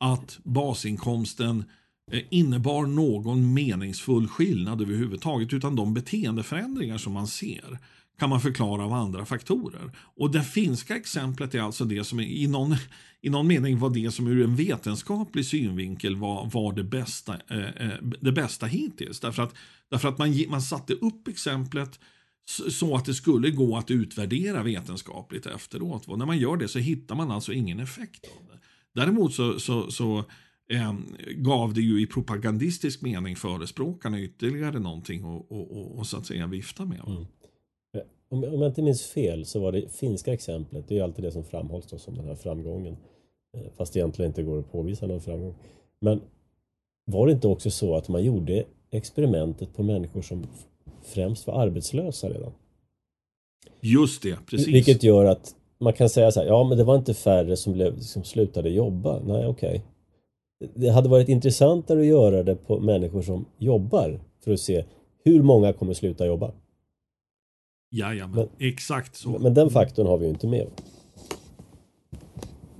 att 0.00 0.38
basinkomsten 0.44 1.64
eh, 2.12 2.22
innebar 2.30 2.86
någon 2.86 3.54
meningsfull 3.54 4.28
skillnad 4.28 4.82
överhuvudtaget 4.82 5.52
utan 5.52 5.76
de 5.76 5.94
beteendeförändringar 5.94 6.98
som 6.98 7.12
man 7.12 7.26
ser 7.26 7.78
kan 8.18 8.30
man 8.30 8.40
förklara 8.40 8.84
av 8.84 8.92
andra 8.92 9.26
faktorer. 9.26 9.92
Och 10.16 10.30
det 10.30 10.42
finska 10.42 10.96
exemplet 10.96 11.54
är 11.54 11.60
alltså 11.60 11.84
det 11.84 12.04
som 12.04 12.20
i 12.20 12.46
någon, 12.46 12.76
i 13.20 13.30
någon 13.30 13.46
mening 13.46 13.78
var 13.78 13.90
det 13.90 14.10
som 14.10 14.26
ur 14.26 14.44
en 14.44 14.56
vetenskaplig 14.56 15.46
synvinkel 15.46 16.16
var, 16.16 16.50
var 16.52 16.72
det, 16.72 16.84
bästa, 16.84 17.36
eh, 17.48 17.58
eh 17.58 17.98
det 18.20 18.32
bästa 18.32 18.66
hittills. 18.66 19.20
Därför 19.20 19.42
att, 19.42 19.54
därför 19.90 20.08
att 20.08 20.18
man, 20.18 20.44
man 20.48 20.62
satte 20.62 20.94
upp 20.94 21.28
exemplet 21.28 22.00
så 22.68 22.96
att 22.96 23.04
det 23.04 23.14
skulle 23.14 23.50
gå 23.50 23.76
att 23.76 23.90
utvärdera 23.90 24.62
vetenskapligt 24.62 25.46
efteråt. 25.46 26.08
Och 26.08 26.18
när 26.18 26.26
man 26.26 26.38
gör 26.38 26.56
det 26.56 26.68
så 26.68 26.78
hittar 26.78 27.14
man 27.14 27.30
alltså 27.30 27.52
ingen 27.52 27.80
effekt 27.80 28.24
av 28.24 28.46
det. 28.46 28.58
Däremot 29.00 29.34
så, 29.34 29.60
så, 29.60 29.90
så 29.90 30.24
eh, 30.70 30.94
gav 31.36 31.74
det 31.74 31.80
ju 31.80 32.00
i 32.00 32.06
propagandistisk 32.06 33.02
mening 33.02 33.36
förespråkarna 33.36 34.20
ytterligare 34.20 34.78
någonting 34.78 35.24
och, 35.24 35.52
och, 35.52 35.76
och, 35.76 35.98
och 35.98 36.06
så 36.06 36.16
att 36.16 36.26
säga 36.26 36.46
vifta 36.46 36.84
med. 36.84 37.00
Mm. 37.06 37.26
Om, 38.28 38.44
om 38.44 38.62
jag 38.62 38.70
inte 38.70 38.82
minns 38.82 39.06
fel 39.06 39.46
så 39.46 39.60
var 39.60 39.72
det 39.72 39.92
finska 39.92 40.32
exemplet, 40.32 40.88
det 40.88 40.94
är 40.94 40.96
ju 40.96 41.04
alltid 41.04 41.24
det 41.24 41.32
som 41.32 41.44
framhålls 41.44 41.86
då 41.86 41.98
som 41.98 42.14
den 42.14 42.26
här 42.26 42.34
framgången. 42.34 42.96
Eh, 43.56 43.62
fast 43.76 43.92
det 43.92 43.98
egentligen 43.98 44.30
inte 44.30 44.42
går 44.42 44.58
att 44.58 44.72
påvisa 44.72 45.06
någon 45.06 45.20
framgång. 45.20 45.54
Men 46.00 46.20
var 47.04 47.26
det 47.26 47.32
inte 47.32 47.48
också 47.48 47.70
så 47.70 47.96
att 47.96 48.08
man 48.08 48.24
gjorde 48.24 48.64
experimentet 48.90 49.74
på 49.74 49.82
människor 49.82 50.22
som 50.22 50.46
främst 51.02 51.46
var 51.46 51.62
arbetslösa 51.62 52.28
redan? 52.28 52.52
Just 53.80 54.22
det, 54.22 54.38
precis. 54.50 54.68
Vilket 54.68 55.02
gör 55.02 55.24
att 55.24 55.54
man 55.78 55.92
kan 55.92 56.08
säga 56.08 56.32
så 56.32 56.40
här, 56.40 56.46
ja 56.46 56.64
men 56.64 56.78
det 56.78 56.84
var 56.84 56.96
inte 56.96 57.14
färre 57.14 57.56
som, 57.56 57.72
blev, 57.72 58.00
som 58.00 58.24
slutade 58.24 58.70
jobba. 58.70 59.20
Nej, 59.26 59.46
okej. 59.46 59.68
Okay. 59.68 59.80
Det 60.74 60.88
hade 60.88 61.08
varit 61.08 61.28
intressantare 61.28 62.00
att 62.00 62.06
göra 62.06 62.42
det 62.42 62.56
på 62.56 62.80
människor 62.80 63.22
som 63.22 63.44
jobbar 63.58 64.20
för 64.44 64.52
att 64.52 64.60
se 64.60 64.84
hur 65.24 65.42
många 65.42 65.72
kommer 65.72 65.94
sluta 65.94 66.26
jobba. 66.26 66.52
Jajamän, 67.90 68.36
men, 68.36 68.68
exakt 68.68 69.16
så. 69.16 69.38
Men 69.38 69.54
den 69.54 69.70
faktorn 69.70 70.06
har 70.06 70.18
vi 70.18 70.24
ju 70.24 70.30
inte 70.30 70.46
med. 70.46 70.66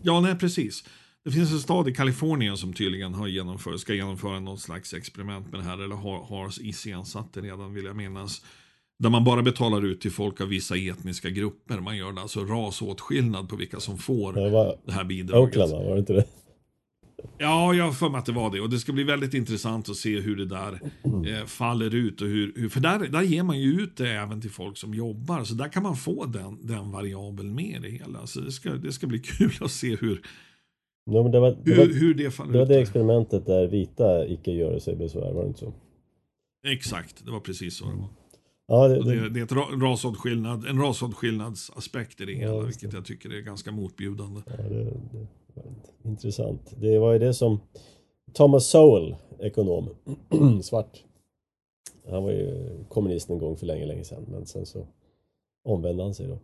Ja, 0.02 0.20
nej 0.20 0.38
precis. 0.38 0.84
Det 1.24 1.30
finns 1.30 1.52
en 1.52 1.58
stad 1.58 1.88
i 1.88 1.94
Kalifornien 1.94 2.56
som 2.56 2.72
tydligen 2.72 3.14
har 3.14 3.28
genomfört, 3.28 3.80
ska 3.80 3.94
genomföra 3.94 4.40
något 4.40 4.60
slags 4.60 4.94
experiment 4.94 5.50
med 5.50 5.60
det 5.60 5.64
här, 5.64 5.84
eller 5.84 5.96
har, 5.96 6.18
har 6.18 6.52
iscensatt 6.60 7.32
det 7.32 7.40
redan 7.40 7.74
vill 7.74 7.84
jag 7.84 7.96
minnas. 7.96 8.42
Där 8.98 9.10
man 9.10 9.24
bara 9.24 9.42
betalar 9.42 9.84
ut 9.84 10.00
till 10.00 10.10
folk 10.12 10.40
av 10.40 10.48
vissa 10.48 10.76
etniska 10.76 11.30
grupper. 11.30 11.80
Man 11.80 11.96
gör 11.96 12.20
alltså 12.20 12.40
rasåtskillnad 12.40 13.48
på 13.48 13.56
vilka 13.56 13.80
som 13.80 13.98
får 13.98 14.32
det, 14.32 14.76
det 14.84 14.92
här 14.92 15.04
bidraget. 15.04 15.56
Oakland 15.56 15.72
var 15.72 15.92
det 15.92 15.98
inte 15.98 16.12
det? 16.12 16.24
Ja, 17.38 17.74
jag 17.74 17.84
har 17.84 17.92
för 17.92 18.08
mig 18.08 18.18
att 18.18 18.26
det 18.26 18.32
var 18.32 18.50
det. 18.50 18.60
Och 18.60 18.70
det 18.70 18.78
ska 18.78 18.92
bli 18.92 19.04
väldigt 19.04 19.34
intressant 19.34 19.88
att 19.88 19.96
se 19.96 20.20
hur 20.20 20.36
det 20.36 20.46
där 20.46 20.80
eh, 21.02 21.46
faller 21.46 21.94
ut. 21.94 22.22
Och 22.22 22.28
hur, 22.28 22.52
hur, 22.56 22.68
för 22.68 22.80
där, 22.80 22.98
där 22.98 23.22
ger 23.22 23.42
man 23.42 23.60
ju 23.60 23.80
ut 23.80 23.96
det 23.96 24.10
även 24.10 24.40
till 24.40 24.50
folk 24.50 24.76
som 24.76 24.94
jobbar. 24.94 25.44
Så 25.44 25.54
där 25.54 25.68
kan 25.68 25.82
man 25.82 25.96
få 25.96 26.24
den, 26.24 26.66
den 26.66 26.90
variabeln 26.90 27.54
med 27.54 27.76
i 27.76 27.78
det 27.78 27.90
hela. 27.90 28.26
Så 28.26 28.40
det 28.40 28.52
ska, 28.52 28.70
det 28.70 28.92
ska 28.92 29.06
bli 29.06 29.18
kul 29.38 29.52
att 29.60 29.70
se 29.70 29.96
hur, 29.96 30.22
ja, 31.10 31.22
det, 31.22 31.40
var, 31.40 31.50
det, 31.50 31.70
hur, 31.70 31.76
var, 31.76 31.94
hur 31.94 32.14
det 32.14 32.30
faller 32.30 32.50
ut. 32.50 32.52
Det 32.52 32.58
var 32.58 32.66
det 32.66 32.80
experimentet 32.80 33.46
där 33.46 33.66
vita 33.66 34.26
icke 34.26 34.50
gör 34.50 34.78
sig 34.78 34.96
besvär, 34.96 35.32
var 35.32 35.42
det 35.42 35.48
inte 35.48 35.60
så? 35.60 35.74
Exakt, 36.66 37.24
det 37.24 37.30
var 37.30 37.40
precis 37.40 37.76
så 37.76 37.84
det 37.84 37.96
var. 37.96 38.08
Ja, 38.68 38.88
det, 38.88 39.02
det, 39.02 39.28
det 39.28 39.40
är 39.40 39.44
ett 39.44 39.82
rasåtskillnad, 39.82 40.66
en 40.66 40.78
rasåtskillnadsaspekt 40.82 42.20
i 42.20 42.24
det 42.24 42.32
hela, 42.32 42.54
ja, 42.54 42.60
vilket 42.60 42.92
jag 42.92 43.04
tycker 43.04 43.34
är 43.34 43.40
ganska 43.40 43.72
motbjudande. 43.72 44.40
Ja, 44.46 44.56
det, 44.56 44.92
intressant. 46.02 46.74
Det 46.80 46.98
var 46.98 47.12
ju 47.12 47.18
det 47.18 47.34
som 47.34 47.60
Thomas 48.32 48.66
Sowell, 48.66 49.16
ekonom, 49.38 49.88
svart. 50.62 51.04
Han 52.08 52.24
var 52.24 52.30
ju 52.30 52.70
kommunist 52.88 53.30
en 53.30 53.38
gång 53.38 53.56
för 53.56 53.66
länge, 53.66 53.86
länge 53.86 54.04
sedan, 54.04 54.24
men 54.28 54.46
sen 54.46 54.66
så 54.66 54.86
omvände 55.64 56.02
han 56.02 56.14
sig 56.14 56.26
då. 56.26 56.38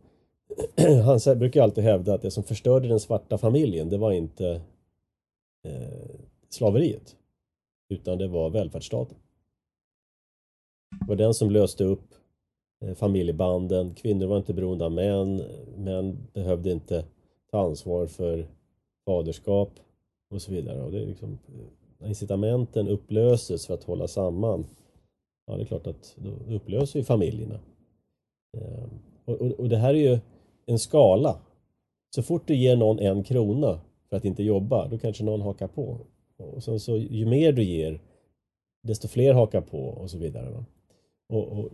Han 1.03 1.39
brukar 1.39 1.63
alltid 1.63 1.85
hävda 1.85 2.15
att 2.15 2.23
det 2.23 2.31
som 2.31 2.45
förstörde 2.45 2.89
den 2.89 3.01
svarta 3.01 3.39
familjen, 3.39 3.89
det 3.89 3.99
var 3.99 4.13
inte 4.13 4.61
eh, 5.65 6.17
slaveriet, 6.49 7.17
utan 7.89 8.19
det 8.19 8.29
var 8.29 8.51
välfärdsstaten. 8.51 9.17
Det 11.01 11.09
var 11.09 11.17
den 11.17 11.35
som 11.35 11.51
löste 11.51 11.85
upp 11.85 12.15
eh, 12.81 12.95
familjebanden, 12.95 13.95
kvinnor 13.95 14.27
var 14.27 14.37
inte 14.37 14.55
beroende 14.55 14.85
av 14.85 14.93
män, 14.93 15.43
män 15.77 16.29
behövde 16.33 16.71
inte 16.71 17.05
ta 17.51 17.61
ansvar 17.61 18.07
för 18.07 18.47
faderskap 19.05 19.71
och 20.31 20.43
så 20.43 20.53
vidare. 20.53 20.83
Och 20.83 20.93
det 20.93 21.03
är 21.03 21.07
liksom, 21.07 21.39
när 21.99 22.09
incitamenten 22.09 22.89
upplöses 22.89 23.67
för 23.67 23.75
att 23.75 23.85
hålla 23.85 24.09
samman, 24.09 24.67
ja 25.47 25.57
det 25.57 25.63
är 25.63 25.67
klart 25.67 25.87
att 25.87 26.17
då 26.17 26.55
upplöser 26.55 26.99
ju 26.99 27.05
familjerna. 27.05 27.61
Ehm, 28.57 28.91
och, 29.25 29.41
och, 29.41 29.51
och 29.51 29.69
det 29.69 29.77
här 29.77 29.95
är 29.95 30.13
ju 30.13 30.19
en 30.67 30.79
skala. 30.79 31.41
Så 32.15 32.23
fort 32.23 32.49
du 32.49 32.57
ger 32.57 32.77
någon 32.77 32.99
en 32.99 33.23
krona 33.23 33.81
för 34.09 34.17
att 34.17 34.25
inte 34.25 34.43
jobba, 34.43 34.89
då 34.89 34.99
kanske 34.99 35.25
någon 35.25 35.41
hakar 35.41 35.69
på. 35.69 35.99
Och 36.37 36.65
sen 36.65 36.81
så 36.81 36.97
ju 36.97 37.27
mer 37.27 37.53
du 37.53 37.63
ger, 37.63 38.01
desto 38.83 39.09
fler 39.09 39.35
hakar 39.35 39.61
på 39.61 39.79
och 39.79 40.11
så 40.11 40.19
vidare. 40.19 40.65
Och, 41.29 41.49
och, 41.49 41.71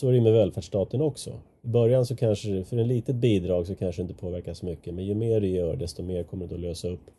så 0.00 0.08
är 0.08 0.12
det 0.12 0.20
med 0.20 0.32
välfärdsstaten 0.32 1.00
också. 1.00 1.40
I 1.62 1.68
början 1.68 2.06
så 2.06 2.16
kanske, 2.16 2.64
för 2.64 2.76
en 2.76 2.88
litet 2.88 3.16
bidrag 3.16 3.66
så 3.66 3.74
kanske 3.74 4.02
det 4.02 4.08
inte 4.08 4.20
påverkar 4.20 4.54
så 4.54 4.66
mycket, 4.66 4.94
men 4.94 5.04
ju 5.04 5.14
mer 5.14 5.40
du 5.40 5.48
gör 5.48 5.76
desto 5.76 6.02
mer 6.02 6.22
kommer 6.22 6.46
det 6.46 6.54
att 6.54 6.60
lösa 6.60 6.88
upp 6.88 7.10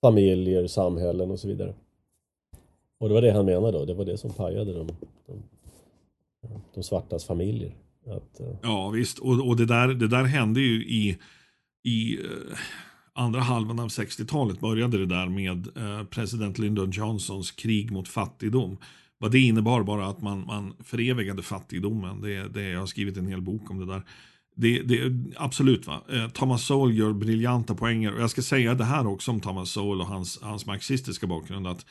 familjer, 0.00 0.66
samhällen 0.66 1.30
och 1.30 1.40
så 1.40 1.48
vidare. 1.48 1.74
Och 3.00 3.08
det 3.08 3.14
var 3.14 3.22
det 3.22 3.32
han 3.32 3.46
menade 3.46 3.78
då, 3.78 3.84
det 3.84 3.94
var 3.94 4.04
det 4.04 4.18
som 4.18 4.32
pajade 4.32 4.72
de, 4.72 4.88
de, 5.26 5.42
de 6.74 6.82
svartas 6.82 7.24
familjer. 7.24 7.72
Att. 8.06 8.40
Eh, 8.40 8.46
ja 8.62 8.88
visst, 8.88 9.18
och, 9.18 9.48
och 9.48 9.56
det, 9.56 9.66
där, 9.66 9.88
det 9.88 10.08
där 10.08 10.24
hände 10.24 10.60
ju 10.60 10.84
i, 10.84 11.18
i 11.82 12.18
eh, 12.24 12.58
andra 13.12 13.40
halvan 13.40 13.80
av 13.80 13.88
60-talet 13.88 14.60
började 14.60 14.98
det 14.98 15.06
där 15.06 15.28
med 15.28 15.76
eh, 15.76 16.04
president 16.04 16.58
Lyndon 16.58 16.90
Johnsons 16.90 17.50
krig 17.50 17.92
mot 17.92 18.08
fattigdom. 18.08 18.76
Vad 19.20 19.32
det 19.32 19.38
innebar 19.38 19.82
bara 19.82 20.06
att 20.06 20.22
man, 20.22 20.46
man 20.46 20.74
förevigade 20.84 21.42
fattigdomen. 21.42 22.20
Det, 22.20 22.48
det, 22.48 22.68
jag 22.68 22.80
har 22.80 22.86
skrivit 22.86 23.16
en 23.16 23.26
hel 23.26 23.40
bok 23.40 23.70
om 23.70 23.78
det 23.78 23.86
där. 23.86 24.02
Det, 24.56 24.82
det, 24.82 25.12
absolut, 25.36 25.86
va? 25.86 26.02
Eh, 26.12 26.28
Thomas 26.28 26.64
Sowell 26.64 26.98
gör 26.98 27.12
briljanta 27.12 27.74
poänger. 27.74 28.14
Och 28.14 28.20
jag 28.20 28.30
ska 28.30 28.42
säga 28.42 28.74
det 28.74 28.84
här 28.84 29.06
också 29.06 29.30
om 29.30 29.40
Thomas 29.40 29.70
Sowell 29.70 30.00
och 30.00 30.06
hans, 30.06 30.38
hans 30.42 30.66
marxistiska 30.66 31.26
bakgrund. 31.26 31.66
Att, 31.66 31.86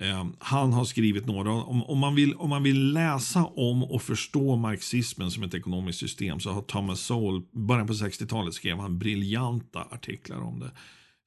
eh, 0.00 0.26
han 0.38 0.72
har 0.72 0.84
skrivit 0.84 1.26
några, 1.26 1.52
om, 1.52 1.82
om, 1.82 1.98
man 1.98 2.14
vill, 2.14 2.34
om 2.34 2.50
man 2.50 2.62
vill 2.62 2.92
läsa 2.92 3.44
om 3.44 3.84
och 3.84 4.02
förstå 4.02 4.56
marxismen 4.56 5.30
som 5.30 5.42
ett 5.42 5.54
ekonomiskt 5.54 5.98
system 5.98 6.40
så 6.40 6.50
har 6.50 6.62
Thomas 6.62 7.00
Sowell, 7.00 7.42
början 7.52 7.86
på 7.86 7.92
60-talet 7.92 8.54
skrev 8.54 8.78
han 8.78 8.98
briljanta 8.98 9.86
artiklar 9.90 10.40
om 10.40 10.60
det. 10.60 10.70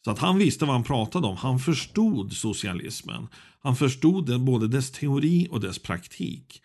Så 0.05 0.11
att 0.11 0.19
han 0.19 0.37
visste 0.37 0.65
vad 0.65 0.75
han 0.75 0.83
pratade 0.83 1.27
om. 1.27 1.37
Han 1.37 1.59
förstod 1.59 2.33
socialismen. 2.33 3.27
Han 3.59 3.75
förstod 3.75 4.41
både 4.41 4.67
dess 4.67 4.91
teori 4.91 5.47
och 5.51 5.61
dess 5.61 5.79
praktik. 5.79 6.61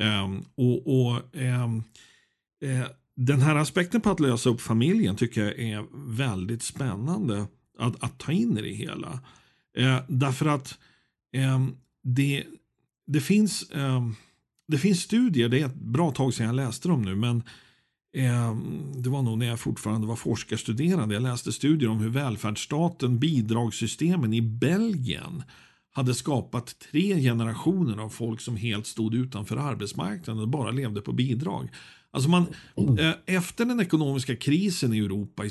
Um, 0.00 0.44
och, 0.54 0.86
och 0.86 1.22
um, 1.32 1.84
uh, 2.64 2.86
Den 3.14 3.40
här 3.40 3.56
aspekten 3.56 4.00
på 4.00 4.10
att 4.10 4.20
lösa 4.20 4.50
upp 4.50 4.60
familjen 4.60 5.16
tycker 5.16 5.44
jag 5.44 5.58
är 5.58 5.86
väldigt 6.16 6.62
spännande 6.62 7.46
att, 7.78 8.04
att 8.04 8.18
ta 8.18 8.32
in 8.32 8.58
i 8.58 8.62
det 8.62 8.74
hela. 8.74 9.20
Uh, 9.78 10.00
därför 10.08 10.46
att 10.46 10.78
um, 11.36 11.76
det, 12.02 12.44
det, 13.06 13.20
finns, 13.20 13.70
det 14.68 14.78
finns 14.78 15.00
studier, 15.00 15.48
det 15.48 15.60
är 15.60 15.66
ett 15.66 15.74
bra 15.74 16.10
tag 16.10 16.34
sedan 16.34 16.46
jag 16.46 16.54
läste 16.54 16.88
dem 16.88 17.02
nu, 17.02 17.14
men 17.14 17.42
det 18.94 19.10
var 19.10 19.22
nog 19.22 19.38
när 19.38 19.46
jag 19.46 19.60
fortfarande 19.60 20.06
var 20.06 20.16
forskarstuderande. 20.16 21.14
Jag 21.14 21.22
läste 21.22 21.52
studier 21.52 21.90
om 21.90 21.98
hur 21.98 22.08
välfärdsstaten, 22.08 23.18
bidragssystemen 23.18 24.34
i 24.34 24.42
Belgien 24.42 25.42
hade 25.92 26.14
skapat 26.14 26.74
tre 26.92 27.20
generationer 27.20 27.98
av 28.02 28.08
folk 28.08 28.40
som 28.40 28.56
helt 28.56 28.86
stod 28.86 29.14
utanför 29.14 29.56
arbetsmarknaden 29.56 30.42
och 30.42 30.48
bara 30.48 30.70
levde 30.70 31.00
på 31.00 31.12
bidrag. 31.12 31.70
Alltså 32.10 32.30
man, 32.30 32.46
eh, 32.98 33.36
efter 33.36 33.64
den 33.64 33.80
ekonomiska 33.80 34.36
krisen 34.36 34.94
i 34.94 34.98
Europa 34.98 35.46
i, 35.46 35.50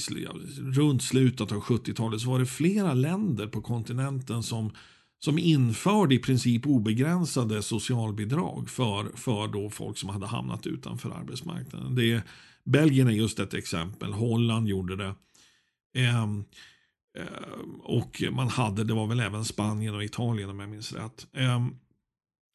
runt 0.59 1.03
slutet 1.03 1.51
av 1.51 1.59
70-talet 1.61 2.21
så 2.21 2.29
var 2.29 2.39
det 2.39 2.45
flera 2.45 2.93
länder 2.93 3.47
på 3.47 3.61
kontinenten 3.61 4.43
som, 4.43 4.71
som 5.19 5.39
införde 5.39 6.15
i 6.15 6.19
princip 6.19 6.67
obegränsade 6.67 7.61
socialbidrag 7.61 8.69
för, 8.69 9.17
för 9.17 9.47
då 9.47 9.69
folk 9.69 9.97
som 9.97 10.09
hade 10.09 10.27
hamnat 10.27 10.67
utanför 10.67 11.09
arbetsmarknaden. 11.09 11.95
Det 11.95 12.23
Belgien 12.67 13.07
är 13.07 13.11
just 13.11 13.39
ett 13.39 13.53
exempel. 13.53 14.13
Holland 14.13 14.67
gjorde 14.67 14.95
det. 14.95 15.15
Ehm, 15.95 16.43
eh, 17.17 17.59
och 17.83 18.23
man 18.31 18.47
hade, 18.47 18.83
det 18.83 18.93
var 18.93 19.07
väl 19.07 19.19
även 19.19 19.45
Spanien 19.45 19.95
och 19.95 20.03
Italien 20.03 20.49
om 20.49 20.59
jag 20.59 20.69
minns 20.69 20.93
rätt. 20.93 21.27
Ehm, 21.33 21.75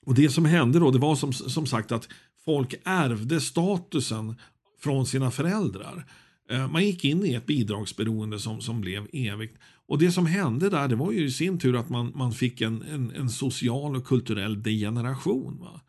och 0.07 0.15
det 0.15 0.31
som 0.31 0.45
hände 0.45 0.79
då, 0.79 0.91
det 0.91 0.99
var 0.99 1.17
som, 1.17 1.33
som 1.33 1.67
sagt 1.67 1.93
att 1.93 2.09
folk 2.45 2.75
ärvde 2.85 3.41
statusen 3.41 4.35
från 4.81 5.07
sina 5.07 5.31
föräldrar. 5.31 6.07
Ehm, 6.51 6.73
man 6.73 6.85
gick 6.85 7.05
in 7.05 7.25
i 7.27 7.35
ett 7.35 7.47
bidragsberoende 7.47 8.39
som, 8.39 8.61
som 8.61 8.81
blev 8.81 9.07
evigt. 9.13 9.59
Och 9.87 9.99
det 9.99 10.13
som 10.13 10.27
hände 10.27 10.71
där, 10.71 10.89
det 10.89 10.97
var 10.97 11.13
ju 11.13 11.25
i 11.25 11.31
sin 11.31 11.59
tur 11.59 11.77
att 11.77 11.89
man, 11.89 12.13
man 12.15 12.33
fick 12.33 12.61
en, 12.61 12.83
en, 12.83 13.11
en 13.11 13.31
social 13.31 13.97
och 13.97 14.07
kulturell 14.07 14.63
degeneration. 14.63 15.59
Va? 15.61 15.81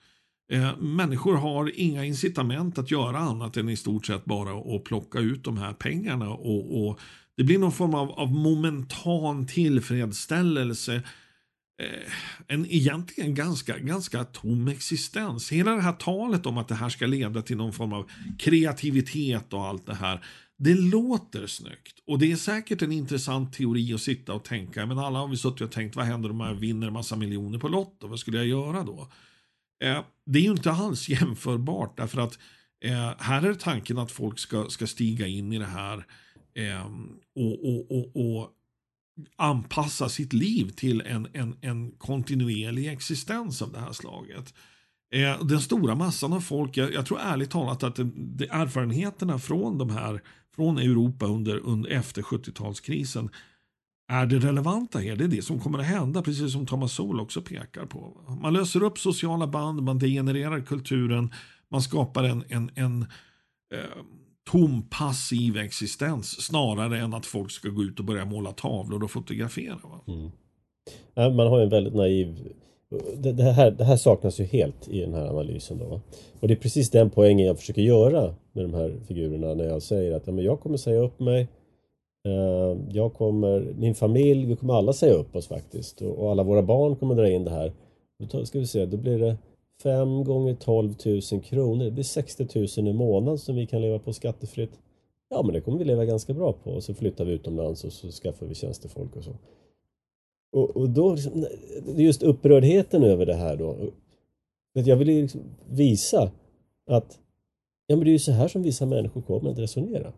Eh, 0.52 0.78
människor 0.78 1.36
har 1.36 1.72
inga 1.76 2.06
incitament 2.06 2.78
att 2.78 2.92
göra 2.92 3.18
annat 3.18 3.58
än 3.58 3.70
i 3.70 3.76
stort 3.76 4.06
sett 4.06 4.26
bara 4.26 4.76
att 4.76 4.84
plocka 4.84 5.20
ut 5.20 5.44
de 5.44 5.58
här 5.58 5.74
pengarna. 5.74 6.30
Och, 6.30 6.88
och 6.88 7.00
Det 7.38 7.44
blir 7.44 7.60
någon 7.60 7.72
form 7.72 7.96
av, 7.96 8.12
av 8.12 8.32
momentan 8.32 9.48
tillfredsställelse. 9.48 10.96
Eh, 11.82 12.14
en 12.48 12.66
egentligen 12.66 13.36
ganska, 13.36 13.78
ganska 13.78 14.24
tom 14.24 14.68
existens. 14.68 15.52
Hela 15.52 15.72
det 15.72 15.82
här 15.82 15.94
talet 15.94 16.46
om 16.46 16.58
att 16.58 16.68
det 16.68 16.76
här 16.76 16.90
ska 16.90 17.06
leda 17.06 17.42
till 17.42 17.58
någon 17.58 17.74
form 17.74 17.94
av 17.94 18.10
kreativitet 18.40 19.54
och 19.54 19.66
allt 19.66 19.86
det 19.86 19.96
här. 19.96 20.26
Det 20.58 20.76
låter 20.76 21.48
snyggt 21.48 22.00
och 22.08 22.20
det 22.20 22.32
är 22.32 22.36
säkert 22.36 22.82
en 22.82 22.92
intressant 22.92 23.54
teori 23.54 23.94
att 23.94 24.02
sitta 24.02 24.34
och 24.34 24.44
tänka. 24.44 24.86
Men 24.86 25.00
alla 25.00 25.20
har 25.20 25.28
vi 25.28 25.38
suttit 25.38 25.62
och 25.62 25.72
tänkt, 25.72 25.96
vad 25.96 26.06
händer 26.06 26.30
om 26.30 26.40
jag 26.40 26.54
vinner 26.54 26.88
en 26.88 26.94
massa 26.94 27.16
miljoner 27.16 27.60
på 27.60 27.68
Lotto? 27.68 28.08
Vad 28.08 28.20
skulle 28.20 28.38
jag 28.38 28.48
göra 28.48 28.84
då? 28.84 29.12
Eh, 29.84 30.04
det 30.26 30.40
är 30.40 30.44
ju 30.44 30.52
inte 30.52 30.72
alls 30.72 31.10
jämförbart 31.10 31.98
därför 31.98 32.22
att 32.22 32.40
eh, 32.86 33.12
här 33.18 33.44
är 33.44 33.54
tanken 33.54 33.98
att 33.98 34.12
folk 34.12 34.40
ska, 34.40 34.70
ska 34.70 34.88
stiga 34.88 35.28
in 35.28 35.54
i 35.54 35.60
det 35.60 35.66
här 35.66 36.06
eh, 36.56 36.86
och, 37.36 37.66
och, 37.66 37.92
och, 37.92 38.40
och 38.40 38.50
anpassa 39.36 40.10
sitt 40.10 40.34
liv 40.34 40.70
till 40.70 41.02
en, 41.02 41.28
en, 41.34 41.56
en 41.62 41.92
kontinuerlig 41.92 42.88
existens 42.88 43.62
av 43.62 43.72
det 43.72 43.80
här 43.80 43.92
slaget. 43.92 44.54
Eh, 45.14 45.46
den 45.46 45.62
stora 45.62 45.96
massan 45.96 46.34
av 46.34 46.42
folk, 46.42 46.78
jag, 46.78 46.94
jag 46.94 47.06
tror 47.06 47.20
ärligt 47.20 47.52
talat 47.52 47.84
att 47.84 47.96
det, 47.96 48.10
det, 48.16 48.48
erfarenheterna 48.48 49.40
från 49.40 49.78
de 49.78 49.90
här 49.90 50.22
från 50.56 50.78
Europa 50.78 51.26
under, 51.26 51.58
under 51.58 51.90
efter 51.90 52.22
70-talskrisen 52.22 53.30
är 54.08 54.26
det 54.26 54.40
relevanta 54.40 55.00
här. 55.00 55.16
Det 55.16 55.24
är 55.24 55.28
det 55.28 55.42
som 55.42 55.60
kommer 55.60 55.80
att 55.80 55.86
hända, 55.86 56.22
precis 56.22 56.52
som 56.52 56.66
Thomas 56.66 56.94
Sol 56.94 57.20
också 57.20 57.42
pekar 57.42 57.86
på. 57.86 58.18
Man 58.42 58.54
löser 58.54 58.84
upp 58.84 58.98
sociala 58.98 59.48
band, 59.48 59.82
man 59.82 60.00
degenererar 60.00 60.62
kulturen, 60.62 61.34
man 61.70 61.82
skapar 61.82 62.24
en, 62.24 62.44
en, 62.50 62.72
en 62.76 63.02
eh, 63.74 64.04
tom 64.52 64.88
passiv 64.90 65.58
existens 65.58 66.46
snarare 66.46 67.00
än 67.00 67.14
att 67.14 67.26
folk 67.26 67.52
ska 67.52 67.70
gå 67.70 67.84
ut 67.84 68.00
och 68.00 68.06
börja 68.06 68.26
måla 68.26 68.52
tavlor 68.52 69.04
och 69.04 69.12
fotografera. 69.12 69.80
Mm. 70.08 70.32
Man 71.36 71.48
har 71.48 71.62
en 71.62 71.70
väldigt 71.70 71.96
naiv 71.96 72.54
det, 73.18 73.32
det, 73.32 73.44
här, 73.44 73.72
det 73.72 73.84
här 73.84 73.96
saknas 73.96 74.40
ju 74.40 74.44
helt 74.44 74.88
i 74.88 75.00
den 75.00 75.14
här 75.14 75.28
analysen. 75.28 75.78
Då. 75.78 76.02
Och 76.40 76.48
det 76.48 76.54
är 76.54 76.58
precis 76.58 76.90
den 76.90 77.10
poängen 77.10 77.48
jag 77.48 77.60
försöker 77.60 77.82
göra 77.82 78.36
med 78.52 78.66
de 78.66 78.74
här 78.74 78.96
figurerna 79.08 79.54
när 79.54 79.64
jag 79.64 79.82
säger 79.82 80.16
att 80.16 80.28
ja, 80.28 80.34
men 80.34 80.46
jag 80.46 80.60
kommer 80.60 80.78
säga 80.78 81.00
upp 81.00 81.20
mig. 81.20 81.48
Eh, 82.26 82.78
jag 82.90 83.14
kommer, 83.14 83.74
min 83.78 83.96
familj, 83.96 84.46
vi 84.46 84.56
kommer 84.56 84.74
alla 84.74 84.94
säga 84.94 85.14
upp 85.14 85.36
oss 85.36 85.48
faktiskt. 85.48 86.02
Och, 86.02 86.32
alla 86.32 86.44
våra 86.44 86.62
barn 86.62 86.96
kommer 86.96 87.16
dra 87.16 87.30
in 87.30 87.44
det 87.44 87.52
här. 87.52 87.74
Då 88.32 88.46
ska 88.46 88.60
vi 88.60 88.68
se, 88.68 88.86
då 88.86 88.98
blir 88.98 89.20
det 89.20 89.38
5 89.84 90.24
gånger 90.24 90.56
12 90.56 90.96
000 91.06 91.42
kronor. 91.42 91.86
Det 91.86 91.92
blir 91.92 92.04
60 92.04 92.48
000 92.82 92.88
i 92.88 92.94
månaden 92.94 93.38
som 93.38 93.56
vi 93.56 93.66
kan 93.66 93.82
leva 93.82 94.00
på 94.00 94.14
skattefritt. 94.14 94.80
Ja 95.30 95.44
men 95.44 95.54
det 95.54 95.62
kommer 95.62 95.78
vi 95.78 95.86
leva 95.86 96.06
ganska 96.06 96.34
bra 96.34 96.54
på. 96.54 96.72
Och 96.72 96.84
så 96.84 96.94
flyttar 96.94 97.26
vi 97.26 97.32
utomlands 97.32 97.84
och 97.84 97.94
så 97.94 98.12
skaffar 98.12 98.46
vi 98.46 98.56
tjänstefolk 98.56 99.16
och 99.16 99.24
så. 99.24 99.36
Och, 100.52 100.78
och 100.78 100.90
då, 100.90 101.12
liksom, 101.12 101.46
just 101.96 102.24
upprördheten 102.24 103.04
över 103.04 103.26
det 103.26 103.34
här 103.34 103.56
då. 103.56 103.76
Jag 104.74 104.96
vill 104.96 105.08
liksom 105.08 105.42
visa 105.70 106.32
att 106.88 107.20
ja, 107.88 107.96
men 107.96 108.06
det 108.06 108.10
är 108.10 108.14
ju 108.14 108.20
så 108.20 108.32
här 108.32 108.48
som 108.48 108.64
vissa 108.64 108.86
människor 108.86 109.22
kommer 109.22 109.52
att 109.52 109.60
resonera. 109.60 110.14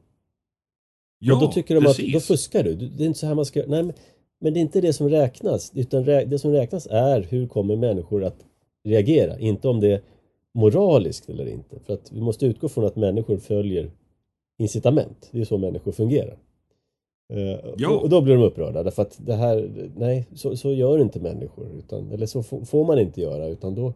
Ja, 1.27 1.33
och 1.35 1.41
då 1.41 1.51
tycker 1.51 1.75
de 1.75 1.83
precis. 1.83 2.05
att 2.05 2.13
då 2.13 2.19
fuskar 2.19 2.63
du. 2.63 2.75
Det 2.75 3.03
är 3.03 3.07
inte 3.07 3.19
så 3.19 3.27
här 3.27 3.35
man 3.35 3.45
ska 3.45 3.59
Nej, 3.67 3.83
men, 3.83 3.93
men 4.39 4.53
det 4.53 4.59
är 4.59 4.61
inte 4.61 4.81
det 4.81 4.93
som 4.93 5.09
räknas. 5.09 5.71
Utan 5.75 6.05
det 6.05 6.39
som 6.39 6.51
räknas 6.51 6.87
är 6.91 7.21
hur 7.21 7.47
kommer 7.47 7.75
människor 7.75 8.23
att 8.23 8.45
reagera. 8.83 9.39
Inte 9.39 9.67
om 9.67 9.79
det 9.79 9.91
är 9.91 10.01
moraliskt 10.53 11.29
eller 11.29 11.47
inte. 11.47 11.79
För 11.79 11.93
att 11.93 12.11
vi 12.11 12.21
måste 12.21 12.45
utgå 12.45 12.69
från 12.69 12.85
att 12.85 12.95
människor 12.95 13.37
följer 13.37 13.91
incitament. 14.57 15.29
Det 15.31 15.41
är 15.41 15.45
så 15.45 15.57
människor 15.57 15.91
fungerar. 15.91 16.37
Eh, 17.33 17.59
ja. 17.77 17.89
Och 17.89 18.09
då 18.09 18.21
blir 18.21 18.35
de 18.35 18.43
upprörda 18.43 18.83
därför 18.83 19.01
att 19.01 19.17
det 19.25 19.33
här, 19.33 19.69
nej, 19.95 20.27
så, 20.35 20.57
så 20.57 20.71
gör 20.71 20.99
inte 20.99 21.19
människor. 21.19 21.67
Utan, 21.77 22.11
eller 22.11 22.25
så 22.25 22.43
får 22.43 22.85
man 22.85 22.99
inte 22.99 23.21
göra. 23.21 23.47
Utan 23.47 23.75
då, 23.75 23.93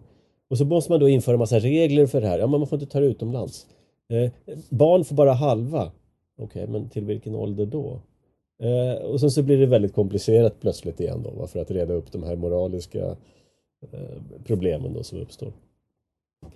och 0.50 0.58
så 0.58 0.66
måste 0.66 0.92
man 0.92 1.00
då 1.00 1.10
införa 1.10 1.38
massa 1.38 1.60
regler 1.60 2.06
för 2.06 2.22
det 2.22 2.28
här. 2.28 2.40
Ja, 2.40 2.48
men 2.48 2.60
man 2.60 2.68
får 2.68 2.82
inte 2.82 2.92
ta 2.92 3.00
det 3.00 3.06
utomlands. 3.06 3.68
Eh, 4.10 4.32
barn 4.70 5.06
får 5.06 5.16
bara 5.16 5.34
halva. 5.34 5.92
Okej, 6.40 6.64
okay, 6.64 6.74
men 6.74 6.90
till 6.90 7.06
vilken 7.06 7.36
ålder 7.36 7.66
då? 7.66 8.02
Eh, 8.64 9.06
och 9.06 9.20
sen 9.20 9.32
så 9.32 9.44
blir 9.44 9.58
det 9.58 9.66
väldigt 9.66 9.94
komplicerat 9.94 10.62
plötsligt 10.62 11.00
igen 11.00 11.24
då, 11.24 11.48
för 11.48 11.60
att 11.60 11.72
reda 11.72 11.94
upp 11.94 12.12
de 12.12 12.24
här 12.24 12.36
moraliska 12.36 13.06
eh, 13.92 14.22
problemen 14.46 14.94
då 14.94 15.04
som 15.04 15.20
uppstår. 15.20 15.54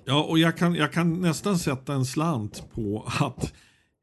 Ja, 0.05 0.23
och 0.23 0.39
jag 0.39 0.57
kan, 0.57 0.75
jag 0.75 0.93
kan 0.93 1.21
nästan 1.21 1.57
sätta 1.57 1.93
en 1.93 2.05
slant 2.05 2.63
på 2.73 3.03
att 3.21 3.53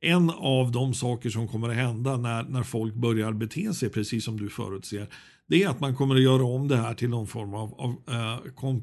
en 0.01 0.31
av 0.31 0.72
de 0.72 0.95
saker 0.95 1.31
som 1.31 1.49
kommer 1.49 1.68
att 1.68 1.76
hända 1.76 2.16
när, 2.16 2.43
när 2.43 2.62
folk 2.62 2.95
börjar 2.95 3.33
bete 3.33 3.72
sig 3.72 3.91
precis 3.91 4.24
som 4.24 4.37
du 4.37 4.49
förutser, 4.49 5.07
det 5.47 5.62
är 5.62 5.68
att 5.68 5.81
man 5.81 5.97
kommer 5.97 6.14
att 6.14 6.22
göra 6.22 6.45
om 6.45 6.68
det 6.68 6.76
här 6.76 6.95
till 6.95 7.09
någon 7.09 7.26
form 7.26 7.55
av, 7.55 7.74
av, 7.81 7.91
eh, 7.91 8.53
kom, 8.55 8.83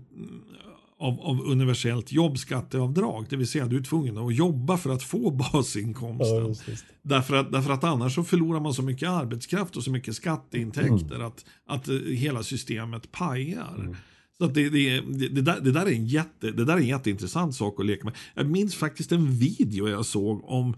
av, 1.00 1.22
av 1.22 1.42
universellt 1.42 2.12
jobbskatteavdrag. 2.12 3.26
Det 3.30 3.36
vill 3.36 3.48
säga 3.48 3.66
du 3.66 3.78
är 3.78 3.82
tvungen 3.82 4.18
att 4.18 4.36
jobba 4.36 4.78
för 4.78 4.90
att 4.90 5.04
få 5.04 5.32
basinkomsten. 5.54 6.56
Ja. 6.68 6.74
Därför, 7.02 7.36
att, 7.36 7.52
därför 7.52 7.72
att 7.72 7.84
annars 7.84 8.16
så 8.16 8.24
förlorar 8.24 8.60
man 8.60 8.74
så 8.74 8.82
mycket 8.82 9.10
arbetskraft 9.10 9.78
och 9.78 9.84
så 9.84 9.92
mycket 9.92 10.16
skatteintäkter 10.16 11.16
mm. 11.16 11.28
att, 11.28 11.46
att 11.68 11.90
uh, 11.90 12.12
hela 12.12 12.44
systemet 12.44 13.12
pajar. 13.12 13.76
Mm. 13.80 13.96
Så 14.38 14.48
det, 14.48 14.70
det, 14.70 15.02
det, 15.02 15.28
det, 15.28 15.42
där, 15.42 15.60
det, 15.62 15.72
där 15.72 15.86
är 15.86 15.92
en 15.92 16.06
jätte, 16.06 16.52
det 16.52 16.66
där 16.66 16.74
är 16.74 16.78
en 16.78 16.88
jätteintressant 16.88 17.56
sak 17.56 17.80
att 17.80 17.86
leka 17.86 18.06
med. 18.06 18.14
Jag 18.34 18.48
minns 18.48 18.76
faktiskt 18.76 19.12
en 19.12 19.32
video 19.32 19.90
jag 19.90 20.06
såg 20.06 20.42
om 20.44 20.76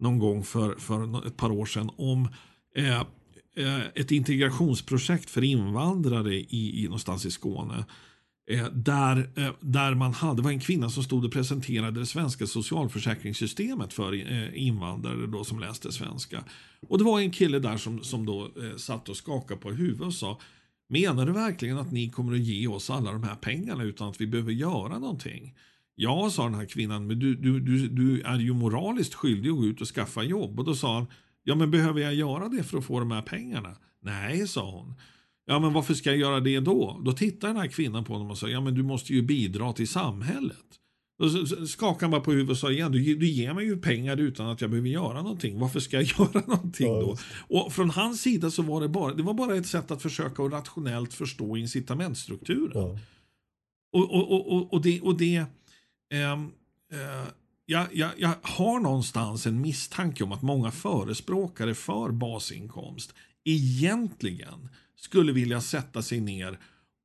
någon 0.00 0.18
gång 0.18 0.44
för, 0.44 0.74
för 0.74 1.26
ett 1.26 1.36
par 1.36 1.50
år 1.50 1.66
sedan 1.66 1.90
om 1.96 2.28
eh, 2.76 3.00
eh, 3.56 3.80
ett 3.94 4.10
integrationsprojekt 4.10 5.30
för 5.30 5.44
invandrare 5.44 6.34
i, 6.34 6.82
i, 6.82 6.84
någonstans 6.84 7.26
i 7.26 7.30
Skåne. 7.30 7.84
Eh, 8.50 8.66
där, 8.66 9.30
eh, 9.36 9.52
där 9.60 9.94
man 9.94 10.12
hade, 10.12 10.36
det 10.36 10.42
var 10.42 10.50
en 10.50 10.60
kvinna 10.60 10.90
som 10.90 11.02
stod 11.02 11.24
och 11.24 11.32
presenterade 11.32 12.00
det 12.00 12.06
svenska 12.06 12.46
socialförsäkringssystemet 12.46 13.92
för 13.92 14.32
eh, 14.32 14.66
invandrare 14.66 15.26
då 15.26 15.44
som 15.44 15.60
läste 15.60 15.92
svenska. 15.92 16.44
Och 16.88 16.98
det 16.98 17.04
var 17.04 17.20
en 17.20 17.30
kille 17.30 17.58
där 17.58 17.76
som, 17.76 18.02
som 18.02 18.26
då 18.26 18.50
satt 18.76 19.08
och 19.08 19.16
skakade 19.16 19.60
på 19.60 19.70
huvudet 19.70 20.06
och 20.06 20.14
sa 20.14 20.40
Menar 20.90 21.26
du 21.26 21.32
verkligen 21.32 21.78
att 21.78 21.92
ni 21.92 22.10
kommer 22.10 22.32
att 22.32 22.38
ge 22.38 22.66
oss 22.66 22.90
alla 22.90 23.12
de 23.12 23.22
här 23.22 23.34
pengarna 23.34 23.82
utan 23.82 24.08
att 24.08 24.20
vi 24.20 24.26
behöver 24.26 24.52
göra 24.52 24.98
någonting? 24.98 25.54
Ja, 25.94 26.30
sa 26.30 26.44
den 26.44 26.54
här 26.54 26.64
kvinnan, 26.64 27.06
men 27.06 27.18
du, 27.18 27.34
du, 27.34 27.60
du, 27.60 27.88
du 27.88 28.20
är 28.20 28.38
ju 28.38 28.52
moraliskt 28.52 29.14
skyldig 29.14 29.50
att 29.50 29.56
gå 29.56 29.64
ut 29.64 29.80
och 29.80 29.86
skaffa 29.86 30.22
jobb. 30.22 30.58
Och 30.58 30.64
då 30.64 30.74
sa 30.74 30.94
han, 30.94 31.06
ja 31.42 31.54
men 31.54 31.70
behöver 31.70 32.00
jag 32.00 32.14
göra 32.14 32.48
det 32.48 32.62
för 32.62 32.78
att 32.78 32.84
få 32.84 32.98
de 32.98 33.10
här 33.10 33.22
pengarna? 33.22 33.76
Nej, 34.02 34.48
sa 34.48 34.70
hon. 34.70 34.94
Ja, 35.50 35.58
men 35.58 35.72
varför 35.72 35.94
ska 35.94 36.10
jag 36.10 36.18
göra 36.18 36.40
det 36.40 36.60
då? 36.60 37.00
Då 37.04 37.12
tittar 37.12 37.48
den 37.48 37.56
här 37.56 37.66
kvinnan 37.66 38.04
på 38.04 38.12
honom 38.12 38.30
och 38.30 38.38
sa, 38.38 38.48
ja 38.48 38.60
men 38.60 38.74
du 38.74 38.82
måste 38.82 39.12
ju 39.12 39.22
bidra 39.22 39.72
till 39.72 39.88
samhället. 39.88 40.64
Då 41.18 41.46
skakade 41.66 42.04
han 42.04 42.10
bara 42.10 42.20
på 42.20 42.30
huvudet 42.30 42.50
och 42.50 42.58
sa 42.58 42.70
igen, 42.70 42.92
du, 42.92 43.16
du 43.16 43.28
ger 43.28 43.54
mig 43.54 43.64
ju 43.64 43.76
pengar 43.76 44.16
utan 44.16 44.46
att 44.46 44.60
jag 44.60 44.70
behöver 44.70 44.88
göra 44.88 45.22
någonting. 45.22 45.58
Varför 45.58 45.80
ska 45.80 45.96
jag 45.96 46.04
göra 46.18 46.42
någonting 46.46 46.86
då? 46.86 47.16
Och 47.48 47.72
från 47.72 47.90
hans 47.90 48.20
sida 48.20 48.50
så 48.50 48.62
var 48.62 48.80
det 48.80 48.88
bara, 48.88 49.14
det 49.14 49.22
var 49.22 49.34
bara 49.34 49.56
ett 49.56 49.66
sätt 49.66 49.90
att 49.90 50.02
försöka 50.02 50.42
att 50.42 50.52
rationellt 50.52 51.14
förstå 51.14 51.56
incitamentstrukturen. 51.56 52.72
Ja. 52.74 52.98
Och, 53.92 54.14
och, 54.14 54.32
och, 54.32 54.52
och, 54.52 54.72
och, 54.72 54.82
det, 54.82 55.00
och 55.00 55.16
det 55.18 55.36
eh, 56.12 56.32
eh, 56.32 57.24
jag, 57.66 57.86
jag, 57.92 58.10
jag, 58.16 58.32
har 58.42 58.80
någonstans 58.80 59.46
en 59.46 59.60
misstanke 59.60 60.24
om 60.24 60.32
att 60.32 60.42
många 60.42 60.70
förespråkare 60.70 61.74
för 61.74 62.10
basinkomst 62.10 63.14
egentligen 63.44 64.68
skulle 64.98 65.32
vilja 65.32 65.60
sätta 65.60 66.02
sig 66.02 66.20
ner 66.20 66.58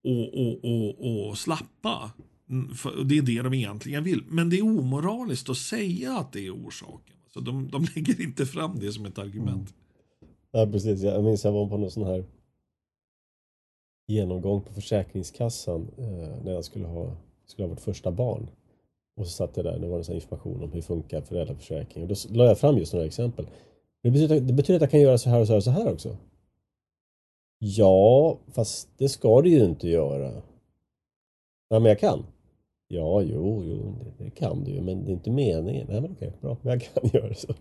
och, 0.04 0.34
och, 0.34 0.66
och, 0.66 1.30
och 1.30 1.38
slappa. 1.38 2.12
Mm, 2.50 2.70
för 2.76 3.04
det 3.04 3.18
är 3.18 3.22
det 3.22 3.42
de 3.42 3.54
egentligen 3.54 4.04
vill. 4.04 4.24
Men 4.28 4.50
det 4.50 4.58
är 4.58 4.64
omoraliskt 4.64 5.50
att 5.50 5.58
säga 5.58 6.18
att 6.18 6.34
det 6.34 6.48
är 6.48 6.56
orsaken. 6.56 7.16
Så 7.34 7.40
de, 7.40 7.68
de 7.72 7.86
lägger 7.96 8.22
inte 8.22 8.46
fram 8.46 8.80
det 8.80 8.92
som 8.92 9.06
ett 9.06 9.18
argument. 9.18 9.70
Mm. 9.70 10.34
Ja, 10.52 10.68
precis. 10.72 11.02
Jag 11.02 11.24
minns 11.24 11.44
jag 11.44 11.52
var 11.52 11.70
på 11.70 11.78
någon 11.78 11.92
sån 11.92 12.04
här 12.04 12.26
genomgång 14.08 14.62
på 14.62 14.74
Försäkringskassan 14.74 15.92
eh, 15.98 16.44
när 16.44 16.52
jag 16.52 16.66
skulle 16.66 16.86
ha, 16.86 17.18
skulle 17.46 17.68
ha 17.68 17.70
vårt 17.70 17.82
första 17.82 18.12
barn. 18.12 18.48
Och 19.16 19.26
så 19.28 19.32
satt 19.32 19.58
jag 19.58 19.66
där, 19.66 19.80
det 19.80 19.88
var 19.88 19.98
en 19.98 20.04
sån 20.04 20.16
information 20.16 20.64
om 20.64 20.72
hur 20.72 20.82
funkar 20.82 21.22
föräldraförsäkring. 21.22 22.04
Och 22.04 22.10
då 22.10 22.16
la 22.30 22.46
jag 22.46 22.60
fram 22.60 22.78
just 22.78 22.94
några 22.94 23.06
exempel. 23.06 23.48
Det 24.04 24.12
betyder, 24.12 24.40
det 24.40 24.54
betyder 24.54 24.76
att 24.76 24.82
jag 24.82 24.92
kan 24.92 25.02
göra 25.02 25.18
så 25.18 25.30
här 25.30 25.40
och 25.40 25.48
så 25.48 25.54
här 25.54 25.58
och 25.58 25.64
så 25.64 25.72
här 25.72 25.94
också. 25.94 26.18
Ja, 27.66 28.38
fast 28.48 28.90
det 28.98 29.10
ska 29.10 29.42
du 29.42 29.50
ju 29.50 29.66
inte 29.66 29.90
göra. 29.90 30.32
Ja, 31.70 31.80
men 31.80 31.86
jag 31.86 32.00
kan. 32.00 32.26
Ja, 32.88 33.22
jo, 33.22 33.64
jo, 33.66 33.96
det, 34.04 34.24
det 34.24 34.30
kan 34.30 34.64
du 34.64 34.72
ju, 34.72 34.82
men 34.82 35.06
det 35.06 35.12
är 35.12 35.14
inte 35.14 35.32
meningen. 35.32 35.88
Nej, 35.90 36.02
men 36.02 36.12
okej, 36.12 36.34
bra, 36.42 36.58
men 36.62 36.72
jag 36.72 36.82
kan 36.82 37.10
göra 37.22 37.34
så. 37.34 37.54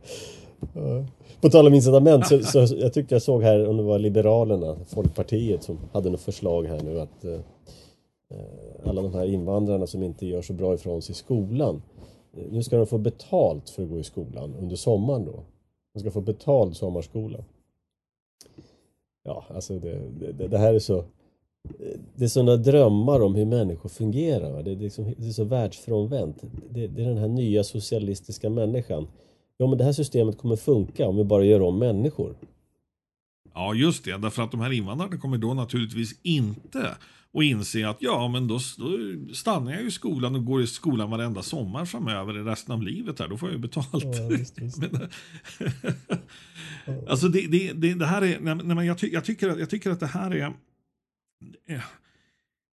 På 1.41 1.49
tal 1.49 1.67
om 1.67 1.75
incitament 1.75 2.27
så, 2.27 2.43
så 2.43 2.75
jag 2.77 2.93
tyckte 2.93 3.15
jag 3.15 3.23
såg 3.23 3.43
här 3.43 3.69
om 3.69 3.77
det 3.77 3.83
var 3.83 3.99
Liberalerna, 3.99 4.77
Folkpartiet 4.87 5.63
som 5.63 5.79
hade 5.93 6.11
något 6.11 6.21
förslag 6.21 6.67
här 6.67 6.81
nu 6.83 7.01
att 7.01 7.25
eh, 7.25 7.41
eh 8.31 8.89
alla 8.89 9.03
de 9.03 9.15
här 9.15 9.25
invandrarna 9.25 9.87
som 9.87 10.03
inte 10.03 10.27
gör 10.27 10.43
så 10.43 10.53
bra 10.53 10.75
ifrån 10.75 11.03
sig 11.03 11.13
i 11.13 11.17
skolan. 11.17 11.83
Eh, 12.37 12.45
nu 12.51 12.63
ska 12.63 12.77
de 12.77 12.87
få 12.87 12.99
betalt 12.99 13.71
för 13.71 13.83
att 13.83 13.89
gå 13.89 13.99
i 13.99 14.05
skolan 14.05 14.55
under 14.61 14.77
sommaren 14.77 15.25
då. 15.25 15.43
De 15.95 16.01
ska 16.01 16.11
få 16.11 16.21
betald 16.21 16.77
sommarskola. 16.77 17.39
Ja, 19.25 19.45
alltså 19.55 19.79
det, 19.79 20.11
det, 20.33 20.49
det 20.49 20.59
här 20.59 20.75
är 20.75 20.79
så... 20.79 21.05
Det 22.15 22.25
är 22.25 22.29
sådana 22.29 22.57
drömmar 22.57 23.21
om 23.21 23.35
hur 23.35 23.45
människor 23.45 23.89
fungerar. 23.89 24.63
Det, 24.63 24.71
är, 24.71 24.77
liksom, 24.77 25.15
det 25.19 25.27
är 25.27 25.33
så 25.33 25.45
världsfrånvänt. 25.45 26.43
Det, 26.71 26.87
det 26.87 27.03
är 27.03 27.09
den 27.09 27.19
här 27.19 27.29
nya 27.29 27.65
socialistiska 27.65 28.51
människan. 28.51 29.07
ja 29.57 29.67
men 29.67 29.79
det 29.79 29.85
här 29.85 29.93
systemet 29.93 30.39
kommer 30.39 30.57
funka 30.57 31.09
om 31.09 31.17
vi 31.17 31.25
bara 31.25 31.45
gör 31.45 31.63
om 31.63 31.79
människor. 31.79 32.37
Ja, 33.55 33.75
just 33.75 34.05
det. 34.05 34.19
Därför 34.19 34.43
att 34.43 34.51
de 34.51 34.61
här 34.61 34.73
invandrarna 34.73 35.17
kommer 35.17 35.39
då 35.39 35.55
naturligtvis 35.55 36.21
inte 36.23 36.97
att 37.35 37.45
inse 37.45 37.89
att 37.89 37.97
ja, 38.01 38.29
men 38.29 38.49
då, 38.49 38.61
då 38.79 38.99
stannar 39.35 39.73
jag 39.73 39.83
i 39.83 39.91
skolan 39.91 40.35
och 40.35 40.45
går 40.45 40.63
i 40.63 40.67
skolan 40.67 41.11
varenda 41.11 41.43
sommar 41.43 41.85
framöver 41.85 42.39
i 42.39 42.43
resten 42.43 42.75
av 42.75 42.83
livet. 42.83 43.19
här. 43.19 43.29
Då 43.29 43.37
får 43.37 43.49
jag 43.49 43.57
ju 43.57 43.63
betalt. 43.63 43.89
Ja, 43.93 44.29
visst, 44.29 44.59
visst. 44.59 44.79
men, 44.79 45.09
alltså 47.09 47.29
det, 47.29 47.47
det, 47.47 47.73
det, 47.73 47.95
det, 47.95 48.07
här 48.07 48.23
är, 48.23 48.41
nej, 48.41 48.55
men 48.55 48.87
jag, 48.87 48.99
ty, 48.99 49.09
jag, 49.13 49.25
tycker, 49.25 49.59
jag 49.59 49.71
tycker 49.71 49.91
att 49.91 50.01
det 50.01 50.07
här 50.07 50.31
är 50.31 50.53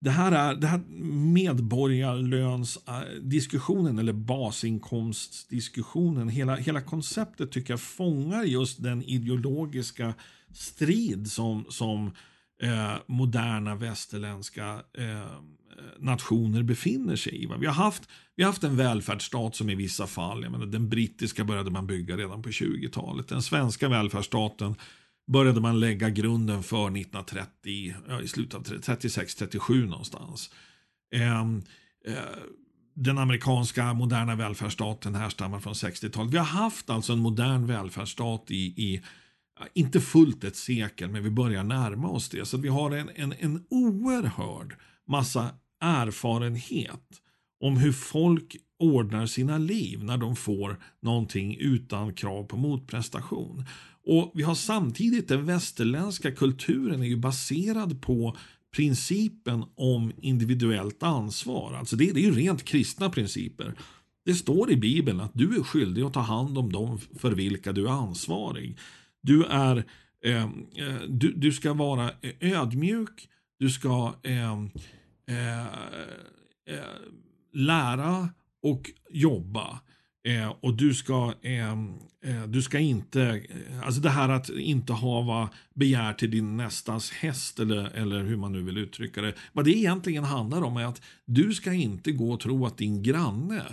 det 0.01 0.09
här 0.09 0.31
är 0.31 0.55
det 0.55 0.67
här 0.67 0.81
medborgarlönsdiskussionen 1.33 3.99
eller 3.99 4.13
basinkomstdiskussionen. 4.13 6.29
Hela, 6.29 6.55
hela 6.55 6.81
konceptet 6.81 7.51
tycker 7.51 7.73
jag 7.73 7.81
fångar 7.81 8.43
just 8.43 8.83
den 8.83 9.03
ideologiska 9.03 10.13
strid 10.53 11.31
som, 11.31 11.65
som 11.69 12.11
eh, 12.61 12.93
moderna 13.07 13.75
västerländska 13.75 14.81
eh, 14.97 15.41
nationer 15.99 16.63
befinner 16.63 17.15
sig 17.15 17.43
i. 17.43 17.49
Vi 17.59 17.65
har, 17.65 17.73
haft, 17.73 18.09
vi 18.35 18.43
har 18.43 18.51
haft 18.51 18.63
en 18.63 18.77
välfärdsstat 18.77 19.55
som 19.55 19.69
i 19.69 19.75
vissa 19.75 20.07
fall, 20.07 20.43
jag 20.43 20.51
menar, 20.51 20.65
den 20.65 20.89
brittiska 20.89 21.43
började 21.43 21.71
man 21.71 21.87
bygga 21.87 22.17
redan 22.17 22.41
på 22.41 22.49
20-talet. 22.49 23.27
Den 23.27 23.41
svenska 23.41 23.89
välfärdsstaten 23.89 24.75
började 25.27 25.61
man 25.61 25.79
lägga 25.79 26.09
grunden 26.09 26.63
för 26.63 26.85
1930, 26.85 27.95
ja, 28.07 28.21
i 28.21 28.27
slutet 28.27 28.55
av 28.55 28.63
36-37 28.63 29.85
någonstans. 29.85 30.49
Eh, 31.15 31.41
eh, 31.41 32.15
den 32.95 33.17
amerikanska 33.17 33.93
moderna 33.93 34.35
välfärdsstaten 34.35 35.15
härstammar 35.15 35.59
från 35.59 35.73
60-talet. 35.73 36.33
Vi 36.33 36.37
har 36.37 36.45
haft 36.45 36.89
alltså 36.89 37.13
en 37.13 37.19
modern 37.19 37.65
välfärdsstat 37.65 38.51
i, 38.51 38.55
i 38.55 39.01
inte 39.73 40.01
fullt 40.01 40.43
ett 40.43 40.55
sekel, 40.55 41.09
men 41.09 41.23
vi 41.23 41.29
börjar 41.29 41.63
närma 41.63 42.09
oss 42.09 42.29
det. 42.29 42.45
Så 42.45 42.57
vi 42.57 42.67
har 42.67 42.91
en, 42.91 43.09
en, 43.15 43.33
en 43.39 43.63
oerhörd 43.69 44.75
massa 45.07 45.49
erfarenhet 45.81 47.21
om 47.59 47.77
hur 47.77 47.91
folk 47.91 48.55
ordnar 48.79 49.25
sina 49.25 49.57
liv 49.57 50.03
när 50.03 50.17
de 50.17 50.35
får 50.35 50.79
någonting 51.01 51.57
utan 51.59 52.13
krav 52.13 52.43
på 52.43 52.57
motprestation. 52.57 53.65
Och 54.05 54.31
vi 54.35 54.43
har 54.43 54.55
samtidigt 54.55 55.27
den 55.27 55.45
västerländska 55.45 56.31
kulturen 56.31 57.01
är 57.01 57.07
ju 57.07 57.17
baserad 57.17 58.01
på 58.01 58.37
principen 58.75 59.63
om 59.75 60.11
individuellt 60.21 61.03
ansvar. 61.03 61.73
Alltså 61.73 61.95
det, 61.95 62.11
det 62.11 62.19
är 62.19 62.23
ju 62.23 62.35
rent 62.35 62.63
kristna 62.63 63.09
principer. 63.09 63.75
Det 64.25 64.33
står 64.33 64.71
i 64.71 64.77
Bibeln 64.77 65.19
att 65.19 65.31
du 65.33 65.55
är 65.55 65.63
skyldig 65.63 66.01
att 66.01 66.13
ta 66.13 66.19
hand 66.19 66.57
om 66.57 66.71
dem 66.71 66.99
för 67.19 67.31
vilka 67.31 67.71
du 67.71 67.87
är 67.87 67.91
ansvarig. 67.91 68.77
Du, 69.21 69.45
är, 69.45 69.83
eh, 70.25 70.43
eh, 70.43 71.01
du, 71.07 71.33
du 71.33 71.51
ska 71.51 71.73
vara 71.73 72.11
eh, 72.21 72.59
ödmjuk, 72.61 73.29
du 73.59 73.69
ska 73.69 74.13
eh, 74.23 74.53
eh, 75.27 75.65
eh 76.65 76.83
lära 77.53 78.29
och 78.61 78.91
jobba. 79.09 79.79
Eh, 80.27 80.53
och 80.61 80.73
du 80.73 80.93
ska, 80.93 81.33
eh, 81.41 81.71
eh 82.23 82.43
du 82.47 82.61
ska 82.61 82.79
inte, 82.79 83.43
alltså 83.83 84.01
det 84.01 84.09
här 84.09 84.29
att 84.29 84.49
inte 84.49 84.93
hava 84.93 85.49
begär 85.73 86.13
till 86.13 86.31
din 86.31 86.57
nästas 86.57 87.11
häst 87.11 87.59
eller, 87.59 87.85
eller 87.85 88.23
hur 88.23 88.37
man 88.37 88.51
nu 88.51 88.61
vill 88.61 88.77
uttrycka 88.77 89.21
det. 89.21 89.33
Vad 89.53 89.65
det 89.65 89.77
egentligen 89.77 90.23
handlar 90.23 90.61
om 90.61 90.77
är 90.77 90.85
att 90.85 91.01
du 91.25 91.53
ska 91.53 91.73
inte 91.73 92.11
gå 92.11 92.31
och 92.31 92.39
tro 92.39 92.65
att 92.65 92.77
din 92.77 93.03
granne 93.03 93.63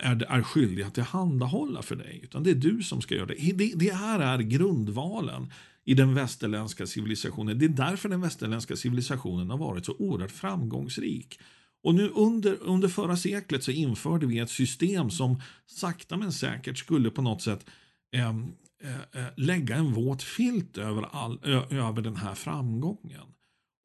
är, 0.00 0.24
är 0.24 0.42
skyldig 0.42 0.82
att 0.82 0.94
tillhandahålla 0.94 1.82
för 1.82 1.96
dig. 1.96 2.20
Utan 2.22 2.42
det 2.42 2.50
är 2.50 2.54
du 2.54 2.82
som 2.82 3.00
ska 3.00 3.14
göra 3.14 3.26
det. 3.26 3.52
det. 3.54 3.72
Det 3.74 3.94
här 3.94 4.20
är 4.20 4.38
grundvalen 4.38 5.52
i 5.84 5.94
den 5.94 6.14
västerländska 6.14 6.86
civilisationen. 6.86 7.58
Det 7.58 7.64
är 7.64 7.68
därför 7.68 8.08
den 8.08 8.20
västerländska 8.20 8.76
civilisationen 8.76 9.50
har 9.50 9.58
varit 9.58 9.86
så 9.86 9.96
oerhört 9.98 10.30
framgångsrik. 10.30 11.40
Och 11.82 11.94
nu 11.94 12.08
under, 12.08 12.62
under 12.62 12.88
förra 12.88 13.16
seklet 13.16 13.64
så 13.64 13.70
införde 13.70 14.26
vi 14.26 14.38
ett 14.38 14.50
system 14.50 15.10
som 15.10 15.40
sakta 15.66 16.16
men 16.16 16.32
säkert 16.32 16.78
skulle 16.78 17.10
på 17.10 17.22
något 17.22 17.42
sätt 17.42 17.66
ehm, 18.12 18.52
eh, 18.82 19.22
eh, 19.22 19.30
lägga 19.36 19.76
en 19.76 19.92
våt 19.92 20.22
filt 20.22 20.78
över, 20.78 21.02
all, 21.12 21.40
ö, 21.42 21.62
över 21.70 22.02
den 22.02 22.16
här 22.16 22.34
framgången. 22.34 23.26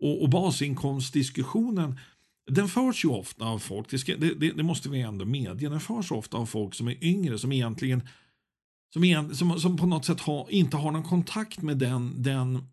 Och, 0.01 0.21
och 0.21 0.29
basinkomstdiskussionen 0.29 1.99
den 2.49 2.67
förs 2.67 3.05
ju 3.05 3.09
ofta 3.09 3.45
av 3.45 3.59
folk, 3.59 3.89
det, 3.89 3.99
ska, 3.99 4.17
det, 4.17 4.33
det, 4.33 4.51
det, 4.51 4.63
måste 4.63 4.89
vi 4.89 5.01
ändå 5.01 5.25
medge, 5.25 5.69
den 5.69 5.79
förs 5.79 6.11
ofta 6.11 6.37
av 6.37 6.45
folk 6.45 6.75
som 6.75 6.87
är 6.87 7.03
yngre 7.03 7.39
som 7.39 7.51
egentligen 7.51 8.01
som, 8.93 9.35
som, 9.35 9.59
som 9.59 9.77
på 9.77 9.85
något 9.85 10.05
sätt 10.05 10.19
ha, 10.19 10.49
inte 10.49 10.77
har 10.77 10.91
någon 10.91 11.03
kontakt 11.03 11.61
med 11.61 11.77
den, 11.77 12.23
den 12.23 12.63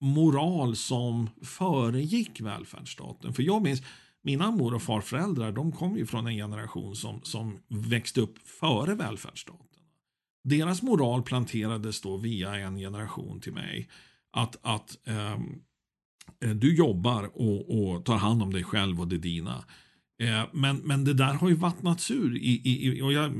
moral 0.00 0.76
som 0.76 1.30
föregick 1.42 2.40
välfärdsstaten. 2.40 3.32
För 3.32 3.42
jag 3.42 3.62
minns, 3.62 3.82
mina 4.22 4.50
mor 4.50 4.74
och 4.74 4.82
farföräldrar 4.82 5.52
de 5.52 5.72
kom 5.72 5.96
ju 5.96 6.06
från 6.06 6.26
en 6.26 6.36
generation 6.36 6.96
som, 6.96 7.20
som 7.22 7.58
växte 7.68 8.20
upp 8.20 8.38
före 8.38 8.94
välfärdsstaten. 8.94 9.64
Deras 10.44 10.82
moral 10.82 11.22
planterades 11.22 12.00
då 12.00 12.16
via 12.16 12.56
en 12.56 12.76
generation 12.76 13.40
till 13.40 13.52
mig. 13.52 13.88
Att, 14.32 14.56
att 14.62 14.98
um, 15.06 15.62
Eh, 16.44 16.50
du 16.50 16.74
jobbar 16.74 17.30
och, 17.34 17.78
och, 17.78 18.04
tar 18.04 18.16
hand 18.16 18.42
om 18.42 18.52
dig 18.52 18.64
själv 18.64 19.00
och 19.00 19.08
det 19.08 19.18
dina. 19.18 19.64
Eh, 20.22 20.44
men, 20.52 20.76
men 20.76 21.04
det 21.04 21.14
där 21.14 21.34
har 21.34 21.48
ju 21.48 21.54
vattnats 21.54 22.10
ur. 22.10 22.36
I, 22.36 22.60
i, 22.64 23.02
och 23.02 23.12
jag, 23.12 23.32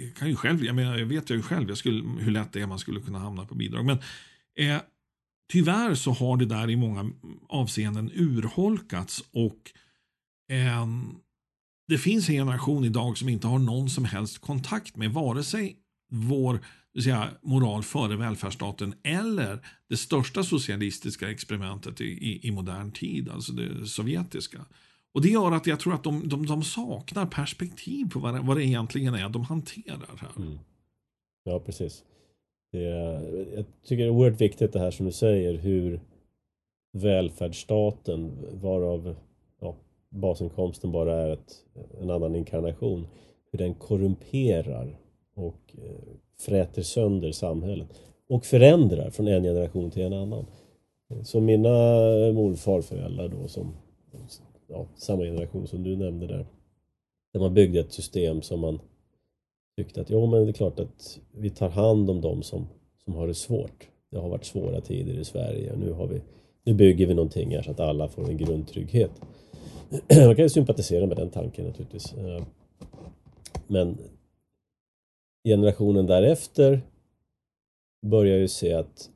jag 0.00 0.14
kan 0.14 0.28
ju 0.28 0.36
själv, 0.36 0.64
jag, 0.64 0.76
menar, 0.76 0.98
jag 0.98 1.06
vet 1.06 1.30
ju 1.30 1.42
själv 1.42 1.68
jag 1.68 1.78
skulle, 1.78 2.08
hur 2.18 2.30
lätt 2.30 2.52
det 2.52 2.60
är 2.60 2.66
man 2.66 2.78
skulle 2.78 3.00
kunna 3.00 3.18
hamna 3.18 3.44
på 3.44 3.54
bidrag. 3.54 3.84
Men 3.84 3.98
eh, 4.58 4.80
Tyvärr 5.48 5.94
så 5.94 6.12
har 6.12 6.36
det 6.36 6.46
där 6.46 6.70
i 6.70 6.76
många 6.76 7.10
avseenden 7.48 8.10
urholkats 8.14 9.24
och 9.32 9.72
eh, 10.48 10.86
det 11.88 11.98
finns 11.98 12.28
en 12.28 12.34
generation 12.34 12.84
idag 12.84 13.18
som 13.18 13.28
inte 13.28 13.46
har 13.46 13.58
någon 13.58 13.90
som 13.90 14.04
helst 14.04 14.38
kontakt 14.38 14.96
med 14.96 15.12
vare 15.12 15.44
sig 15.44 15.76
vår 16.10 16.60
vill 16.96 17.04
säga, 17.04 17.28
moral 17.42 17.82
före 17.82 18.16
välfärdsstaten 18.16 18.94
eller 19.02 19.58
det 19.88 19.96
största 19.96 20.42
socialistiska 20.42 21.30
experimentet 21.30 22.00
i, 22.00 22.04
i, 22.04 22.48
i, 22.48 22.50
modern 22.50 22.92
tid, 22.92 23.28
alltså 23.28 23.52
det 23.52 23.86
sovjetiska. 23.86 24.58
Och 25.14 25.22
Det 25.22 25.28
gör 25.28 25.52
att 25.52 25.66
jag 25.66 25.80
tror 25.80 25.94
att 25.94 26.04
de, 26.04 26.28
de, 26.28 26.46
de 26.46 26.62
saknar 26.62 27.26
perspektiv 27.26 28.10
på 28.10 28.18
vad 28.18 28.34
det, 28.34 28.40
vad 28.40 28.56
det 28.56 28.64
egentligen 28.64 29.14
är 29.14 29.28
de 29.28 29.44
hanterar 29.44 30.16
här. 30.20 30.30
Mm. 30.36 30.58
Ja, 31.44 31.60
precis. 31.60 32.04
Det, 32.72 32.82
jag 33.56 33.64
tycker 33.84 33.96
det 33.96 34.08
är 34.08 34.10
oerhört 34.10 34.40
viktigt 34.40 34.72
det 34.72 34.78
här 34.78 34.90
som 34.90 35.06
du 35.06 35.12
säger 35.12 35.54
hur 35.54 36.00
välfärdsstaten 36.92 38.32
varav 38.62 39.16
ja, 39.60 39.76
basinkomsten 40.10 40.92
bara 40.92 41.14
är 41.14 41.30
ett, 41.30 41.64
en 42.00 42.10
annan 42.10 42.34
inkarnation. 42.34 43.06
Hur 43.52 43.58
den 43.58 43.74
korrumperar 43.74 44.98
och 45.34 45.74
eh, 45.78 46.16
fräter 46.40 46.82
sönder 46.82 47.32
samhället 47.32 47.88
och 48.28 48.44
förändrar 48.44 49.10
från 49.10 49.28
en 49.28 49.42
generation 49.42 49.90
till 49.90 50.02
en 50.02 50.12
annan. 50.12 50.46
Så 51.24 51.40
mina 51.40 51.68
morfarföräldrar 52.32 53.28
då 53.28 53.48
som 53.48 53.74
ja, 54.68 54.86
samma 54.96 55.22
generation 55.22 55.66
som 55.66 55.82
du 55.82 55.96
nämnde 55.96 56.26
där. 56.26 56.46
Där 57.32 57.40
man 57.40 57.54
byggde 57.54 57.80
ett 57.80 57.92
system 57.92 58.42
som 58.42 58.60
man 58.60 58.78
tyckte 59.76 60.00
att 60.00 60.10
jo 60.10 60.26
men 60.26 60.44
det 60.44 60.50
är 60.50 60.52
klart 60.52 60.80
att 60.80 61.18
vi 61.32 61.50
tar 61.50 61.68
hand 61.68 62.10
om 62.10 62.20
dem 62.20 62.42
som, 62.42 62.66
som 63.04 63.14
har 63.14 63.26
det 63.26 63.34
svårt. 63.34 63.88
Det 64.10 64.18
har 64.18 64.28
varit 64.28 64.44
svåra 64.44 64.80
tider 64.80 65.14
i 65.14 65.24
Sverige 65.24 65.72
och 65.72 65.78
nu, 65.78 65.92
har 65.92 66.06
vi, 66.06 66.22
nu 66.64 66.74
bygger 66.74 67.06
vi 67.06 67.14
någonting 67.14 67.54
här 67.54 67.62
så 67.62 67.70
att 67.70 67.80
alla 67.80 68.08
får 68.08 68.28
en 68.28 68.36
grundtrygghet. 68.36 69.10
Man 70.26 70.36
kan 70.36 70.44
ju 70.44 70.48
sympatisera 70.48 71.06
med 71.06 71.16
den 71.16 71.30
tanken 71.30 71.66
naturligtvis. 71.66 72.14
Eh, 72.14 72.42
men 73.66 73.98
generationen 75.46 76.06
därefter 76.06 76.80
börjar 78.06 78.38
ju 78.38 78.48
se 78.48 78.72
att 78.72 79.10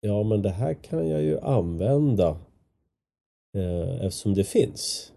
ja 0.00 0.22
men 0.22 0.42
det 0.42 0.50
här 0.50 0.74
kan 0.74 1.08
jag 1.08 1.22
ju 1.22 1.40
använda 1.40 2.28
eh, 3.56 4.04
eftersom 4.04 4.34
det 4.34 4.44
finns. 4.44 5.12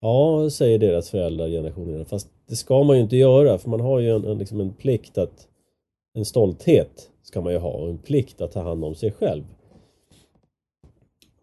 Ja, 0.00 0.50
säger 0.50 0.78
deras 0.78 1.10
föräldrar, 1.10 1.48
generationen. 1.48 2.04
Fast 2.04 2.28
det 2.46 2.56
ska 2.56 2.82
man 2.82 2.96
ju 2.96 3.02
inte 3.02 3.16
göra 3.16 3.58
för 3.58 3.70
man 3.70 3.80
har 3.80 3.98
ju 3.98 4.10
en, 4.10 4.24
en, 4.24 4.38
liksom 4.38 4.60
en 4.60 4.72
plikt 4.72 5.18
att 5.18 5.48
en 6.14 6.24
stolthet 6.24 7.10
ska 7.22 7.40
man 7.40 7.52
ju 7.52 7.58
ha 7.58 7.70
och 7.70 7.88
en 7.88 7.98
plikt 7.98 8.40
att 8.40 8.52
ta 8.52 8.62
hand 8.62 8.84
om 8.84 8.94
sig 8.94 9.12
själv. 9.12 9.44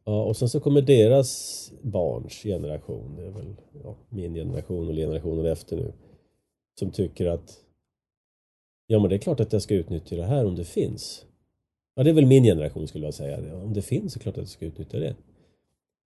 Ja, 0.06 0.24
och 0.24 0.38
sen 0.38 0.50
så 0.50 0.60
kommer 0.60 0.82
deras 0.82 1.72
barns 1.82 2.44
generation, 2.44 3.16
det 3.18 3.26
är 3.26 3.32
väl 3.32 3.56
ja, 3.84 3.96
min 4.10 4.34
generation 4.34 4.90
och 4.90 4.96
generationen 4.96 5.46
efter 5.46 5.76
nu, 5.76 5.94
som 6.80 6.92
tycker 6.92 7.26
att 7.26 7.60
ja 8.88 9.00
men 9.00 9.10
det 9.10 9.16
är 9.16 9.20
klart 9.20 9.40
att 9.40 9.54
jag 9.54 9.62
ska 9.62 9.76
utnyttja 9.76 10.16
det 10.16 10.26
här 10.26 10.46
om 10.46 10.56
det 10.56 10.66
finns. 10.66 11.26
Ja 11.96 12.04
det 12.04 12.10
är 12.10 12.14
väl 12.14 12.26
min 12.26 12.44
generation 12.44 12.88
skulle 12.88 13.06
jag 13.06 13.14
säga. 13.14 13.56
Om 13.56 13.74
det 13.74 13.82
finns 13.82 14.14
så 14.14 14.18
är 14.18 14.20
det 14.20 14.24
klart 14.24 14.38
att 14.38 14.42
jag 14.42 14.48
ska 14.48 14.66
utnyttja 14.66 15.00
det. 15.00 15.16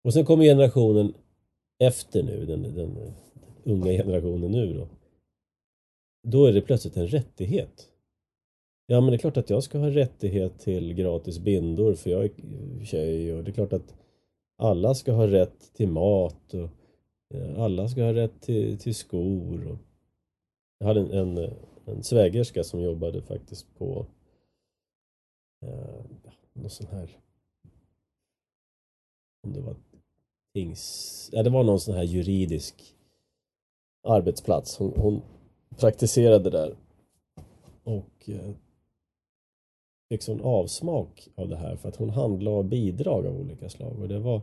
Och 0.04 0.12
sen 0.12 0.24
kommer 0.24 0.44
generationen 0.44 1.14
efter 1.78 2.22
nu, 2.22 2.46
den, 2.46 2.62
den 2.62 3.12
unga 3.64 3.92
generationen 3.92 4.50
nu 4.50 4.74
då. 4.74 4.88
då 6.28 6.46
är 6.46 6.52
det 6.52 6.60
plötsligt 6.60 6.96
en 6.96 7.06
rättighet. 7.06 7.88
Ja 8.86 9.00
men 9.00 9.10
det 9.10 9.16
är 9.16 9.18
klart 9.18 9.36
att 9.36 9.50
jag 9.50 9.62
ska 9.62 9.78
ha 9.78 9.90
rättighet 9.90 10.58
till 10.58 10.94
gratis 10.94 11.38
bindor 11.38 11.94
för 11.94 12.10
jag 12.10 12.24
är 12.24 12.30
tjej 12.84 13.34
och 13.34 13.44
det 13.44 13.50
är 13.50 13.52
klart 13.52 13.72
att 13.72 13.94
alla 14.58 14.94
ska 14.94 15.12
ha 15.12 15.26
rätt 15.26 15.74
till 15.74 15.88
mat 15.88 16.54
och 16.54 16.68
eh, 17.34 17.60
alla 17.60 17.88
ska 17.88 18.02
ha 18.02 18.14
rätt 18.14 18.40
till, 18.40 18.78
till 18.78 18.94
skor. 18.94 19.66
Och 19.66 19.78
jag 20.80 20.86
hade 20.86 21.00
en, 21.00 21.38
en, 21.38 21.54
en 21.84 22.02
svägerska 22.02 22.64
som 22.64 22.82
jobbade 22.82 23.22
faktiskt 23.22 23.78
på 23.78 24.06
eh, 25.62 26.04
någon 26.52 26.70
sån 26.70 26.86
här 26.86 27.16
om 29.42 29.52
det 29.52 29.60
var 29.60 29.76
tings, 30.54 31.30
ja, 31.32 31.42
det 31.42 31.50
var 31.50 31.64
någon 31.64 31.80
sån 31.80 31.94
här 31.94 32.02
juridisk 32.02 32.96
arbetsplats. 34.02 34.76
Hon, 34.76 34.92
hon 34.96 35.22
praktiserade 35.76 36.50
där 36.50 36.76
och 37.84 38.28
eh, 38.28 38.50
fick 40.08 40.22
sån 40.22 40.40
avsmak 40.40 41.28
av 41.34 41.48
det 41.48 41.56
här 41.56 41.76
för 41.76 41.88
att 41.88 41.96
hon 41.96 42.10
handlade 42.10 42.68
bidrag 42.68 43.26
av 43.26 43.40
olika 43.40 43.68
slag 43.68 43.98
och 43.98 44.08
det 44.08 44.18
var 44.18 44.42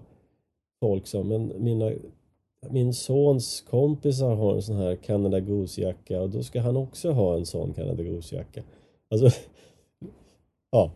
folk 0.79 1.07
som, 1.07 1.27
men 1.27 1.63
mina 1.63 1.91
min 2.72 2.93
sons 2.93 3.63
kompisar 3.70 4.36
har 4.36 4.55
en 4.55 4.61
sån 4.61 4.76
här 4.76 4.95
Canada 4.95 5.39
Goose-jacka 5.39 6.20
och 6.20 6.30
då 6.30 6.43
ska 6.43 6.61
han 6.61 6.78
också 6.78 7.11
ha 7.11 7.36
en 7.36 7.45
sån 7.45 7.74
Canada 7.74 8.03
Goose-jacka. 8.03 8.63
Alltså, 9.11 9.39
ja, 10.72 10.91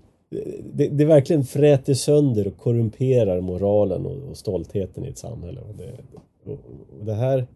det, 0.74 0.88
det 0.88 1.06
verkligen 1.06 1.44
fräter 1.44 1.94
sönder 1.94 2.48
och 2.48 2.58
korrumperar 2.58 3.42
moralen 3.42 4.06
och, 4.06 4.30
och 4.30 4.38
stoltheten 4.38 5.06
i 5.06 5.08
ett 5.08 5.18
samhälle. 5.18 5.62
Och 5.62 5.76
det, 5.76 5.98
och, 6.44 6.60
och 7.00 7.06
det 7.06 7.14
här, 7.14 7.48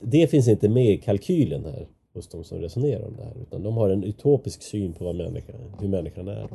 det 0.00 0.26
finns 0.26 0.48
inte 0.48 0.68
med 0.68 0.90
i 0.90 0.96
kalkylen 0.96 1.64
här 1.64 1.86
hos 2.14 2.28
de 2.28 2.44
som 2.44 2.58
resonerar 2.58 3.06
om 3.06 3.16
det 3.16 3.24
här. 3.24 3.36
Utan 3.42 3.62
de 3.62 3.76
har 3.76 3.90
en 3.90 4.04
utopisk 4.04 4.62
syn 4.62 4.92
på 4.92 5.04
vad 5.04 5.16
människan, 5.16 5.54
hur 5.80 5.88
människan 5.88 6.28
är. 6.28 6.48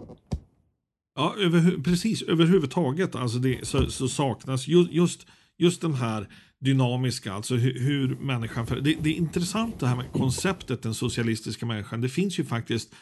Ja, 1.15 1.35
över, 1.39 1.83
precis. 1.83 2.21
Överhuvudtaget 2.21 3.15
alltså 3.15 3.37
det, 3.37 3.67
så, 3.67 3.85
så 3.85 4.07
saknas 4.07 4.67
just, 4.67 4.91
just, 4.91 5.27
just 5.57 5.81
den 5.81 5.93
här 5.93 6.27
dynamiska, 6.59 7.33
alltså 7.33 7.55
hur, 7.55 7.79
hur 7.79 8.15
människan... 8.15 8.67
För, 8.67 8.81
det, 8.81 8.93
det 9.01 9.09
är 9.09 9.13
intressant 9.13 9.79
det 9.79 9.87
här 9.87 9.95
med 9.95 10.11
konceptet 10.11 10.81
den 10.81 10.93
socialistiska 10.93 11.65
människan. 11.65 12.01
Det 12.01 12.09
finns 12.09 12.39
ju 12.39 12.45
faktiskt, 12.45 12.95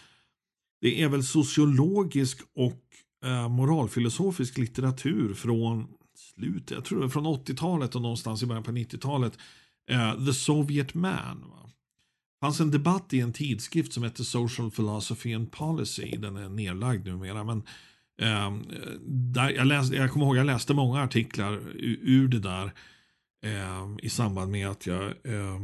det 0.81 1.01
är 1.01 1.09
väl 1.09 1.23
sociologisk 1.23 2.41
och 2.55 2.83
eh, 3.25 3.49
moralfilosofisk 3.49 4.57
litteratur 4.57 5.33
från 5.33 5.87
slutet, 6.35 6.71
jag 6.71 6.85
tror 6.85 6.99
det 6.99 7.05
var 7.05 7.09
från 7.09 7.25
80-talet 7.25 7.95
och 7.95 8.01
någonstans 8.01 8.43
i 8.43 8.45
början 8.45 8.63
på 8.63 8.71
90-talet. 8.71 9.37
Eh, 9.89 10.25
The 10.25 10.33
Soviet 10.33 10.93
Man. 10.93 11.45
Va? 11.49 11.69
Det 12.39 12.45
fanns 12.45 12.59
en 12.59 12.71
debatt 12.71 13.13
i 13.13 13.19
en 13.19 13.33
tidskrift 13.33 13.93
som 13.93 14.03
hette 14.03 14.25
Social 14.25 14.71
Philosophy 14.71 15.33
and 15.33 15.51
Policy. 15.51 16.17
Den 16.17 16.37
är 16.37 16.49
nedlagd 16.49 17.07
numera. 17.07 17.43
Men, 17.43 17.63
eh, 18.21 18.53
där 19.07 19.49
jag, 19.49 19.67
läste, 19.67 19.95
jag 19.95 20.11
kommer 20.11 20.25
ihåg 20.25 20.37
jag 20.37 20.45
läste 20.45 20.73
många 20.73 21.03
artiklar 21.03 21.53
ur, 21.53 21.99
ur 22.01 22.27
det 22.27 22.39
där 22.39 22.71
eh, 23.43 23.95
i 24.03 24.09
samband 24.09 24.51
med 24.51 24.67
att 24.67 24.87
jag, 24.87 25.03
eh, 25.03 25.59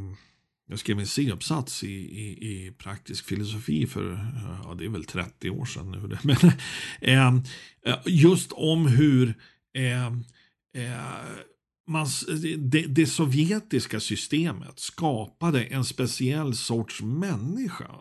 jag 0.69 0.79
skrev 0.79 0.99
en 0.99 1.07
C-uppsats 1.07 1.83
i, 1.83 1.91
i, 1.91 2.27
i, 2.51 2.71
praktisk 2.71 3.25
filosofi 3.25 3.87
för, 3.87 4.31
ja 4.63 4.75
det 4.77 4.85
är 4.85 4.89
väl 4.89 5.05
30 5.05 5.49
år 5.49 5.65
sedan 5.65 5.91
nu. 5.91 6.17
Men, 6.23 6.51
ehm, 7.01 7.43
eh, 7.85 7.97
just 8.05 8.51
om 8.51 8.87
hur 8.87 9.37
ehm, 9.73 10.23
eh, 10.75 10.99
man, 11.87 12.07
det, 12.57 12.85
det, 12.87 13.07
sovjetiska 13.07 13.99
systemet 13.99 14.79
skapade 14.79 15.63
en 15.63 15.85
speciell 15.85 16.55
sorts 16.55 17.01
människa. 17.01 17.91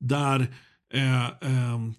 Där, 0.00 0.40
eh, 0.94 1.26
ehm, 1.40 1.94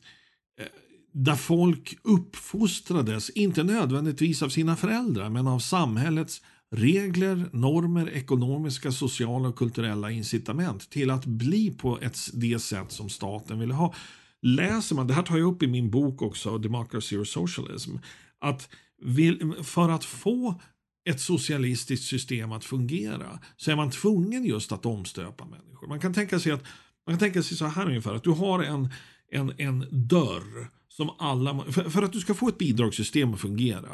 eh, 0.59 0.65
där 1.11 1.35
folk 1.35 1.97
uppfostrades, 2.03 3.29
inte 3.29 3.63
nödvändigtvis 3.63 4.43
av 4.43 4.49
sina 4.49 4.75
föräldrar, 4.75 5.29
men 5.29 5.47
av 5.47 5.59
samhällets 5.59 6.41
regler, 6.75 7.49
normer, 7.51 8.09
ekonomiska, 8.09 8.91
sociala 8.91 9.47
och 9.47 9.55
kulturella 9.55 10.11
incitament 10.11 10.89
till 10.89 11.09
att 11.09 11.25
bli 11.25 11.71
på 11.71 11.99
ett, 12.01 12.17
det 12.33 12.59
sätt 12.59 12.91
som 12.91 13.09
staten 13.09 13.59
vill 13.59 13.71
ha. 13.71 13.93
Läser 14.41 14.95
man, 14.95 15.07
det 15.07 15.13
här 15.13 15.23
tar 15.23 15.37
jag 15.37 15.53
upp 15.53 15.63
i 15.63 15.67
min 15.67 15.89
bok 15.89 16.21
också, 16.21 16.57
Democracy 16.57 17.17
or 17.17 17.23
Socialism, 17.23 17.95
att 18.39 18.69
vill, 19.01 19.53
för 19.63 19.89
att 19.89 20.05
få 20.05 20.61
ett 21.09 21.21
socialistiskt 21.21 22.05
system 22.05 22.51
att 22.51 22.65
fungera 22.65 23.39
så 23.57 23.71
är 23.71 23.75
man 23.75 23.91
tvungen 23.91 24.45
just 24.45 24.71
att 24.71 24.85
omstöpa 24.85 25.45
människor. 25.45 25.87
Man 25.87 25.99
kan 25.99 26.13
tänka 26.13 26.39
sig, 26.39 26.51
att, 26.51 26.63
man 27.05 27.13
kan 27.13 27.19
tänka 27.19 27.43
sig 27.43 27.57
så 27.57 27.65
här 27.65 27.87
ungefär 27.87 28.13
att 28.13 28.23
du 28.23 28.31
har 28.31 28.63
en, 28.63 28.89
en, 29.31 29.53
en 29.57 29.85
dörr 29.91 30.67
som 30.89 31.09
alla... 31.19 31.63
För, 31.71 31.89
för 31.89 32.03
att 32.03 32.13
du 32.13 32.19
ska 32.19 32.33
få 32.33 32.47
ett 32.47 32.57
bidragssystem 32.57 33.33
att 33.33 33.39
fungera 33.39 33.91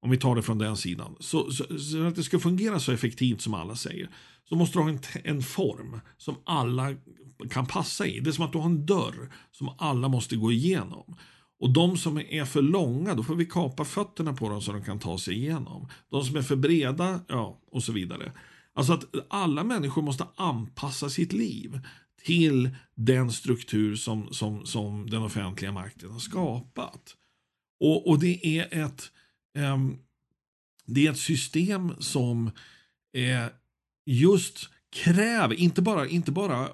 om 0.00 0.10
vi 0.10 0.16
tar 0.16 0.36
det 0.36 0.42
från 0.42 0.58
den 0.58 0.76
sidan. 0.76 1.16
Så, 1.20 1.50
så, 1.50 1.78
så, 1.78 2.06
att 2.06 2.16
det 2.16 2.22
ska 2.22 2.38
fungera 2.38 2.80
så 2.80 2.92
effektivt 2.92 3.40
som 3.40 3.54
alla 3.54 3.76
säger. 3.76 4.10
Så 4.48 4.56
måste 4.56 4.78
du 4.78 4.82
ha 4.82 4.90
en, 4.90 5.00
en 5.24 5.42
form 5.42 6.00
som 6.16 6.36
alla 6.44 6.94
kan 7.50 7.66
passa 7.66 8.06
i. 8.06 8.20
Det 8.20 8.30
är 8.30 8.32
som 8.32 8.44
att 8.44 8.52
du 8.52 8.58
har 8.58 8.66
en 8.66 8.86
dörr 8.86 9.32
som 9.52 9.70
alla 9.78 10.08
måste 10.08 10.36
gå 10.36 10.52
igenom. 10.52 11.16
Och 11.60 11.72
de 11.72 11.96
som 11.96 12.18
är 12.18 12.44
för 12.44 12.62
långa, 12.62 13.14
då 13.14 13.22
får 13.22 13.34
vi 13.34 13.46
kapa 13.46 13.84
fötterna 13.84 14.32
på 14.32 14.48
dem 14.48 14.62
så 14.62 14.72
de 14.72 14.84
kan 14.84 14.98
ta 14.98 15.18
sig 15.18 15.34
igenom. 15.34 15.88
De 16.10 16.24
som 16.24 16.36
är 16.36 16.42
för 16.42 16.56
breda, 16.56 17.20
ja, 17.28 17.60
och 17.70 17.82
så 17.82 17.92
vidare. 17.92 18.32
Alltså 18.74 18.92
att 18.92 19.04
alla 19.28 19.64
människor 19.64 20.02
måste 20.02 20.26
anpassa 20.36 21.10
sitt 21.10 21.32
liv 21.32 21.80
till 22.24 22.70
den 22.94 23.32
struktur 23.32 23.96
som, 23.96 24.32
som, 24.32 24.66
som 24.66 25.10
den 25.10 25.22
offentliga 25.22 25.72
makten 25.72 26.10
har 26.10 26.18
skapat. 26.18 27.16
Och, 27.80 28.08
och 28.08 28.18
det 28.18 28.58
är 28.58 28.84
ett 28.84 29.12
Ehm, 29.54 29.98
det 30.86 31.06
är 31.06 31.10
ett 31.10 31.18
system 31.18 31.92
som 31.98 32.50
eh, 33.12 33.46
just 34.06 34.68
kräver, 34.90 35.54
inte 35.54 35.82
bara, 35.82 36.08
inte 36.08 36.32
bara 36.32 36.62
eh, 36.62 36.68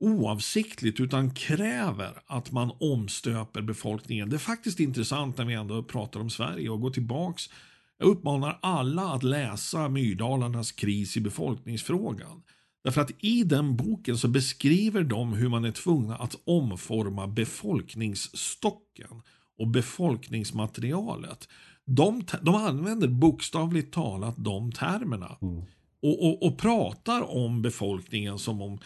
oavsiktligt 0.00 1.00
utan 1.00 1.30
kräver 1.30 2.22
att 2.26 2.52
man 2.52 2.72
omstöper 2.80 3.62
befolkningen. 3.62 4.30
Det 4.30 4.36
är 4.36 4.38
faktiskt 4.38 4.80
intressant 4.80 5.38
när 5.38 5.44
vi 5.44 5.54
ändå 5.54 5.82
pratar 5.82 6.20
om 6.20 6.30
Sverige 6.30 6.68
och 6.68 6.80
går 6.80 6.90
tillbaks. 6.90 7.50
Jag 7.98 8.08
uppmanar 8.08 8.58
alla 8.62 9.02
att 9.02 9.22
läsa 9.22 9.88
Myrdalarnas 9.88 10.72
kris 10.72 11.16
i 11.16 11.20
befolkningsfrågan. 11.20 12.42
Därför 12.84 13.00
att 13.00 13.10
i 13.18 13.44
den 13.44 13.76
boken 13.76 14.18
så 14.18 14.28
beskriver 14.28 15.02
de 15.02 15.32
hur 15.32 15.48
man 15.48 15.64
är 15.64 15.72
tvungna 15.72 16.16
att 16.16 16.36
omforma 16.44 17.26
befolkningsstocken 17.26 19.22
och 19.58 19.68
befolkningsmaterialet. 19.68 21.48
De, 21.86 22.24
de 22.42 22.54
använder 22.54 23.08
bokstavligt 23.08 23.94
talat 23.94 24.34
de 24.38 24.72
termerna. 24.72 25.36
Mm. 25.42 25.62
Och, 26.02 26.26
och, 26.26 26.46
och 26.46 26.58
pratar 26.58 27.36
om 27.36 27.62
befolkningen 27.62 28.38
som 28.38 28.62
om 28.62 28.78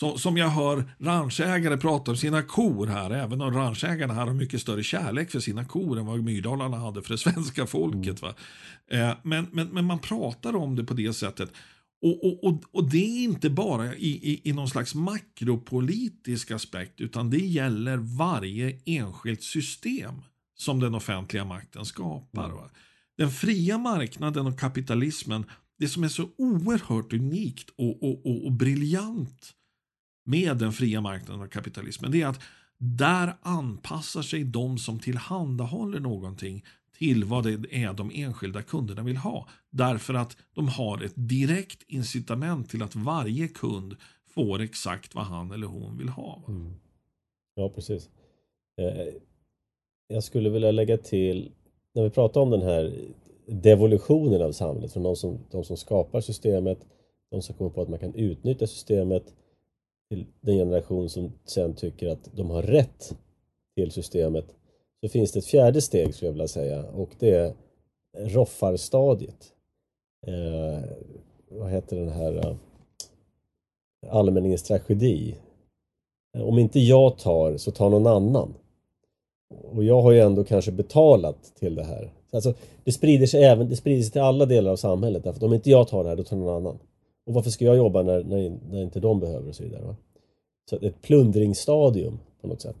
så, 0.00 0.18
som 0.18 0.36
jag 0.36 0.48
hör 0.48 0.84
ranchägare 0.98 1.76
prata 1.76 2.10
om 2.10 2.16
sina 2.16 2.42
kor 2.42 2.86
här, 2.86 3.10
även 3.10 3.40
om 3.40 3.54
ranchägarna 3.54 4.14
har 4.14 4.34
mycket 4.34 4.60
större 4.60 4.82
kärlek 4.82 5.30
för 5.30 5.40
sina 5.40 5.64
kor 5.64 5.98
än 5.98 6.06
vad 6.06 6.24
Myrdalarna 6.24 6.76
hade 6.76 7.02
för 7.02 7.10
det 7.10 7.18
svenska 7.18 7.66
folket. 7.66 8.22
Va? 8.22 8.34
Eh, 8.90 9.12
men, 9.22 9.46
men, 9.52 9.68
men 9.68 9.84
man 9.84 9.98
pratar 9.98 10.56
om 10.56 10.76
det 10.76 10.84
på 10.84 10.94
det 10.94 11.12
sättet. 11.12 11.52
Och, 12.02 12.24
och, 12.24 12.44
och, 12.44 12.62
och 12.72 12.90
det 12.90 13.04
är 13.04 13.24
inte 13.24 13.50
bara 13.50 13.94
i, 13.96 14.08
i, 14.08 14.40
i 14.44 14.52
någon 14.52 14.68
slags 14.68 14.94
makropolitisk 14.94 16.50
aspekt, 16.50 17.00
utan 17.00 17.30
det 17.30 17.38
gäller 17.38 17.96
varje 17.96 18.78
enskilt 18.84 19.42
system 19.42 20.14
som 20.62 20.80
den 20.80 20.94
offentliga 20.94 21.44
makten 21.44 21.84
skapar. 21.84 22.50
Va? 22.50 22.70
Den 23.16 23.30
fria 23.30 23.78
marknaden 23.78 24.46
och 24.46 24.58
kapitalismen, 24.58 25.44
det 25.78 25.88
som 25.88 26.04
är 26.04 26.08
så 26.08 26.28
oerhört 26.36 27.12
unikt 27.12 27.70
och, 27.76 28.02
och, 28.02 28.26
och, 28.26 28.46
och 28.46 28.52
briljant 28.52 29.54
med 30.24 30.56
den 30.56 30.72
fria 30.72 31.00
marknaden 31.00 31.42
och 31.42 31.52
kapitalismen 31.52 32.10
det 32.10 32.22
är 32.22 32.26
att 32.26 32.40
där 32.78 33.36
anpassar 33.42 34.22
sig 34.22 34.44
de 34.44 34.78
som 34.78 34.98
tillhandahåller 34.98 36.00
någonting 36.00 36.64
till 36.98 37.24
vad 37.24 37.44
det 37.44 37.74
är 37.74 37.92
de 37.92 38.10
enskilda 38.14 38.62
kunderna 38.62 39.02
vill 39.02 39.16
ha. 39.16 39.48
Därför 39.70 40.14
att 40.14 40.36
de 40.54 40.68
har 40.68 41.02
ett 41.02 41.12
direkt 41.14 41.82
incitament 41.86 42.70
till 42.70 42.82
att 42.82 42.96
varje 42.96 43.48
kund 43.48 43.96
får 44.34 44.60
exakt 44.60 45.14
vad 45.14 45.24
han 45.24 45.50
eller 45.50 45.66
hon 45.66 45.98
vill 45.98 46.08
ha. 46.08 46.44
Mm. 46.48 46.74
Ja, 47.54 47.68
precis. 47.68 48.08
Eh, 48.78 49.14
jag 50.12 50.22
skulle 50.24 50.50
vilja 50.50 50.70
lägga 50.70 50.98
till, 50.98 51.52
när 51.94 52.02
vi 52.02 52.10
pratar 52.10 52.40
om 52.40 52.50
den 52.50 52.62
här 52.62 52.92
devolutionen 53.46 54.42
av 54.42 54.52
samhället, 54.52 54.92
från 54.92 55.02
de 55.02 55.16
som, 55.16 55.38
de 55.50 55.64
som 55.64 55.76
skapar 55.76 56.20
systemet, 56.20 56.78
de 57.30 57.42
som 57.42 57.54
kommer 57.54 57.70
på 57.70 57.82
att 57.82 57.88
man 57.88 57.98
kan 57.98 58.14
utnyttja 58.14 58.66
systemet 58.66 59.34
till 60.10 60.26
den 60.40 60.56
generation 60.56 61.08
som 61.08 61.32
sen 61.44 61.74
tycker 61.74 62.08
att 62.08 62.30
de 62.36 62.50
har 62.50 62.62
rätt 62.62 63.18
till 63.76 63.90
systemet 63.90 64.46
så 65.00 65.08
finns 65.08 65.32
det 65.32 65.38
ett 65.38 65.46
fjärde 65.46 65.80
steg 65.80 66.14
skulle 66.14 66.28
jag 66.28 66.32
vilja 66.32 66.48
säga 66.48 66.84
och 66.84 67.10
det 67.18 67.30
är 67.30 67.54
roffarstadiet. 68.18 69.52
Eh, 70.26 70.84
vad 71.48 71.70
heter 71.70 71.96
den 71.96 72.08
här? 72.08 72.36
Eh, 72.36 72.56
allmänningens 74.08 74.62
tragedi. 74.62 75.36
Om 76.38 76.58
inte 76.58 76.80
jag 76.80 77.18
tar 77.18 77.56
så 77.56 77.70
tar 77.70 77.90
någon 77.90 78.06
annan. 78.06 78.54
Och 79.62 79.84
jag 79.84 80.02
har 80.02 80.12
ju 80.12 80.20
ändå 80.20 80.44
kanske 80.44 80.72
betalat 80.72 81.52
till 81.58 81.74
det 81.74 81.84
här. 81.84 82.12
Alltså, 82.32 82.54
det 82.84 82.92
sprider 82.92 83.26
sig 83.26 83.44
även 83.44 83.68
det 83.68 83.76
sprider 83.76 84.02
sig 84.02 84.12
till 84.12 84.20
alla 84.20 84.46
delar 84.46 84.70
av 84.70 84.76
samhället. 84.76 85.24
Därför 85.24 85.36
att 85.36 85.42
om 85.42 85.54
inte 85.54 85.70
jag 85.70 85.88
tar 85.88 86.02
det 86.02 86.08
här, 86.08 86.16
då 86.16 86.22
tar 86.22 86.36
någon 86.36 86.56
annan. 86.56 86.78
Och 87.26 87.34
varför 87.34 87.50
ska 87.50 87.64
jag 87.64 87.76
jobba 87.76 88.02
när, 88.02 88.24
när, 88.24 88.58
när 88.70 88.82
inte 88.82 89.00
de 89.00 89.20
behöver 89.20 89.48
och 89.48 89.54
så 89.54 89.62
vidare. 89.62 89.84
Va? 89.84 89.96
Så 90.70 90.76
ett 90.76 91.02
plundringsstadium 91.02 92.18
på 92.40 92.46
något 92.46 92.62
sätt. 92.62 92.76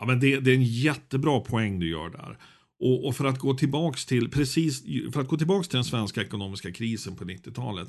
Ja, 0.00 0.06
men 0.06 0.20
det, 0.20 0.40
det 0.40 0.50
är 0.50 0.54
en 0.54 0.62
jättebra 0.62 1.40
poäng 1.40 1.80
du 1.80 1.90
gör 1.90 2.08
där. 2.08 2.38
Och, 2.80 3.06
och, 3.06 3.16
för 3.16 3.24
att 3.24 3.38
gå 3.38 3.54
tillbaks 3.54 4.06
till 4.06 4.30
precis 4.30 4.82
för 5.12 5.20
att 5.20 5.28
gå 5.28 5.36
tillbaks 5.36 5.68
till 5.68 5.76
den 5.76 5.84
svenska 5.84 6.22
ekonomiska 6.22 6.72
krisen 6.72 7.16
på 7.16 7.24
90-talet. 7.24 7.88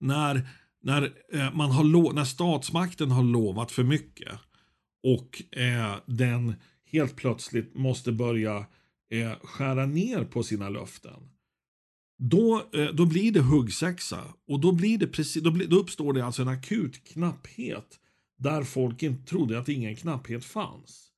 När, 0.00 0.48
när, 0.82 1.02
eh, 1.32 1.54
man 1.54 1.70
har 1.70 2.12
när 2.14 2.24
statsmakten 2.24 3.10
har 3.10 3.22
lovat 3.22 3.72
för 3.72 3.82
mycket 3.82 4.32
och 5.02 5.58
eh, 5.60 5.94
den 6.06 6.54
helt 6.92 7.16
plötsligt 7.16 7.74
måste 7.74 8.12
börja 8.12 8.66
eh, 9.10 9.32
skära 9.42 9.86
ner 9.86 10.24
på 10.24 10.42
sina 10.42 10.68
löften. 10.68 11.28
Då, 12.18 12.62
eh, 12.72 12.88
då 12.88 13.06
blir 13.06 13.32
det 13.32 13.40
huggsexa 13.40 14.24
och 14.48 14.60
då, 14.60 14.72
blir 14.72 14.98
det 14.98 15.06
precis, 15.06 15.42
då, 15.42 15.50
blir, 15.50 15.66
då 15.66 15.76
uppstår 15.76 16.12
det 16.12 16.24
alltså 16.24 16.42
en 16.42 16.48
akut 16.48 17.04
knapphet 17.04 17.98
där 18.38 18.62
folk 18.62 19.02
inte 19.02 19.26
trodde 19.26 19.58
att 19.58 19.68
ingen 19.68 19.96
knapphet 19.96 20.44
fanns. 20.44 21.08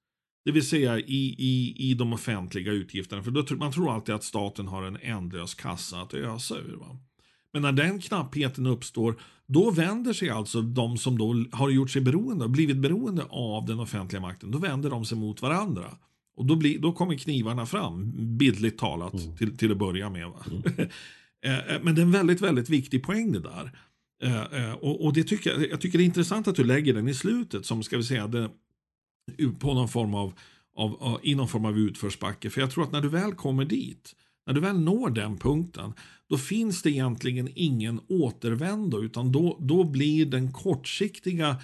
Det 0.44 0.52
vill 0.52 0.68
säga 0.68 0.98
i, 0.98 1.34
i, 1.38 1.74
i 1.90 1.94
de 1.94 2.12
offentliga 2.12 2.72
utgifterna. 2.72 3.22
För 3.22 3.30
då, 3.30 3.56
man 3.56 3.72
tror 3.72 3.94
alltid 3.94 4.14
att 4.14 4.24
staten 4.24 4.68
har 4.68 4.82
en 4.82 4.96
ändlös 4.96 5.54
kassa 5.54 6.00
att 6.00 6.14
ösa 6.14 6.58
ur. 6.58 6.76
Va? 6.76 6.98
Men 7.52 7.62
när 7.62 7.72
den 7.72 8.00
knappheten 8.00 8.66
uppstår, 8.66 9.22
då 9.46 9.70
vänder 9.70 10.12
sig 10.12 10.30
alltså 10.30 10.62
de 10.62 10.98
som 10.98 11.18
då 11.18 11.44
har 11.52 11.70
gjort 11.70 11.90
sig 11.90 12.02
beroende, 12.02 12.48
blivit 12.48 12.76
beroende 12.76 13.24
av 13.30 13.66
den 13.66 13.80
offentliga 13.80 14.20
makten, 14.20 14.50
då 14.50 14.58
vänder 14.58 14.90
de 14.90 15.04
sig 15.04 15.18
mot 15.18 15.42
varandra. 15.42 15.96
Och 16.36 16.46
då, 16.46 16.56
blir, 16.56 16.78
då 16.78 16.92
kommer 16.92 17.14
knivarna 17.14 17.66
fram, 17.66 18.12
bildligt 18.38 18.78
talat, 18.78 19.14
mm. 19.14 19.36
till, 19.36 19.56
till 19.56 19.72
att 19.72 19.78
börja 19.78 20.10
med. 20.10 20.32
Mm. 20.50 20.88
Eh, 21.46 21.58
eh, 21.58 21.82
men 21.82 21.94
det 21.94 22.00
är 22.00 22.02
en 22.04 22.12
väldigt, 22.12 22.40
väldigt 22.40 22.70
viktig 22.70 23.02
poäng 23.02 23.32
det 23.32 23.40
där. 23.40 23.70
Eh, 24.22 24.72
och, 24.72 25.04
och 25.04 25.12
det 25.12 25.24
tycker 25.24 25.50
jag, 25.50 25.70
jag 25.70 25.80
tycker 25.80 25.98
det 25.98 26.04
är 26.04 26.06
intressant 26.06 26.48
att 26.48 26.56
du 26.56 26.64
lägger 26.64 26.94
den 26.94 27.08
i 27.08 27.14
slutet 27.14 27.66
som, 27.66 27.82
ska 27.82 27.96
vi 27.96 28.02
säga, 28.02 28.26
det, 28.26 28.50
på 29.58 29.74
någon 29.74 29.88
form 29.88 30.14
av, 30.14 30.32
av, 30.76 31.02
av, 31.02 31.20
i 31.22 31.34
någon 31.34 31.48
form 31.48 31.64
av 31.64 31.78
utförsbacke. 31.78 32.50
För 32.50 32.60
jag 32.60 32.70
tror 32.70 32.84
att 32.84 32.92
när 32.92 33.00
du 33.00 33.08
väl 33.08 33.34
kommer 33.34 33.64
dit, 33.64 34.14
när 34.46 34.54
du 34.54 34.60
väl 34.60 34.80
når 34.80 35.10
den 35.10 35.36
punkten, 35.36 35.92
då 36.34 36.38
finns 36.38 36.82
det 36.82 36.90
egentligen 36.90 37.48
ingen 37.54 38.00
återvändo, 38.08 39.02
utan 39.02 39.32
då, 39.32 39.56
då 39.60 39.84
blir 39.84 40.26
den 40.26 40.52
kortsiktiga 40.52 41.56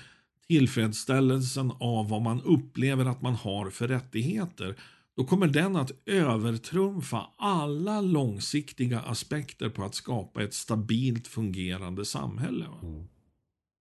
tillfredsställelsen 0.46 1.72
av 1.80 2.08
vad 2.08 2.22
man 2.22 2.42
upplever 2.42 3.04
att 3.04 3.22
man 3.22 3.34
har 3.34 3.70
för 3.70 3.88
rättigheter, 3.88 4.76
då 5.16 5.24
kommer 5.24 5.46
den 5.46 5.76
att 5.76 5.90
övertrumfa 6.06 7.26
alla 7.36 8.00
långsiktiga 8.00 9.00
aspekter 9.00 9.68
på 9.68 9.84
att 9.84 9.94
skapa 9.94 10.42
ett 10.42 10.54
stabilt 10.54 11.26
fungerande 11.26 12.04
samhälle. 12.04 12.66
Mm. 12.82 13.08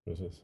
Precis. 0.05 0.41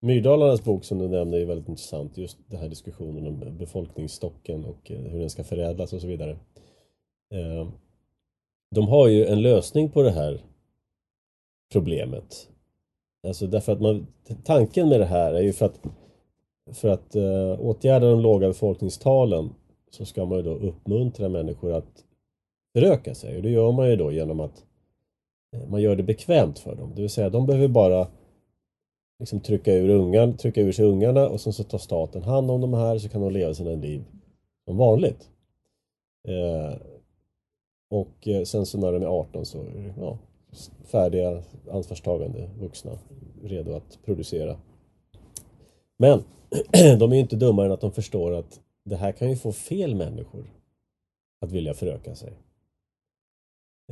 Myrdalarnas 0.00 0.64
bok 0.64 0.84
som 0.84 0.98
du 0.98 1.08
nämnde 1.08 1.42
är 1.42 1.46
väldigt 1.46 1.68
intressant. 1.68 2.18
Just 2.18 2.38
den 2.46 2.60
här 2.60 2.68
diskussionen 2.68 3.26
om 3.26 3.58
befolkningsstocken 3.58 4.64
och 4.64 4.90
eh, 4.90 5.00
hur 5.00 5.20
den 5.20 5.30
ska 5.30 5.44
förädlas 5.44 5.92
och 5.92 6.00
så 6.00 6.06
vidare. 6.06 6.38
Eh, 7.32 7.68
de 8.74 8.88
har 8.88 9.08
ju 9.08 9.26
en 9.26 9.42
lösning 9.42 9.90
på 9.90 10.02
det 10.02 10.10
här 10.10 10.40
problemet. 11.72 12.48
Alltså 13.26 13.46
därför 13.46 13.72
att 13.72 13.80
man, 13.80 14.06
tanken 14.44 14.88
med 14.88 15.00
det 15.00 15.06
här 15.06 15.34
är 15.34 15.42
ju 15.42 15.52
för 15.52 15.66
att 15.66 15.80
för 16.72 16.88
att 16.88 17.16
uh, 17.16 17.60
åtgärda 17.60 18.10
de 18.10 18.20
låga 18.20 18.48
befolkningstalen 18.48 19.50
så 19.90 20.04
ska 20.04 20.24
man 20.24 20.38
ju 20.38 20.44
då 20.44 20.50
uppmuntra 20.50 21.28
människor 21.28 21.72
att 21.72 22.04
föröka 22.72 23.14
sig 23.14 23.36
och 23.36 23.42
det 23.42 23.50
gör 23.50 23.72
man 23.72 23.90
ju 23.90 23.96
då 23.96 24.12
genom 24.12 24.40
att 24.40 24.64
eh, 25.52 25.68
man 25.68 25.82
gör 25.82 25.96
det 25.96 26.02
bekvämt 26.02 26.58
för 26.58 26.74
dem. 26.74 26.92
Det 26.94 27.02
vill 27.02 27.10
säga 27.10 27.30
de 27.30 27.46
behöver 27.46 27.68
bara 27.68 28.08
liksom 29.18 29.40
trycka, 29.40 29.74
ur 29.74 29.88
ungan, 29.88 30.36
trycka 30.36 30.60
ur 30.60 30.72
sig 30.72 30.84
ungarna 30.84 31.28
och 31.28 31.40
sen 31.40 31.52
så 31.52 31.64
tar 31.64 31.78
staten 31.78 32.22
hand 32.22 32.50
om 32.50 32.60
de 32.60 32.74
här 32.74 32.98
så 32.98 33.08
kan 33.08 33.20
de 33.20 33.32
leva 33.32 33.54
sina 33.54 33.70
liv 33.70 34.04
som 34.64 34.76
vanligt. 34.76 35.30
Eh, 36.28 36.76
och 37.92 38.28
eh, 38.28 38.44
sen 38.44 38.66
så 38.66 38.78
när 38.78 38.92
de 38.92 39.02
är 39.02 39.06
18 39.06 39.46
så 39.46 39.62
är 39.62 39.64
det 39.64 39.94
ja, 39.98 40.18
färdiga, 40.84 41.42
ansvarstagande 41.70 42.50
vuxna, 42.58 42.98
redo 43.42 43.74
att 43.74 43.98
producera. 44.04 44.56
Men 45.98 46.24
de 46.98 47.12
är 47.12 47.14
ju 47.14 47.20
inte 47.20 47.36
dummare 47.36 47.66
än 47.66 47.72
att 47.72 47.80
de 47.80 47.92
förstår 47.92 48.32
att 48.32 48.60
det 48.84 48.96
här 48.96 49.12
kan 49.12 49.30
ju 49.30 49.36
få 49.36 49.52
fel 49.52 49.94
människor 49.94 50.44
att 51.40 51.52
vilja 51.52 51.74
föröka 51.74 52.14
sig. 52.14 52.32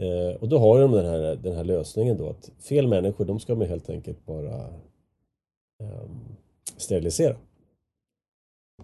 Eh, 0.01 0.37
och 0.41 0.49
då 0.49 0.59
har 0.59 0.81
de 0.81 0.93
den 0.93 1.07
här, 1.07 1.37
den 1.37 1.57
här 1.57 1.65
lösningen 1.65 2.17
då 2.17 2.29
att 2.29 2.51
fel 2.59 2.87
människor 2.87 3.25
de 3.25 3.41
ska 3.41 3.55
man 3.55 3.67
helt 3.67 3.91
enkelt 3.91 4.27
bara 4.27 4.67
um, 5.79 6.37
sterilisera. 6.77 7.37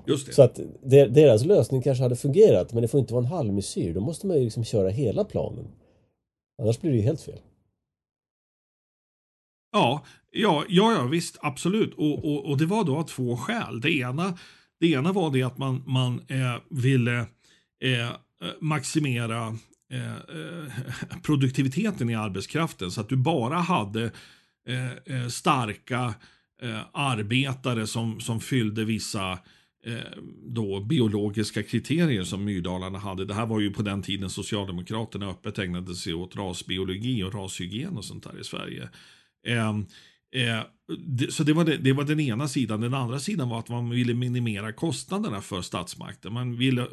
Just 0.07 0.27
det. 0.27 0.33
Så 0.33 0.43
att 0.43 0.61
deras 1.15 1.45
lösning 1.45 1.83
kanske 1.83 2.03
hade 2.03 2.17
fungerat 2.17 2.73
men 2.73 2.83
det 2.83 2.89
får 2.89 3.01
inte 3.01 3.15
vara 3.15 3.25
en 3.25 3.31
halvmesyr. 3.31 3.95
Då 3.95 4.01
måste 4.01 4.27
man 4.27 4.37
ju 4.37 4.45
liksom 4.45 4.65
köra 4.65 4.89
hela 4.89 5.25
planen. 5.25 5.65
Annars 6.63 6.81
blir 6.81 6.91
det 6.91 6.97
ju 6.97 7.03
helt 7.03 7.21
fel. 7.21 7.41
Ja, 9.73 10.05
ja, 10.31 10.65
ja, 10.69 10.93
ja 10.93 11.07
visst, 11.07 11.39
absolut. 11.41 11.95
Och, 11.95 12.25
och, 12.25 12.51
och 12.51 12.59
det 12.59 12.67
var 12.67 12.85
då 12.85 12.97
av 12.97 13.03
två 13.03 13.37
skäl. 13.37 13.81
Det 13.81 13.91
ena, 13.91 14.39
det 14.81 14.87
ena 14.87 15.13
var 15.13 15.31
det 15.31 15.43
att 15.43 15.59
man, 15.59 15.83
man 15.87 16.21
eh, 16.29 16.57
ville 16.71 17.19
eh, 17.85 18.11
maximera 18.61 19.57
eh, 19.93 20.15
eh 20.15 21.21
produktiviteten 21.23 22.11
i 22.11 22.15
arbetskraften 22.15 22.91
så 22.91 23.01
att 23.01 23.09
du 23.09 23.17
bara 23.17 23.57
hade 23.57 24.11
eh, 24.69 25.17
eh, 25.17 25.29
starka 25.29 26.15
arbetare 26.93 27.87
som, 27.87 28.21
som 28.21 28.41
fyllde 28.41 28.85
vissa 28.85 29.39
Eh, 29.87 30.23
då 30.47 30.81
biologiska 30.81 31.63
kriterier 31.63 32.25
som 32.25 32.45
Myrdalarna 32.45 32.99
hade. 32.99 33.25
Det 33.25 33.35
här 33.35 33.47
var 33.47 33.61
ju 33.61 33.71
på 33.71 33.83
den 33.83 34.03
tiden 34.03 34.31
Socialdemokraterna 34.31 35.31
öppet 35.31 35.59
ägnade 35.59 35.95
sig 35.95 36.15
åt 36.15 36.37
rasbiologi 36.37 37.23
och 37.23 37.35
rashygien 37.35 37.97
och 37.97 38.05
sånt 38.05 38.25
där 38.25 38.41
i 38.41 38.45
Sverige. 38.45 38.89
Eh, 39.47 39.69
eh, 40.43 40.63
det, 41.07 41.33
så 41.33 41.43
det 41.43 41.53
var, 41.53 41.65
det, 41.65 41.77
det 41.77 41.93
var 41.93 42.05
den 42.05 42.21
ena 42.21 42.49
sidan. 42.49 42.81
Den 42.81 42.95
andra 42.95 43.19
sidan 43.19 43.49
var 43.49 43.59
att 43.59 43.69
man 43.69 43.91
ville 43.91 44.15
minimera 44.15 44.73
kostnaderna 44.73 45.41
för 45.41 45.63
statsmakten. 45.63 46.33
Man, 46.33 46.57
ville, 46.57 46.87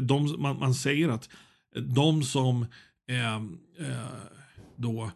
de, 0.00 0.34
man, 0.38 0.58
man 0.58 0.74
säger 0.74 1.08
att 1.08 1.28
de 1.74 2.22
som 2.22 2.66
ehm, 3.08 3.58
eh, 3.78 4.06
då 4.76 5.10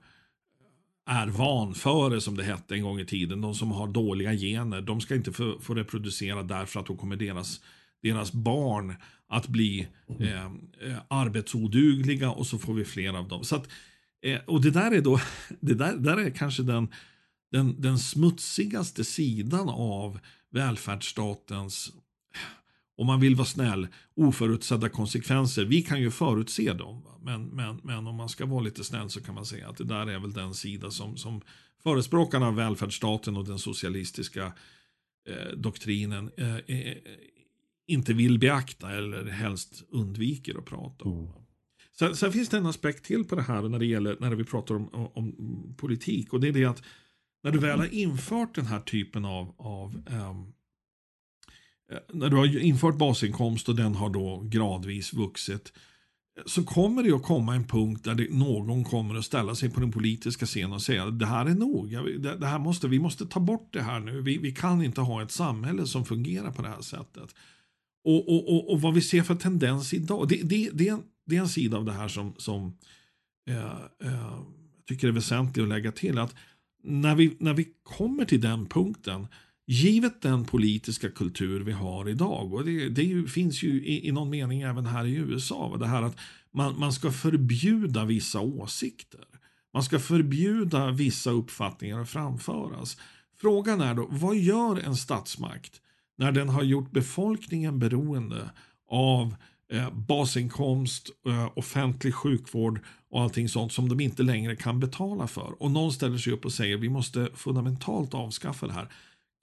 är 1.06 1.26
vanföre 1.26 2.20
som 2.20 2.36
det 2.36 2.44
hette 2.44 2.74
en 2.74 2.82
gång 2.82 3.00
i 3.00 3.04
tiden, 3.04 3.40
de 3.40 3.54
som 3.54 3.72
har 3.72 3.86
dåliga 3.86 4.32
gener, 4.32 4.80
de 4.80 5.00
ska 5.00 5.14
inte 5.14 5.32
få, 5.32 5.58
få 5.60 5.74
reproducera 5.74 6.42
därför 6.42 6.80
att 6.80 6.86
då 6.86 6.96
kommer 6.96 7.16
deras, 7.16 7.60
deras 8.02 8.32
barn 8.32 8.94
att 9.28 9.48
bli 9.48 9.86
eh, 10.20 10.44
eh 10.44 10.98
arbetsodugliga 11.08 12.30
och 12.30 12.46
så 12.46 12.58
får 12.58 12.74
vi 12.74 12.84
fler 12.84 13.18
av 13.18 13.28
dem. 13.28 13.44
Så 13.44 13.56
att, 13.56 13.68
Eh, 14.24 14.40
och 14.46 14.60
det 14.60 14.70
där 14.70 14.90
är 14.90 15.00
då, 15.00 15.20
det 15.60 15.74
där, 15.74 15.96
där 15.96 16.16
är 16.16 16.30
kanske 16.30 16.62
den, 16.62 16.88
den, 17.50 17.80
den 17.80 17.98
smutsigaste 17.98 19.04
sidan 19.04 19.68
av 19.68 20.20
välfärdsstatens, 20.50 21.92
om 22.96 23.06
man 23.06 23.20
vill 23.20 23.34
vara 23.34 23.46
snäll, 23.46 23.88
oförutsedda 24.14 24.88
konsekvenser. 24.88 25.64
Vi 25.64 25.82
kan 25.82 26.00
ju 26.00 26.10
förutse 26.10 26.72
dem, 26.72 27.02
men, 27.22 27.44
men, 27.44 27.80
men 27.82 28.06
om 28.06 28.16
man 28.16 28.28
ska 28.28 28.46
vara 28.46 28.60
lite 28.60 28.84
snäll 28.84 29.10
så 29.10 29.20
kan 29.20 29.34
man 29.34 29.46
säga 29.46 29.68
att 29.68 29.76
det 29.76 29.84
där 29.84 30.06
är 30.06 30.18
väl 30.18 30.32
den 30.32 30.54
sida 30.54 30.90
som, 30.90 31.16
som 31.16 31.40
förespråkarna 31.82 32.46
av 32.46 32.54
välfärdsstaten 32.56 33.36
och 33.36 33.44
den 33.44 33.58
socialistiska 33.58 34.52
eh, 35.28 35.56
doktrinen 35.56 36.30
eh, 36.36 36.56
eh, 36.56 36.96
inte 37.86 38.12
vill 38.12 38.38
beakta 38.38 38.92
eller 38.92 39.24
helst 39.24 39.84
undviker 39.88 40.58
att 40.58 40.64
prata 40.64 41.04
om. 41.04 41.18
Mm. 41.18 41.32
Sen, 41.98 42.16
sen, 42.16 42.32
finns 42.32 42.48
det 42.48 42.56
en 42.56 42.66
aspekt 42.66 43.04
till 43.04 43.24
på 43.24 43.34
det 43.34 43.42
här 43.42 43.62
när 43.62 43.78
det 43.78 43.86
gäller 43.86 44.16
när 44.20 44.34
vi 44.34 44.44
pratar 44.44 44.74
om, 44.74 44.88
om, 45.14 45.74
politik 45.76 46.32
och 46.32 46.40
det 46.40 46.48
är 46.48 46.52
det 46.52 46.64
att 46.64 46.82
när 47.42 47.50
du 47.50 47.58
väl 47.58 47.78
har 47.78 47.94
infört 47.94 48.54
den 48.54 48.66
här 48.66 48.80
typen 48.80 49.24
av, 49.24 49.54
av 49.58 50.02
um, 50.10 50.53
Eh, 51.92 51.98
när 52.12 52.30
du 52.30 52.36
har 52.36 52.58
infört 52.58 52.98
basinkomst 52.98 53.68
och 53.68 53.76
den 53.76 53.94
har 53.94 54.10
då 54.10 54.42
gradvis 54.44 55.12
vuxit 55.12 55.72
eh, 56.38 56.42
så 56.46 56.64
kommer 56.64 57.02
det 57.02 57.12
att 57.12 57.22
komma 57.22 57.54
en 57.54 57.64
punkt 57.64 58.04
där 58.04 58.14
det, 58.14 58.30
någon 58.30 58.84
kommer 58.84 59.14
att 59.14 59.24
ställa 59.24 59.54
sig 59.54 59.70
på 59.70 59.80
den 59.80 59.92
politiska 59.92 60.46
scenen 60.46 60.72
och 60.72 60.82
säga 60.82 61.06
det 61.06 61.26
här 61.26 61.46
är 61.46 61.54
nog, 61.54 61.90
det, 62.22 62.36
det 62.36 62.46
här 62.46 62.58
måste, 62.58 62.88
vi 62.88 62.98
måste 62.98 63.26
ta 63.26 63.40
bort 63.40 63.68
det 63.72 63.82
här 63.82 64.00
nu, 64.00 64.20
vi, 64.20 64.38
vi 64.38 64.52
kan 64.52 64.84
inte 64.84 65.00
ha 65.00 65.22
ett 65.22 65.30
samhälle 65.30 65.86
som 65.86 66.04
fungerar 66.04 66.50
på 66.52 66.62
det 66.62 66.68
här 66.68 66.80
sättet. 66.80 67.34
Och, 68.04 68.28
och, 68.28 68.54
och, 68.54 68.72
och 68.72 68.80
vad 68.80 68.94
vi 68.94 69.00
ser 69.00 69.22
för 69.22 69.34
tendens 69.34 69.94
idag, 69.94 70.28
det, 70.28 70.40
det, 70.42 70.70
det, 70.72 70.96
det 71.26 71.36
är 71.36 71.40
en 71.40 71.48
sida 71.48 71.76
av 71.76 71.84
det 71.84 71.92
här 71.92 72.08
som, 72.08 72.34
som 72.38 72.76
eh, 73.48 73.56
eh, 74.04 74.44
jag 74.86 74.88
tycker 74.88 75.08
är 75.08 75.12
väsentlig 75.12 75.62
att 75.62 75.68
lägga 75.68 75.92
till. 75.92 76.18
att 76.18 76.34
när 76.82 77.14
vi, 77.14 77.36
när 77.40 77.54
vi 77.54 77.68
kommer 77.82 78.24
till 78.24 78.40
den 78.40 78.66
punkten, 78.66 79.26
givet 79.66 80.22
den 80.22 80.44
politiska 80.44 81.10
kultur 81.10 81.60
vi 81.60 81.72
har 81.72 82.08
idag, 82.08 82.54
och 82.54 82.64
det, 82.64 82.88
det 82.88 83.30
finns 83.30 83.62
ju 83.62 83.84
i, 83.84 84.08
i, 84.08 84.12
någon 84.12 84.30
mening 84.30 84.62
även 84.62 84.86
här 84.86 85.04
i 85.06 85.14
USA, 85.14 85.76
det 85.76 85.86
här 85.86 86.02
att 86.02 86.16
man, 86.52 86.78
man 86.78 86.92
ska 86.92 87.10
förbjuda 87.10 88.04
vissa 88.04 88.40
åsikter. 88.40 89.24
Man 89.72 89.82
ska 89.82 89.98
förbjuda 89.98 90.90
vissa 90.90 91.30
uppfattningar 91.30 92.00
att 92.00 92.08
framföras. 92.08 92.96
Frågan 93.40 93.80
är 93.80 93.94
då, 93.94 94.06
vad 94.10 94.36
gör 94.36 94.80
en 94.80 94.96
statsmakt 94.96 95.80
när 96.16 96.32
den 96.32 96.48
har 96.48 96.62
gjort 96.62 96.90
befolkningen 96.90 97.78
beroende 97.78 98.50
av 98.90 99.34
eh, 99.72 99.90
basinkomst, 99.90 101.10
eh, 101.26 101.50
offentlig 101.56 102.14
sjukvård 102.14 102.80
och 103.10 103.22
allting 103.22 103.48
sånt 103.48 103.72
som 103.72 103.88
de 103.88 104.00
inte 104.00 104.22
längre 104.22 104.56
kan 104.56 104.80
betala 104.80 105.26
för. 105.26 105.62
Och 105.62 105.70
någon 105.70 105.92
ställer 105.92 106.18
sig 106.18 106.32
upp 106.32 106.44
och 106.44 106.52
säger 106.52 106.76
vi 106.76 106.88
måste 106.88 107.28
fundamentalt 107.34 108.14
avskaffa 108.14 108.66
det 108.66 108.72
här. 108.72 108.88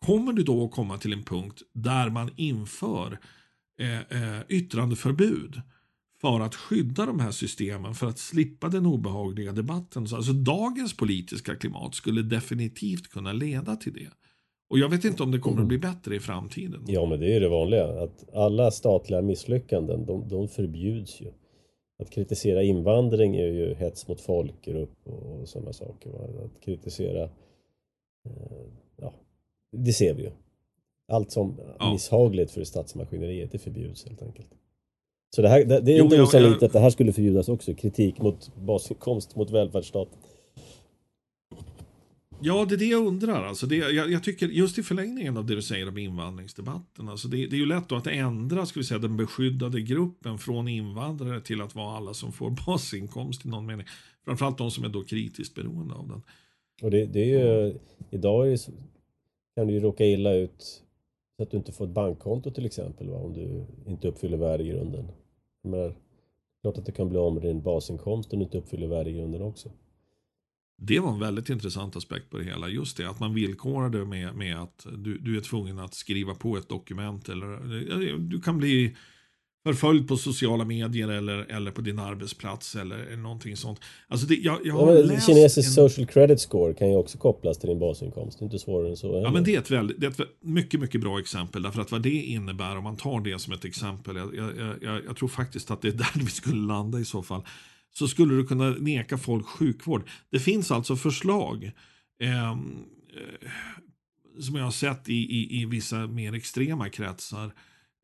Kommer 0.05 0.33
du 0.33 0.43
då 0.43 0.65
att 0.65 0.71
komma 0.71 0.97
till 0.97 1.13
en 1.13 1.23
punkt 1.23 1.61
där 1.73 2.09
man 2.09 2.29
inför 2.35 3.17
eh, 3.79 3.99
eh, 3.99 4.41
yttrandeförbud 4.49 5.61
för 6.21 6.39
att 6.39 6.55
skydda 6.55 7.05
de 7.05 7.19
här 7.19 7.31
systemen, 7.31 7.93
för 7.93 8.07
att 8.07 8.19
slippa 8.19 8.69
den 8.69 8.85
obehagliga 8.85 9.51
debatten. 9.51 10.01
Alltså 10.13 10.33
dagens 10.33 10.97
politiska 10.97 11.55
klimat 11.55 11.95
skulle 11.95 12.21
definitivt 12.21 13.07
kunna 13.07 13.33
leda 13.33 13.75
till 13.75 13.93
det. 13.93 14.09
Och 14.69 14.79
jag 14.79 14.89
vet 14.89 15.05
inte 15.05 15.23
om 15.23 15.31
det 15.31 15.39
kommer 15.39 15.61
att 15.61 15.67
bli 15.67 15.77
bättre 15.77 16.15
i 16.15 16.19
framtiden. 16.19 16.83
Ja, 16.87 17.05
men 17.05 17.19
det 17.19 17.35
är 17.35 17.39
det 17.39 17.49
vanliga. 17.49 18.03
Att 18.03 18.33
alla 18.33 18.71
statliga 18.71 19.21
misslyckanden, 19.21 20.05
de, 20.05 20.27
de 20.27 20.47
förbjuds 20.47 21.21
ju. 21.21 21.31
Att 21.99 22.11
kritisera 22.11 22.63
invandring 22.63 23.35
är 23.35 23.47
ju 23.47 23.73
hets 23.73 24.07
mot 24.07 24.21
folkgrupp 24.21 25.07
och 25.07 25.49
sådana 25.49 25.73
saker. 25.73 26.09
Att 26.45 26.63
kritisera, 26.63 27.23
eh, 28.25 28.67
det 29.71 29.93
ser 29.93 30.13
vi 30.13 30.23
ju. 30.23 30.31
Allt 31.07 31.31
som 31.31 31.59
ja. 31.79 31.93
misshagligt 31.93 32.51
för 32.51 32.63
statsmaskineriet, 32.63 33.51
det 33.51 33.59
förbjuds 33.59 34.05
helt 34.05 34.21
enkelt. 34.21 34.47
Så 35.35 35.41
det, 35.41 35.49
här, 35.49 35.65
det, 35.65 35.79
det 35.79 35.91
är 35.91 35.97
jo, 35.97 36.03
inte 36.03 36.21
osannolikt 36.21 36.63
att 36.63 36.73
det 36.73 36.79
här 36.79 36.89
skulle 36.89 37.13
förbjudas 37.13 37.49
också. 37.49 37.73
Kritik 37.73 38.19
mot 38.19 38.55
basinkomst, 38.55 39.35
mot 39.35 39.51
välfärdsstaten. 39.51 40.17
Ja, 42.43 42.65
det 42.69 42.75
är 42.75 42.77
det 42.77 42.85
jag 42.85 43.07
undrar. 43.07 43.43
Alltså 43.43 43.65
det, 43.65 43.75
jag, 43.75 44.11
jag, 44.11 44.23
tycker 44.23 44.47
just 44.47 44.77
i 44.77 44.83
förlängningen 44.83 45.37
av 45.37 45.45
det 45.45 45.55
du 45.55 45.61
säger 45.61 45.87
om 45.87 45.97
invandringsdebatten. 45.97 47.09
Alltså 47.09 47.27
det, 47.27 47.37
det 47.37 47.55
är 47.55 47.57
ju 47.57 47.65
lätt 47.65 47.91
att 47.91 48.07
ändra 48.07 48.65
ska 48.65 48.79
vi 48.79 48.83
säga, 48.83 48.99
den 48.99 49.17
beskyddade 49.17 49.81
gruppen 49.81 50.37
från 50.37 50.67
invandrare 50.67 51.41
till 51.41 51.61
att 51.61 51.75
vara 51.75 51.97
alla 51.97 52.13
som 52.13 52.31
får 52.31 52.49
basinkomst 52.65 53.45
i 53.45 53.49
någon 53.49 53.65
mening. 53.65 53.85
Framförallt 54.25 54.57
de 54.57 54.71
som 54.71 54.83
är 54.83 54.89
då 54.89 55.03
kritiskt 55.03 55.55
beroende 55.55 55.93
av 55.93 56.07
den. 56.07 56.21
Och 56.81 56.91
det, 56.91 57.05
det 57.05 57.33
är 57.33 57.65
ju, 57.65 57.73
idag 58.09 58.47
är 58.47 58.51
det, 58.51 58.73
kan 59.61 59.67
du 59.67 59.73
ju 59.73 59.79
råka 59.79 60.05
illa 60.05 60.33
ut 60.33 60.83
så 61.37 61.43
att 61.43 61.51
du 61.51 61.57
inte 61.57 61.71
får 61.71 61.85
ett 61.85 61.91
bankkonto 61.91 62.51
till 62.51 62.65
exempel 62.65 63.09
va, 63.09 63.17
om 63.17 63.33
du 63.33 63.65
inte 63.91 64.07
uppfyller 64.07 64.37
värdegrunden. 64.37 65.07
Men 65.63 65.93
klart 66.61 66.77
att 66.77 66.85
det 66.85 66.91
kan 66.91 67.09
bli 67.09 67.17
av 67.17 67.33
med 67.33 67.43
din 67.43 67.61
basinkomst 67.61 68.33
om 68.33 68.39
du 68.39 68.45
inte 68.45 68.57
uppfyller 68.57 68.87
värdegrunden 68.87 69.41
också. 69.41 69.71
Det 70.77 70.99
var 70.99 71.11
en 71.11 71.19
väldigt 71.19 71.49
intressant 71.49 71.95
aspekt 71.95 72.29
på 72.29 72.37
det 72.37 72.43
hela. 72.43 72.69
Just 72.69 72.97
det, 72.97 73.09
att 73.09 73.19
man 73.19 73.33
villkorade 73.33 74.05
med, 74.05 74.35
med 74.35 74.61
att 74.61 74.87
du, 74.97 75.17
du 75.17 75.37
är 75.37 75.41
tvungen 75.41 75.79
att 75.79 75.93
skriva 75.93 76.35
på 76.35 76.57
ett 76.57 76.69
dokument. 76.69 77.29
Eller, 77.29 77.53
eh, 77.53 78.17
du 78.17 78.41
kan 78.41 78.57
bli 78.57 78.95
förföljd 79.63 80.07
på 80.07 80.17
sociala 80.17 80.65
medier 80.65 81.07
eller, 81.07 81.37
eller 81.37 81.71
på 81.71 81.81
din 81.81 81.99
arbetsplats 81.99 82.75
eller 82.75 83.15
någonting 83.15 83.57
sånt. 83.57 83.79
Alltså 84.07 84.27
det, 84.27 84.35
jag, 84.35 84.59
jag 84.63 84.73
har 84.73 84.93
ja, 84.93 85.01
läst 85.01 85.25
Kinesisk 85.25 85.67
en... 85.67 85.73
social 85.73 86.07
credit 86.07 86.39
score 86.39 86.73
kan 86.73 86.89
ju 86.89 86.95
också 86.95 87.17
kopplas 87.17 87.57
till 87.57 87.69
din 87.69 87.79
basinkomst. 87.79 88.39
Det 88.39 88.43
är 88.43 88.45
inte 88.45 88.59
svårare 88.59 88.89
än 88.89 88.97
så. 88.97 89.21
Ja, 89.23 89.31
men 89.31 89.43
det 89.43 89.55
är, 89.55 89.59
ett 89.59 89.71
väldigt, 89.71 89.99
det 89.99 90.05
är 90.05 90.11
ett 90.11 90.29
mycket, 90.41 90.79
mycket 90.79 91.01
bra 91.01 91.19
exempel. 91.19 91.61
Därför 91.61 91.81
att 91.81 91.91
vad 91.91 92.01
det 92.01 92.09
innebär, 92.09 92.77
om 92.77 92.83
man 92.83 92.97
tar 92.97 93.19
det 93.19 93.39
som 93.39 93.53
ett 93.53 93.65
exempel, 93.65 94.15
jag, 94.15 94.35
jag, 94.81 95.01
jag, 95.05 95.17
tror 95.17 95.29
faktiskt 95.29 95.71
att 95.71 95.81
det 95.81 95.87
är 95.87 95.91
där 96.15 96.19
vi 96.19 96.31
skulle 96.31 96.67
landa 96.67 96.99
i 96.99 97.05
så 97.05 97.23
fall 97.23 97.41
så 97.93 98.07
skulle 98.07 98.35
du 98.35 98.47
kunna 98.47 98.69
neka 98.69 99.17
folk 99.17 99.45
sjukvård. 99.45 100.09
Det 100.31 100.39
finns 100.39 100.71
alltså 100.71 100.95
förslag 100.95 101.71
ehm, 102.23 102.85
eh, 103.13 103.49
som 104.39 104.55
jag 104.55 104.63
har 104.63 104.71
sett 104.71 105.09
i, 105.09 105.13
i, 105.13 105.61
i 105.61 105.65
vissa 105.65 106.07
mer 106.07 106.33
extrema 106.33 106.89
kretsar 106.89 107.51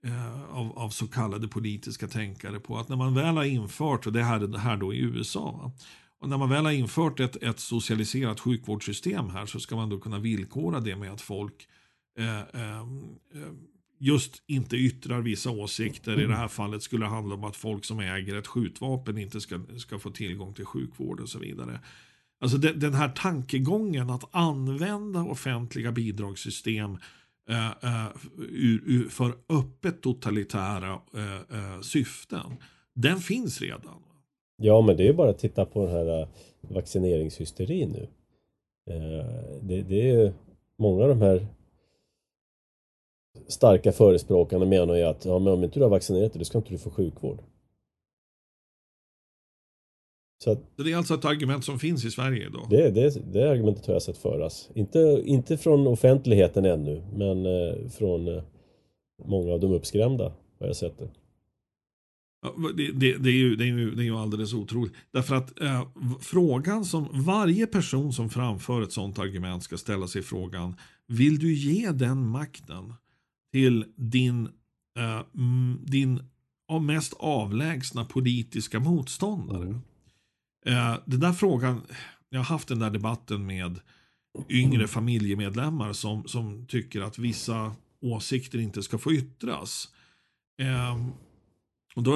Eh, 0.05 0.43
av, 0.43 0.79
av, 0.79 0.89
så 0.89 1.07
kallade 1.07 1.47
politiska 1.47 2.07
tänkare 2.07 2.59
på 2.59 2.77
att 2.77 2.89
när 2.89 2.95
man 2.95 3.13
väl 3.13 3.37
har 3.37 3.43
infört, 3.43 4.07
och 4.07 4.13
det 4.13 4.23
här, 4.23 4.39
det 4.39 4.59
här 4.59 4.77
då 4.77 4.93
i 4.93 4.99
USA, 4.99 5.51
va? 5.51 5.71
och 6.19 6.29
när 6.29 6.37
man 6.37 6.49
väl 6.49 6.65
har 6.65 6.71
infört 6.71 7.19
ett, 7.19 7.35
ett 7.35 7.59
socialiserat 7.59 8.39
sjukvårdssystem 8.39 9.29
här 9.29 9.45
så 9.45 9.59
ska 9.59 9.75
man 9.75 9.89
då 9.89 9.99
kunna 9.99 10.19
villkora 10.19 10.79
det 10.79 10.95
med 10.95 11.11
att 11.11 11.21
folk 11.21 11.67
eh, 12.19 12.61
ehm, 12.61 13.15
eh 13.33 13.51
just 13.99 14.43
inte 14.47 14.75
yttrar 14.75 15.21
vissa 15.21 15.49
åsikter. 15.49 16.21
I 16.21 16.25
det 16.25 16.35
här 16.35 16.47
fallet 16.47 16.83
skulle 16.83 17.05
det 17.05 17.09
handla 17.09 17.35
om 17.35 17.43
att 17.43 17.55
folk 17.55 17.85
som 17.85 17.99
äger 17.99 18.35
ett 18.35 18.47
skjutvapen 18.47 19.17
inte 19.17 19.41
ska, 19.41 19.59
ska 19.77 19.99
få 19.99 20.09
tillgång 20.09 20.53
till 20.53 20.65
sjukvård 20.65 21.19
och 21.19 21.29
så 21.29 21.39
vidare. 21.39 21.79
Alltså 22.41 22.57
den, 22.57 22.79
den 22.79 22.93
här 22.93 23.09
tankegången 23.09 24.09
att 24.09 24.35
använda 24.35 25.23
offentliga 25.23 25.91
bidragssystem 25.91 26.91
eh, 26.91 26.97
Eh, 27.49 27.67
eh, 27.67 28.09
för 29.09 29.33
öppet 29.49 30.01
totalitära 30.01 31.01
eh, 31.13 31.35
eh, 31.57 31.81
syften, 31.81 32.55
den 32.93 33.17
finns 33.17 33.61
redan. 33.61 34.03
Ja, 34.57 34.81
men 34.81 34.97
det 34.97 35.07
är 35.07 35.13
bara 35.13 35.29
att 35.29 35.39
titta 35.39 35.65
på 35.65 35.85
den 35.85 35.95
här 35.95 36.21
eh, 36.21 36.27
vaccineringshysterin 36.61 37.89
nu. 37.89 38.07
Eh, 38.93 39.25
det, 39.61 39.81
det 39.81 40.09
är 40.09 40.33
många 40.77 41.03
av 41.03 41.09
de 41.09 41.21
här 41.21 41.47
starka 43.47 43.91
förespråkarna 43.91 44.65
menar 44.65 44.95
ju 44.95 45.03
att 45.03 45.25
ja, 45.25 45.39
men 45.39 45.53
om 45.53 45.63
inte 45.63 45.79
du 45.79 45.83
har 45.83 45.89
vaccinerat 45.89 46.33
dig, 46.33 46.39
då 46.39 46.45
ska 46.45 46.57
inte 46.57 46.69
du 46.69 46.77
få 46.77 46.89
sjukvård. 46.89 47.39
Så 50.43 50.51
att, 50.51 50.77
det 50.77 50.91
är 50.91 50.97
alltså 50.97 51.13
ett 51.13 51.25
argument 51.25 51.65
som 51.65 51.79
finns 51.79 52.05
i 52.05 52.11
Sverige 52.11 52.47
idag? 52.47 52.67
Det, 52.69 52.89
det, 52.89 53.33
det 53.33 53.49
argumentet 53.49 53.85
har 53.85 53.93
jag 53.93 54.01
sett 54.01 54.17
föras. 54.17 54.69
Inte, 54.73 55.23
inte 55.25 55.57
från 55.57 55.88
offentligheten 55.88 56.65
ännu, 56.65 57.03
men 57.13 57.45
eh, 57.45 57.89
från 57.89 58.27
eh, 58.27 58.43
många 59.25 59.53
av 59.53 59.59
de 59.59 59.71
uppskrämda 59.71 60.33
har 60.59 60.67
jag 60.67 60.75
sett 60.75 60.97
det. 60.97 61.09
Det, 62.77 62.91
det, 62.91 63.17
det, 63.17 63.29
är 63.29 63.33
ju, 63.33 63.55
det, 63.55 63.63
är 63.63 63.67
ju, 63.67 63.95
det 63.95 64.01
är 64.01 64.05
ju 64.05 64.17
alldeles 64.17 64.53
otroligt. 64.53 64.93
Därför 65.11 65.35
att 65.35 65.61
eh, 65.61 65.88
frågan 66.21 66.85
som 66.85 67.07
varje 67.11 67.67
person 67.67 68.13
som 68.13 68.29
framför 68.29 68.81
ett 68.81 68.91
sådant 68.91 69.19
argument 69.19 69.63
ska 69.63 69.77
ställa 69.77 70.07
sig 70.07 70.21
frågan 70.21 70.75
Vill 71.07 71.39
du 71.39 71.53
ge 71.53 71.91
den 71.91 72.27
makten 72.27 72.93
till 73.51 73.85
din, 73.95 74.49
uh, 74.99 75.21
din 75.85 76.19
mest 76.81 77.13
avlägsna 77.19 78.05
politiska 78.05 78.79
motståndare. 78.79 79.63
Mm. 79.63 79.81
Uh, 80.68 80.97
den 81.05 81.20
där 81.20 81.34
frågan, 81.34 81.82
jag 82.30 82.39
har 82.39 82.45
haft 82.45 82.68
den 82.68 82.80
där 82.80 82.89
debatten 82.89 83.45
med 83.45 83.80
yngre 84.49 84.76
mm. 84.76 84.88
familjemedlemmar 84.88 85.93
som, 85.93 86.28
som 86.28 86.65
tycker 86.65 87.01
att 87.01 87.18
vissa 87.18 87.76
åsikter 88.01 88.59
inte 88.59 88.84
ska 88.84 88.97
få 88.97 89.13
yttras. 89.13 89.89
Uh, 90.61 91.07
och 91.97 92.03
då 92.03 92.11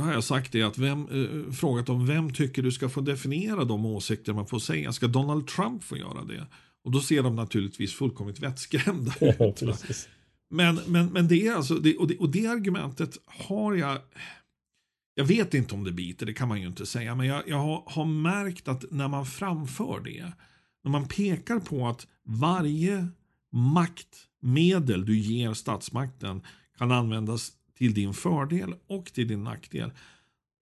har 0.00 0.12
jag 0.12 0.24
sagt 0.24 0.52
det 0.52 0.62
att 0.62 0.78
vem, 0.78 1.08
eh, 1.08 1.52
frågat 1.52 1.88
om 1.88 2.06
vem 2.06 2.32
tycker 2.32 2.62
du 2.62 2.72
ska 2.72 2.88
få 2.88 3.00
definiera 3.00 3.64
de 3.64 3.86
åsikter 3.86 4.32
man 4.32 4.46
får 4.46 4.58
säga. 4.58 4.92
Ska 4.92 5.06
Donald 5.06 5.46
Trump 5.46 5.84
få 5.84 5.96
göra 5.96 6.24
det? 6.24 6.46
Och 6.84 6.90
då 6.90 7.00
ser 7.00 7.22
de 7.22 7.36
naturligtvis 7.36 7.94
fullkomligt 7.94 8.40
vettskrämda 8.40 9.12
ut. 9.20 10.08
Men, 10.50 10.80
men, 10.86 11.06
men 11.06 11.28
det 11.28 11.46
är 11.46 11.54
alltså, 11.54 11.74
det, 11.74 11.96
och, 11.96 12.08
det, 12.08 12.16
och 12.18 12.28
det 12.28 12.46
argumentet 12.46 13.18
har 13.26 13.74
jag, 13.74 13.98
jag 15.18 15.24
vet 15.24 15.54
inte 15.54 15.74
om 15.74 15.84
det 15.84 15.92
biter, 15.92 16.26
det 16.26 16.32
kan 16.32 16.48
man 16.48 16.60
ju 16.60 16.66
inte 16.66 16.86
säga, 16.86 17.14
men 17.14 17.26
jag, 17.26 17.48
jag 17.48 17.56
har, 17.56 17.82
har 17.86 18.04
märkt 18.04 18.68
att 18.68 18.84
när 18.90 19.08
man 19.08 19.26
framför 19.26 20.00
det, 20.04 20.32
när 20.84 20.90
man 20.90 21.08
pekar 21.08 21.58
på 21.58 21.88
att 21.88 22.06
varje 22.24 23.08
maktmedel 23.52 25.06
du 25.06 25.18
ger 25.18 25.54
statsmakten 25.54 26.42
kan 26.78 26.92
användas 26.92 27.52
till 27.78 27.94
din 27.94 28.14
fördel 28.14 28.74
och 28.86 29.06
till 29.06 29.28
din 29.28 29.44
nackdel. 29.44 29.92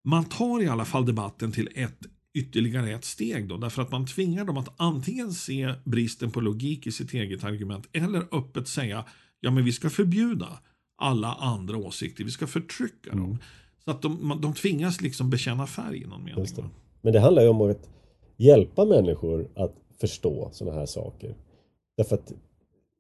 Man 0.05 0.25
tar 0.25 0.63
i 0.63 0.69
alla 0.69 0.85
fall 0.85 1.07
debatten 1.07 1.53
till 1.53 1.69
ett 1.75 2.07
ytterligare 2.35 2.93
ett 2.93 3.05
steg 3.05 3.49
då, 3.49 3.57
därför 3.57 3.83
att 3.83 3.91
man 3.91 4.07
tvingar 4.07 4.45
dem 4.45 4.57
att 4.57 4.81
antingen 4.81 5.33
se 5.33 5.75
bristen 5.85 6.31
på 6.31 6.41
logik 6.41 6.87
i 6.87 6.93
sitt 6.93 7.15
eget 7.15 7.45
argument 7.45 7.89
eller 7.93 8.35
öppet 8.35 8.69
säga 8.69 9.05
ja 9.41 9.51
men 9.51 9.65
vi 9.65 9.73
ska 9.73 9.91
förbjuda 9.91 10.59
alla 10.99 11.35
andra 11.35 11.77
åsikter, 11.77 12.25
vi 12.25 12.31
ska 12.31 12.47
förtrycka 12.47 13.13
mm. 13.13 13.25
dem. 13.25 13.39
Så 13.87 13.91
att 13.91 14.03
de, 14.03 14.39
de 14.43 14.55
tvingas 14.55 15.01
liksom 15.01 15.31
bekänna 15.31 15.67
färg 15.67 16.03
i 16.03 16.07
någon 16.07 16.25
mening. 16.25 16.47
Det. 16.57 16.65
Men 17.01 17.13
det 17.13 17.21
handlar 17.21 17.43
ju 17.43 17.49
om 17.49 17.61
att 17.61 17.91
hjälpa 18.37 18.85
människor 18.85 19.49
att 19.55 19.75
förstå 20.01 20.49
sådana 20.53 20.79
här 20.79 20.87
saker. 20.87 21.35
Därför 21.97 22.15
att 22.15 22.33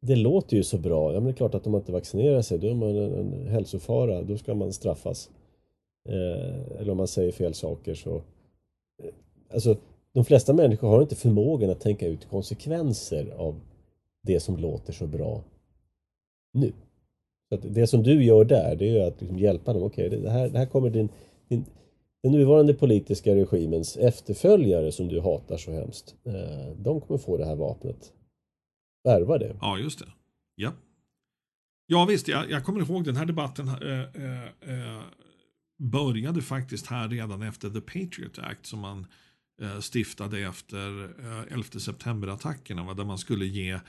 det 0.00 0.16
låter 0.16 0.56
ju 0.56 0.62
så 0.62 0.78
bra. 0.78 1.12
Ja, 1.12 1.20
men 1.20 1.24
det 1.24 1.30
är 1.30 1.36
klart 1.36 1.54
att 1.54 1.66
om 1.66 1.72
man 1.72 1.80
inte 1.80 1.92
vaccinerar 1.92 2.42
sig 2.42 2.58
då 2.58 2.66
är 2.66 2.74
man 2.74 2.96
en, 2.96 3.12
en 3.12 3.46
hälsofara. 3.48 4.22
Då 4.22 4.38
ska 4.38 4.54
man 4.54 4.72
straffas. 4.72 5.30
Eh, 6.08 6.80
eller 6.80 6.90
om 6.90 6.96
man 6.96 7.08
säger 7.08 7.32
fel 7.32 7.54
saker 7.54 7.94
så... 7.94 8.16
Eh, 9.02 9.10
alltså, 9.52 9.76
de 10.12 10.24
flesta 10.24 10.52
människor 10.52 10.88
har 10.88 11.02
inte 11.02 11.16
förmågan 11.16 11.70
att 11.70 11.80
tänka 11.80 12.06
ut 12.06 12.28
konsekvenser 12.28 13.34
av 13.36 13.60
det 14.22 14.40
som 14.40 14.56
låter 14.56 14.92
så 14.92 15.06
bra 15.06 15.44
nu. 16.52 16.72
Så 17.48 17.56
det 17.56 17.86
som 17.86 18.02
du 18.02 18.24
gör 18.24 18.44
där, 18.44 18.76
det 18.76 18.98
är 18.98 19.08
att 19.08 19.20
liksom 19.20 19.38
hjälpa 19.38 19.72
dem. 19.72 19.82
Okej, 19.82 20.06
okay, 20.06 20.20
det, 20.20 20.30
här, 20.30 20.48
det 20.48 20.58
här 20.58 20.66
kommer 20.66 20.90
din, 20.90 21.08
din, 21.48 21.64
den 22.22 22.32
nuvarande 22.32 22.74
politiska 22.74 23.34
regimens 23.34 23.96
efterföljare 23.96 24.92
som 24.92 25.08
du 25.08 25.20
hatar 25.20 25.56
så 25.56 25.72
hemskt. 25.72 26.14
Eh, 26.24 26.76
de 26.78 27.00
kommer 27.00 27.18
få 27.18 27.36
det 27.36 27.44
här 27.44 27.56
vapnet. 27.56 28.12
Värva 29.04 29.38
det. 29.38 29.56
Ja, 29.60 29.78
just 29.78 29.98
det. 29.98 30.06
Ja. 30.54 30.72
Ja 31.86 32.04
visst, 32.04 32.28
jag, 32.28 32.50
jag 32.50 32.64
kommer 32.64 32.80
ihåg 32.80 33.04
den 33.04 33.16
här 33.16 33.26
debatten 33.26 33.68
äh, 33.68 34.00
äh, 34.02 35.02
började 35.78 36.42
faktiskt 36.42 36.86
här 36.86 37.08
redan 37.08 37.42
efter 37.42 37.70
The 37.70 37.80
Patriot 37.80 38.38
Act 38.38 38.66
som 38.66 38.78
man 38.78 39.06
äh, 39.62 39.80
stiftade 39.80 40.40
efter 40.40 41.10
11 41.50 41.62
september-attackerna. 41.62 42.94
Där 42.94 43.04
man 43.04 43.18
skulle 43.18 43.46
ge 43.46 43.80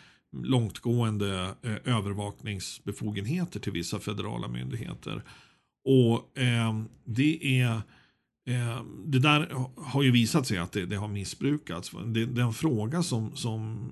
långtgående 0.43 1.55
eh, 1.61 1.95
övervakningsbefogenheter 1.95 3.59
till 3.59 3.71
vissa 3.71 3.99
federala 3.99 4.47
myndigheter. 4.47 5.23
Och 5.85 6.39
eh, 6.39 6.81
det 7.05 7.61
är 7.61 7.71
eh, 8.47 8.81
det 9.05 9.19
där 9.19 9.51
har 9.77 10.03
ju 10.03 10.11
visat 10.11 10.47
sig 10.47 10.57
att 10.57 10.71
det, 10.71 10.85
det 10.85 10.95
har 10.95 11.07
missbrukats. 11.07 11.91
Det, 12.05 12.25
den 12.25 12.53
fråga 12.53 13.03
som, 13.03 13.35
som 13.35 13.89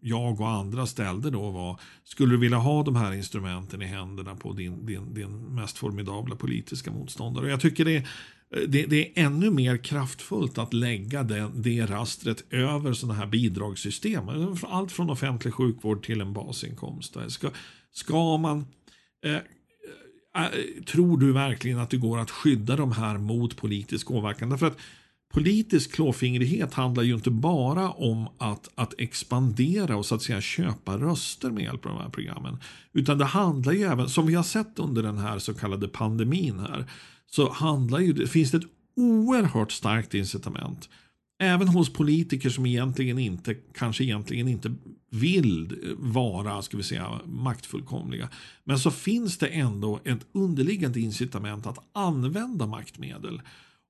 jag 0.00 0.40
och 0.40 0.48
andra 0.48 0.86
ställde 0.86 1.30
då 1.30 1.50
var, 1.50 1.80
skulle 2.04 2.32
du 2.32 2.38
vilja 2.38 2.56
ha 2.56 2.82
de 2.82 2.96
här 2.96 3.12
instrumenten 3.12 3.82
i 3.82 3.84
händerna 3.84 4.36
på 4.36 4.52
din, 4.52 4.86
din, 4.86 5.14
din 5.14 5.54
mest 5.54 5.78
formidabla 5.78 6.36
politiska 6.36 6.90
motståndare? 6.90 7.44
Och 7.44 7.50
jag 7.50 7.60
tycker 7.60 7.84
det 7.84 7.96
är, 7.96 8.08
Eh, 8.54 8.60
det, 8.68 8.86
det, 8.86 9.06
är 9.06 9.24
ännu 9.24 9.50
mer 9.50 9.76
kraftfullt 9.76 10.58
att 10.58 10.74
lägga 10.74 11.22
det, 11.22 11.50
det 11.54 11.86
rastret 11.86 12.44
över 12.50 12.92
sådana 12.92 13.18
här 13.18 13.26
bidragssystem. 13.26 14.28
Eh, 14.28 14.54
allt 14.62 14.92
från 14.92 15.10
offentlig 15.10 15.54
sjukvård 15.54 16.04
till 16.04 16.20
en 16.20 16.32
basinkomst. 16.32 17.16
Eh, 17.16 17.26
ska, 17.26 17.50
ska 17.92 18.36
man... 18.36 18.66
Eh, 19.24 19.38
tror 20.86 21.18
du 21.18 21.32
verkligen 21.32 21.78
att 21.78 21.90
det 21.90 21.96
går 21.96 22.18
att 22.18 22.30
skydda 22.30 22.76
de 22.76 22.92
här 22.92 23.18
mot 23.18 23.56
politisk 23.56 24.10
åverkan? 24.10 24.50
Därför 24.50 24.66
att 24.66 24.78
Politisk 25.36 25.92
klåfingrighet 25.92 26.74
handlar 26.74 27.02
ju 27.02 27.14
inte 27.14 27.30
bara 27.30 27.90
om 27.90 28.28
att, 28.38 28.68
att 28.74 28.94
expandera 28.98 29.96
och 29.96 30.06
så 30.06 30.14
att 30.14 30.22
säga 30.22 30.40
köpa 30.40 30.98
röster 30.98 31.50
med 31.50 31.64
hjälp 31.64 31.86
av 31.86 31.92
de 31.92 32.02
här 32.02 32.08
programmen. 32.08 32.58
Utan 32.92 33.18
det 33.18 33.24
handlar 33.24 33.72
ju 33.72 33.82
även, 33.82 34.08
som 34.08 34.26
vi 34.26 34.34
har 34.34 34.42
sett 34.42 34.78
under 34.78 35.02
den 35.02 35.18
här 35.18 35.38
så 35.38 35.54
kallade 35.54 35.88
pandemin 35.88 36.58
här, 36.58 36.86
så 37.30 37.52
handlar 37.52 38.00
ju, 38.00 38.12
det 38.12 38.54
ett 38.54 38.62
oerhört 38.96 39.72
starkt 39.72 40.14
incitament. 40.14 40.88
Även 41.38 41.68
hos 41.68 41.92
politiker 41.92 42.50
som 42.50 42.66
egentligen 42.66 43.18
inte, 43.18 43.54
kanske 43.54 44.04
egentligen 44.04 44.48
inte 44.48 44.74
vill 45.10 45.76
vara, 45.98 46.62
ska 46.62 46.76
vi 46.76 46.82
säga, 46.82 47.20
maktfullkomliga. 47.24 48.28
Men 48.64 48.78
så 48.78 48.90
finns 48.90 49.38
det 49.38 49.46
ändå 49.46 50.00
ett 50.04 50.26
underliggande 50.32 51.00
incitament 51.00 51.66
att 51.66 51.78
använda 51.92 52.66
maktmedel. 52.66 53.42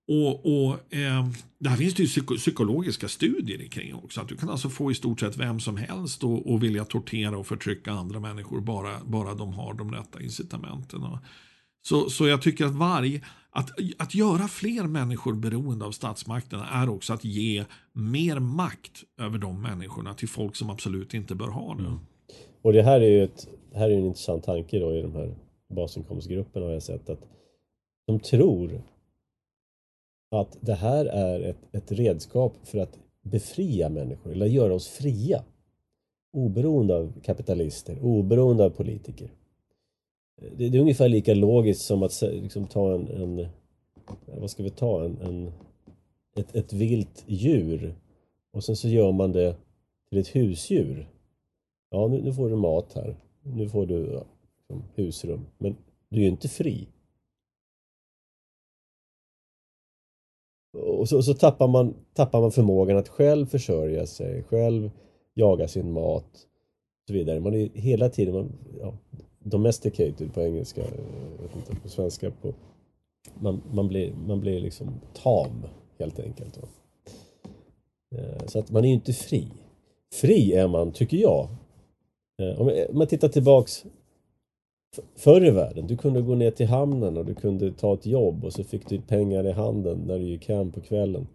Och, 0.09 0.47
och 0.47 0.95
eh, 0.95 1.29
Där 1.59 1.77
finns 1.77 1.95
det 1.95 2.03
ju 2.03 2.37
psykologiska 2.37 3.09
studier 3.09 3.69
kring 3.69 3.95
också. 3.95 4.21
Att 4.21 4.29
du 4.29 4.37
kan 4.37 4.51
alltså 4.51 4.71
få 4.71 4.91
i 4.91 4.95
stort 4.95 5.21
sett 5.21 5.37
vem 5.37 5.61
som 5.61 5.77
helst 5.77 6.25
och, 6.25 6.53
och 6.53 6.63
vilja 6.63 6.85
tortera 6.85 7.39
och 7.39 7.47
förtrycka 7.47 7.93
andra 7.93 8.21
människor 8.21 8.61
bara, 8.61 9.05
bara 9.05 9.35
de 9.35 9.53
har 9.53 9.75
de 9.75 9.93
rätta 9.93 10.23
incitamenten. 10.23 11.03
Så, 11.89 12.11
så 12.11 12.27
jag 12.27 12.43
tycker 12.43 12.65
att 12.65 12.75
varje, 12.75 13.21
att, 13.51 13.71
att 13.99 14.15
göra 14.15 14.49
fler 14.49 14.83
människor 14.87 15.35
beroende 15.35 15.85
av 15.85 15.91
statsmakterna 15.91 16.67
är 16.69 16.91
också 16.91 17.13
att 17.13 17.25
ge 17.25 17.65
mer 17.93 18.39
makt 18.39 19.05
över 19.21 19.39
de 19.39 19.63
människorna 19.63 20.15
till 20.15 20.29
folk 20.29 20.57
som 20.57 20.71
absolut 20.71 21.15
inte 21.15 21.35
bör 21.35 21.49
ha 21.49 21.75
det. 21.75 21.81
Mm. 21.83 21.99
Och 22.63 22.73
det 22.73 22.83
här 22.83 23.01
är 23.01 23.09
ju 23.09 23.25
ett, 23.25 23.49
här 23.75 23.91
är 23.91 23.95
en 23.95 24.05
intressant 24.05 24.45
tanke 24.45 24.79
då 24.79 24.95
i 24.95 25.03
de 25.03 25.13
här 25.13 25.35
basinkomstgrupperna 25.75 26.67
har 26.67 26.73
jag 26.73 26.83
sett 26.83 27.11
att 27.11 27.21
de 28.07 28.21
tror 28.21 28.83
att 30.31 30.59
det 30.61 30.75
här 30.75 31.05
är 31.05 31.41
ett, 31.41 31.75
ett 31.75 31.93
redskap 31.93 32.57
för 32.65 32.79
att 32.79 32.99
befria 33.23 33.89
människor, 33.89 34.33
eller 34.33 34.47
göra 34.47 34.75
oss 34.75 34.89
fria. 34.89 35.45
Oberoende 36.33 36.97
av 36.97 37.13
kapitalister, 37.23 37.99
oberoende 38.03 38.65
av 38.65 38.71
politiker. 38.71 39.31
Det, 40.37 40.69
det 40.69 40.79
är 40.79 40.81
ungefär 40.81 41.09
lika 41.09 41.35
logiskt 41.35 41.83
som 41.83 42.03
att 42.03 42.23
liksom, 42.23 42.67
ta 42.67 42.95
en, 42.95 43.09
en, 43.09 43.49
vad 44.27 44.51
ska 44.51 44.63
vi 44.63 44.71
ta, 44.71 45.05
en, 45.05 45.21
en, 45.21 45.53
ett, 46.37 46.57
ett 46.57 46.73
vilt 46.73 47.25
djur 47.27 47.95
och 48.53 48.65
sen 48.65 48.77
så 48.77 48.89
gör 48.89 49.13
man 49.13 49.33
det 49.33 49.57
till 50.09 50.19
ett 50.19 50.37
husdjur. 50.37 51.11
Ja, 51.91 52.09
nu, 52.09 52.23
nu 52.23 52.33
får 52.33 52.49
du 52.49 52.57
mat 52.57 52.93
här. 52.93 53.17
Nu 53.43 53.69
får 53.69 53.87
du 53.87 54.13
ja, 54.13 54.25
liksom 54.59 54.85
husrum. 54.95 55.47
Men 55.59 55.77
du 56.09 56.17
är 56.17 56.23
ju 56.23 56.29
inte 56.29 56.49
fri. 56.49 56.89
Och 60.73 61.09
så, 61.09 61.23
så, 61.23 61.35
tappar, 61.35 61.69
man, 61.69 61.95
tappar 62.15 62.41
man 62.41 62.53
förmågan 62.53 62.97
att 62.97 63.09
själv 63.09 63.47
försörja 63.47 64.07
sig, 64.07 64.43
själv 64.43 64.91
jaga 65.35 65.69
sin 65.69 65.93
mat 65.93 66.25
och 67.03 67.09
så 67.09 67.13
vidare. 67.13 67.41
Man 67.41 67.55
är 67.55 67.69
hela 67.75 68.09
tiden 68.09 68.35
man, 68.35 68.53
ja, 68.81 68.95
domesticated 69.47 70.35
på 70.35 70.43
engelska, 70.43 70.81
eh, 70.81 70.89
jag 71.37 71.43
vet 71.43 71.57
inte 71.57 71.83
på 71.83 71.89
svenska. 71.89 72.31
På, 72.31 72.53
man, 73.35 73.63
man, 73.73 73.89
blir, 73.89 74.13
man 74.27 74.41
blir 74.41 74.61
liksom 74.61 75.01
tam 75.23 75.67
helt 75.99 76.21
enkelt. 76.21 76.59
Eh, 78.17 78.47
så 78.47 78.59
att 78.59 78.71
man 78.71 78.85
är 78.85 78.89
ju 78.89 78.95
inte 78.95 79.13
fri. 79.13 79.49
Fri 80.15 80.53
är 80.53 80.69
man, 80.69 80.93
tycker 80.93 81.17
jag. 81.17 81.49
Eh, 82.43 82.61
om 82.61 82.87
man 82.93 83.07
tittar 83.07 83.29
tillbaks 83.29 83.85
förr 85.17 85.45
i 85.45 85.51
världen. 85.51 85.87
Du 85.87 85.97
kunde 85.97 86.23
gå 86.23 86.35
ner 86.35 86.51
till 86.51 86.67
hamnen 86.67 87.17
och 87.17 87.25
du 87.25 87.35
kunde 87.35 87.73
ta 87.73 87.95
ett 87.95 88.07
jobb 88.07 88.45
och 88.45 88.53
så 88.53 88.65
fick 88.65 88.89
du 88.89 89.01
pengar 89.01 89.47
i 89.47 89.53
handen 89.53 89.99
när 90.07 90.19
du 90.19 90.25
gick 90.25 90.49
hem 90.49 90.73
på 90.73 90.81
kvällen. 90.81 91.27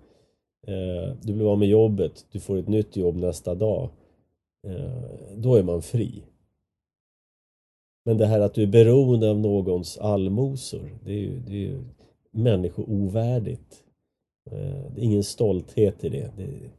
Du 1.22 1.34
blev 1.34 1.48
av 1.48 1.60
med 1.60 1.68
jobbet, 1.68 2.26
du 2.32 2.40
får 2.40 2.58
ett 2.58 2.68
nytt 2.68 2.96
jobb 2.96 3.16
nästa 3.16 3.56
dag. 3.56 3.90
Då 5.36 5.56
är 5.56 5.64
man 5.64 5.82
fri. 5.82 6.24
Men 8.06 8.18
det 8.18 8.26
här 8.26 8.40
att 8.40 8.54
du 8.54 8.64
är 8.64 8.68
beroende 8.68 9.30
av 9.30 9.40
någons 9.40 9.98
allmosor, 9.98 11.00
det 11.06 11.12
är 11.12 11.20
ju, 11.20 11.40
det 11.40 11.52
är 11.52 11.60
ju 11.60 11.84
människoovärdigt. 12.32 13.84
Eh, 14.52 14.94
det 14.96 15.02
är 15.02 15.04
ingen 15.04 15.24
stolthet 15.24 16.04
i 16.04 16.10
det. 16.10 16.32
det. 16.38 16.70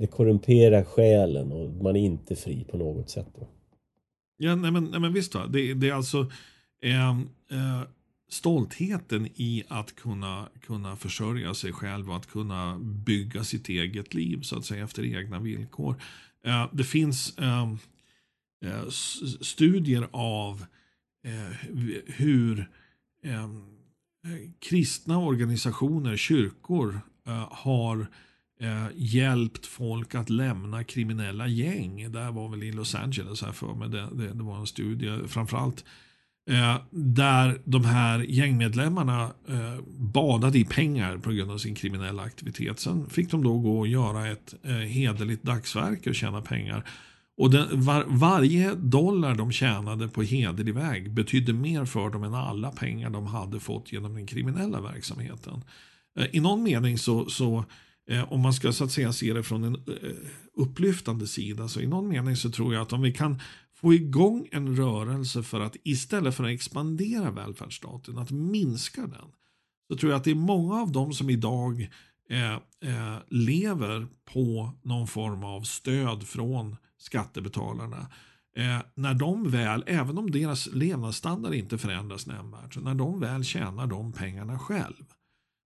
Det 0.00 0.06
korrumperar 0.06 0.84
själen 0.84 1.52
och 1.52 1.70
man 1.70 1.96
är 1.96 2.00
inte 2.00 2.36
fri 2.36 2.64
på 2.64 2.76
något 2.76 3.10
sätt. 3.10 3.28
Då. 3.38 3.48
Ja, 4.36 4.54
nej 4.54 4.70
men, 4.70 4.84
nej 4.84 5.00
men 5.00 5.12
visst. 5.12 5.32
Då. 5.32 5.46
Det, 5.46 5.74
det 5.74 5.88
är 5.88 5.94
alltså 5.94 6.30
eh, 6.82 7.10
eh, 7.50 7.82
stoltheten 8.28 9.26
i 9.34 9.64
att 9.68 9.96
kunna, 9.96 10.48
kunna 10.60 10.96
försörja 10.96 11.54
sig 11.54 11.72
själv 11.72 12.10
och 12.10 12.16
att 12.16 12.26
kunna 12.26 12.78
bygga 12.78 13.44
sitt 13.44 13.68
eget 13.68 14.14
liv 14.14 14.40
så 14.42 14.58
att 14.58 14.64
säga 14.64 14.84
efter 14.84 15.16
egna 15.16 15.40
villkor. 15.40 16.02
Eh, 16.44 16.68
det 16.72 16.84
finns 16.84 17.38
eh, 17.38 17.74
Eh, 18.62 18.88
studier 19.40 20.08
av 20.12 20.64
eh, 21.26 21.56
hur 22.06 22.70
ehm, 23.24 23.62
eh, 24.26 24.50
kristna 24.58 25.18
organisationer, 25.18 26.16
kyrkor, 26.16 27.00
eh, 27.26 27.48
har 27.50 28.06
eh, 28.60 28.86
hjälpt 28.94 29.66
folk 29.66 30.14
att 30.14 30.30
lämna 30.30 30.84
kriminella 30.84 31.46
gäng. 31.46 32.12
Det 32.12 32.20
här 32.20 32.32
var 32.32 32.48
väl 32.48 32.62
i 32.62 32.72
Los 32.72 32.94
Angeles 32.94 33.42
här 33.42 33.52
för 33.52 33.74
mig. 33.74 33.88
Det, 33.88 34.08
det, 34.12 34.32
det 34.32 34.42
var 34.42 34.60
en 34.60 34.66
studie 34.66 35.28
framförallt. 35.28 35.84
Eh, 36.50 36.76
där 36.90 37.60
de 37.64 37.84
här 37.84 38.18
gängmedlemmarna 38.18 39.32
eh, 39.48 39.80
badade 39.98 40.58
i 40.58 40.64
pengar 40.64 41.18
på 41.18 41.32
grund 41.32 41.50
av 41.50 41.58
sin 41.58 41.74
kriminella 41.74 42.22
aktivitet. 42.22 42.80
Sen 42.80 43.06
fick 43.10 43.30
de 43.30 43.44
då 43.44 43.58
gå 43.58 43.78
och 43.78 43.86
göra 43.86 44.28
ett 44.28 44.54
eh, 44.62 44.72
hederligt 44.72 45.42
dagsverke 45.42 46.10
och 46.10 46.16
tjäna 46.16 46.40
pengar. 46.40 46.84
Och 47.36 47.50
den, 47.50 47.82
var, 47.82 48.04
varje 48.08 48.74
dollar 48.74 49.34
de 49.34 49.52
tjänade 49.52 50.08
på 50.08 50.22
hederlig 50.22 50.74
väg 50.74 51.12
betydde 51.14 51.52
mer 51.52 51.84
för 51.84 52.10
dem 52.10 52.24
än 52.24 52.34
alla 52.34 52.70
pengar 52.70 53.10
de 53.10 53.26
hade 53.26 53.60
fått 53.60 53.92
genom 53.92 54.14
den 54.14 54.26
kriminella 54.26 54.80
verksamheten. 54.80 55.64
Eh, 56.18 56.26
I 56.32 56.40
någon 56.40 56.62
mening 56.62 56.98
så, 56.98 57.28
så 57.28 57.64
eh, 58.10 58.32
om 58.32 58.40
man 58.40 58.54
ska 58.54 58.72
så 58.72 58.84
att 58.84 58.92
säga 58.92 59.12
se 59.12 59.32
det 59.32 59.42
från 59.42 59.64
en 59.64 59.74
eh, 59.74 60.16
upplyftande 60.56 61.26
sida 61.26 61.68
så 61.68 61.80
i 61.80 61.86
någon 61.86 62.08
mening 62.08 62.36
så 62.36 62.50
tror 62.50 62.74
jag 62.74 62.82
att 62.82 62.92
om 62.92 63.02
vi 63.02 63.12
kan 63.12 63.40
få 63.74 63.94
igång 63.94 64.48
en 64.52 64.76
rörelse 64.76 65.42
för 65.42 65.60
att 65.60 65.76
istället 65.84 66.34
för 66.34 66.44
att 66.44 66.50
expandera 66.50 67.30
välfärdsstaten, 67.30 68.18
att 68.18 68.30
minska 68.30 69.00
den. 69.00 69.28
Så 69.88 69.96
tror 69.96 70.12
jag 70.12 70.18
att 70.18 70.24
det 70.24 70.30
är 70.30 70.34
många 70.34 70.74
av 70.74 70.92
dem 70.92 71.12
som 71.12 71.30
idag 71.30 71.88
eh, 72.30 72.54
eh, 72.54 73.16
lever 73.28 74.06
på 74.32 74.72
någon 74.82 75.06
form 75.06 75.44
av 75.44 75.62
stöd 75.62 76.22
från 76.22 76.76
skattebetalarna. 77.02 78.06
Eh, 78.56 78.78
när 78.94 79.14
de 79.14 79.50
väl, 79.50 79.84
även 79.86 80.18
om 80.18 80.30
deras 80.30 80.66
levnadsstandard 80.66 81.54
inte 81.54 81.78
förändras 81.78 82.26
nämnvärt, 82.26 82.76
när 82.76 82.94
de 82.94 83.20
väl 83.20 83.44
tjänar 83.44 83.86
de 83.86 84.12
pengarna 84.12 84.58
själv 84.58 85.04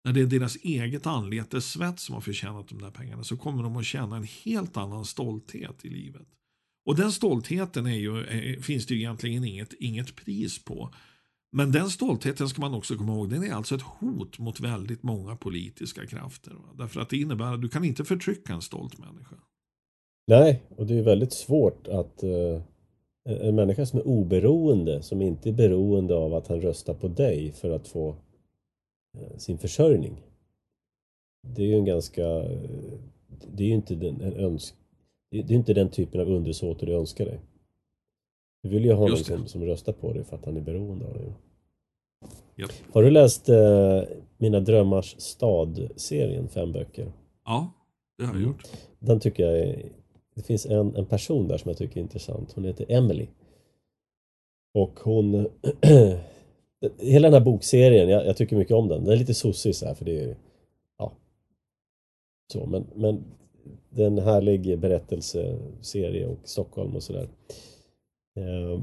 när 0.03 0.13
det 0.13 0.21
är 0.21 0.25
deras 0.25 0.55
eget 0.55 1.07
anletes 1.07 1.71
svett 1.71 1.99
som 1.99 2.15
har 2.15 2.21
förtjänat 2.21 2.67
de 2.67 2.81
där 2.81 2.91
pengarna 2.91 3.23
så 3.23 3.37
kommer 3.37 3.63
de 3.63 3.77
att 3.77 3.85
känna 3.85 4.17
en 4.17 4.27
helt 4.43 4.77
annan 4.77 5.05
stolthet 5.05 5.85
i 5.85 5.89
livet. 5.89 6.27
Och 6.85 6.95
den 6.95 7.11
stoltheten 7.11 7.85
är 7.85 7.97
ju, 7.97 8.17
är, 8.17 8.61
finns 8.61 8.85
det 8.85 8.93
ju 8.93 8.99
egentligen 8.99 9.43
inget, 9.43 9.73
inget 9.73 10.15
pris 10.15 10.63
på. 10.63 10.93
Men 11.51 11.71
den 11.71 11.89
stoltheten 11.89 12.49
ska 12.49 12.61
man 12.61 12.73
också 12.73 12.97
komma 12.97 13.13
ihåg, 13.13 13.29
den 13.29 13.43
är 13.43 13.53
alltså 13.53 13.75
ett 13.75 13.81
hot 13.81 14.39
mot 14.39 14.59
väldigt 14.59 15.03
många 15.03 15.35
politiska 15.35 16.07
krafter. 16.07 16.51
Va? 16.53 16.73
Därför 16.77 17.01
att 17.01 17.09
det 17.09 17.17
innebär 17.17 17.53
att 17.53 17.61
du 17.61 17.69
kan 17.69 17.83
inte 17.83 18.05
förtrycka 18.05 18.53
en 18.53 18.61
stolt 18.61 18.97
människa. 18.97 19.35
Nej, 20.25 20.61
och 20.77 20.85
det 20.85 20.97
är 20.97 21.01
väldigt 21.01 21.33
svårt 21.33 21.87
att 21.87 22.23
uh, 22.23 22.61
en 23.23 23.55
människa 23.55 23.85
som 23.85 23.99
är 23.99 24.07
oberoende, 24.07 25.01
som 25.01 25.21
inte 25.21 25.49
är 25.49 25.53
beroende 25.53 26.15
av 26.15 26.33
att 26.33 26.47
han 26.47 26.61
röstar 26.61 26.93
på 26.93 27.07
dig 27.07 27.51
för 27.51 27.69
att 27.69 27.87
få 27.87 28.09
uh, 29.17 29.37
sin 29.37 29.57
försörjning. 29.57 30.21
Det 31.47 31.61
är 31.61 31.67
ju 31.67 31.75
en 31.75 31.85
ganska, 31.85 32.27
det 33.51 33.63
är 33.63 33.67
ju 33.67 33.73
inte 33.73 33.95
den, 33.95 34.21
en 34.21 34.33
önsk, 34.33 34.75
det 35.31 35.37
är 35.37 35.51
inte 35.51 35.73
den 35.73 35.89
typen 35.89 36.21
av 36.21 36.29
undersåte 36.29 36.85
du 36.85 36.95
önskar 36.95 37.25
dig. 37.25 37.39
Du 38.63 38.69
vill 38.69 38.85
ju 38.85 38.93
ha 38.93 39.07
någon 39.07 39.17
som, 39.17 39.47
som 39.47 39.65
röstar 39.65 39.93
på 39.93 40.13
dig 40.13 40.23
för 40.23 40.35
att 40.35 40.45
han 40.45 40.57
är 40.57 40.61
beroende 40.61 41.05
av 41.05 41.13
dig. 41.13 41.33
Yep. 42.57 42.69
Har 42.91 43.03
du 43.03 43.11
läst 43.11 43.49
uh, 43.49 44.03
Mina 44.37 44.59
drömmars 44.59 45.15
stad-serien, 45.17 46.47
fem 46.47 46.71
böcker? 46.71 47.11
Ja, 47.45 47.73
det 48.17 48.25
har 48.25 48.33
jag 48.33 48.43
gjort. 48.43 48.63
Den 48.99 49.19
tycker 49.19 49.43
jag 49.43 49.59
är, 49.59 49.91
det 50.33 50.41
finns 50.41 50.65
en, 50.65 50.95
en 50.95 51.05
person 51.05 51.47
där 51.47 51.57
som 51.57 51.69
jag 51.69 51.77
tycker 51.77 51.97
är 51.97 52.03
intressant. 52.03 52.51
Hon 52.51 52.65
heter 52.65 52.85
Emily. 52.89 53.27
Och 54.73 54.99
hon... 54.99 55.33
hela 56.97 57.27
den 57.27 57.33
här 57.33 57.45
bokserien, 57.45 58.09
jag, 58.09 58.25
jag, 58.25 58.37
tycker 58.37 58.55
mycket 58.55 58.75
om 58.75 58.87
den. 58.87 59.03
Den 59.03 59.13
är 59.13 59.17
lite 59.17 59.33
sossig 59.33 59.75
så 59.75 59.85
här 59.85 59.93
för 59.93 60.05
det 60.05 60.19
är... 60.19 60.37
Ja. 60.97 61.13
Så, 62.53 62.65
men, 62.65 62.87
men 62.95 63.23
det 63.89 64.03
är 64.03 64.07
en 64.07 64.17
härlig 64.17 64.79
berättelseserie 64.79 66.27
och 66.27 66.37
Stockholm 66.43 66.95
och 66.95 67.03
sådär. 67.03 67.29
Eh, 68.35 68.81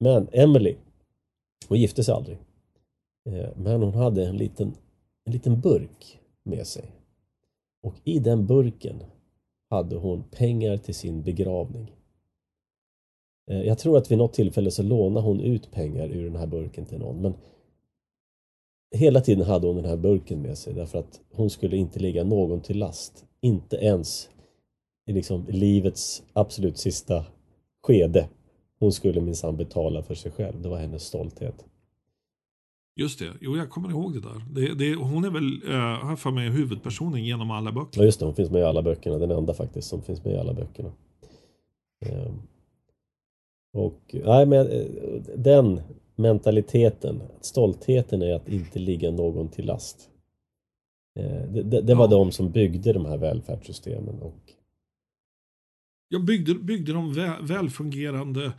men 0.00 0.28
Emily, 0.32 0.76
hon 1.68 1.78
gifte 1.78 2.04
sig 2.04 2.14
aldrig. 2.14 2.38
Eh, 3.28 3.48
men 3.56 3.82
hon 3.82 3.94
hade 3.94 4.26
en 4.26 4.36
liten, 4.36 4.74
en 5.24 5.32
liten 5.32 5.60
burk 5.60 6.20
med 6.42 6.66
sig. 6.66 6.84
Och 7.82 7.94
i 8.04 8.18
den 8.18 8.46
burken 8.46 9.02
hade 9.70 9.96
hon 9.96 10.22
pengar 10.30 10.76
till 10.76 10.94
sin 10.94 11.22
begravning. 11.22 11.92
Eh, 13.50 13.62
jag 13.62 13.78
tror 13.78 13.98
att 13.98 14.10
vid 14.10 14.18
något 14.18 14.32
tillfälle 14.32 14.70
så 14.70 14.82
lånade 14.82 15.26
hon 15.26 15.40
ut 15.40 15.70
pengar 15.70 16.08
ur 16.08 16.24
den 16.24 16.36
här 16.36 16.46
burken 16.46 16.86
till 16.86 16.98
någon. 16.98 17.22
Men 17.22 17.34
hela 18.96 19.20
tiden 19.20 19.46
hade 19.46 19.66
hon 19.66 19.76
den 19.76 19.84
här 19.84 19.96
burken 19.96 20.42
med 20.42 20.58
sig 20.58 20.74
därför 20.74 20.98
att 20.98 21.20
hon 21.32 21.50
skulle 21.50 21.76
inte 21.76 22.00
ligga 22.00 22.24
någon 22.24 22.60
till 22.60 22.78
last. 22.78 23.24
Inte 23.40 23.76
ens 23.76 24.30
i 25.06 25.12
liksom 25.12 25.46
livets 25.48 26.22
absolut 26.32 26.78
sista 26.78 27.24
skede. 27.82 28.28
Hon 28.78 28.92
skulle 28.92 29.20
minsann 29.20 29.56
betala 29.56 30.02
för 30.02 30.14
sig 30.14 30.32
själv. 30.32 30.62
Det 30.62 30.68
var 30.68 30.78
hennes 30.78 31.02
stolthet. 31.02 31.64
Just 32.98 33.18
det, 33.18 33.32
jo 33.40 33.56
jag 33.56 33.70
kommer 33.70 33.90
ihåg 33.90 34.14
det 34.14 34.20
där. 34.20 34.42
Det, 34.50 34.74
det, 34.74 34.94
hon 34.94 35.24
är 35.24 35.30
väl, 35.30 35.62
äh, 36.10 36.16
för 36.16 36.30
mig, 36.30 36.48
huvudpersonen 36.48 37.24
genom 37.24 37.50
alla 37.50 37.72
böcker. 37.72 38.00
Ja 38.00 38.04
just 38.04 38.18
det, 38.18 38.26
hon 38.26 38.34
finns 38.34 38.50
med 38.50 38.60
i 38.60 38.64
alla 38.64 38.82
böckerna. 38.82 39.18
Den 39.18 39.30
enda 39.30 39.54
faktiskt 39.54 39.88
som 39.88 40.02
finns 40.02 40.24
med 40.24 40.34
i 40.34 40.36
alla 40.36 40.54
böckerna. 40.54 40.92
Ehm. 42.06 42.42
Och, 43.72 44.14
nej 44.24 44.46
men 44.46 44.66
eh, 44.66 44.86
den 45.36 45.80
mentaliteten, 46.16 47.22
stoltheten 47.40 48.22
är 48.22 48.34
att 48.34 48.48
inte 48.48 48.78
ligga 48.78 49.10
någon 49.10 49.48
till 49.48 49.66
last. 49.66 50.10
Ehm, 51.18 51.52
det, 51.52 51.62
det, 51.62 51.80
det 51.80 51.94
var 51.94 52.04
ja. 52.04 52.10
de 52.10 52.32
som 52.32 52.50
byggde 52.50 52.92
de 52.92 53.06
här 53.06 53.18
välfärdssystemen. 53.18 54.22
Och... 54.22 54.52
Jag 56.08 56.24
byggde, 56.24 56.54
byggde 56.54 56.92
de 56.92 57.14
väl, 57.14 57.46
välfungerande 57.46 58.52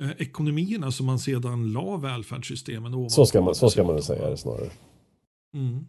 eh, 0.00 0.10
ekonomierna 0.18 0.90
som 0.90 1.06
man 1.06 1.18
sedan 1.18 1.72
la 1.72 1.96
välfärdssystemen 1.96 2.94
ovanpå. 2.94 3.10
Så 3.10 3.26
ska 3.26 3.40
man, 3.40 3.54
så 3.54 3.70
ska 3.70 3.84
man 3.84 4.02
säga 4.02 4.30
det 4.30 4.36
snarare. 4.36 4.70
Mm. 5.54 5.86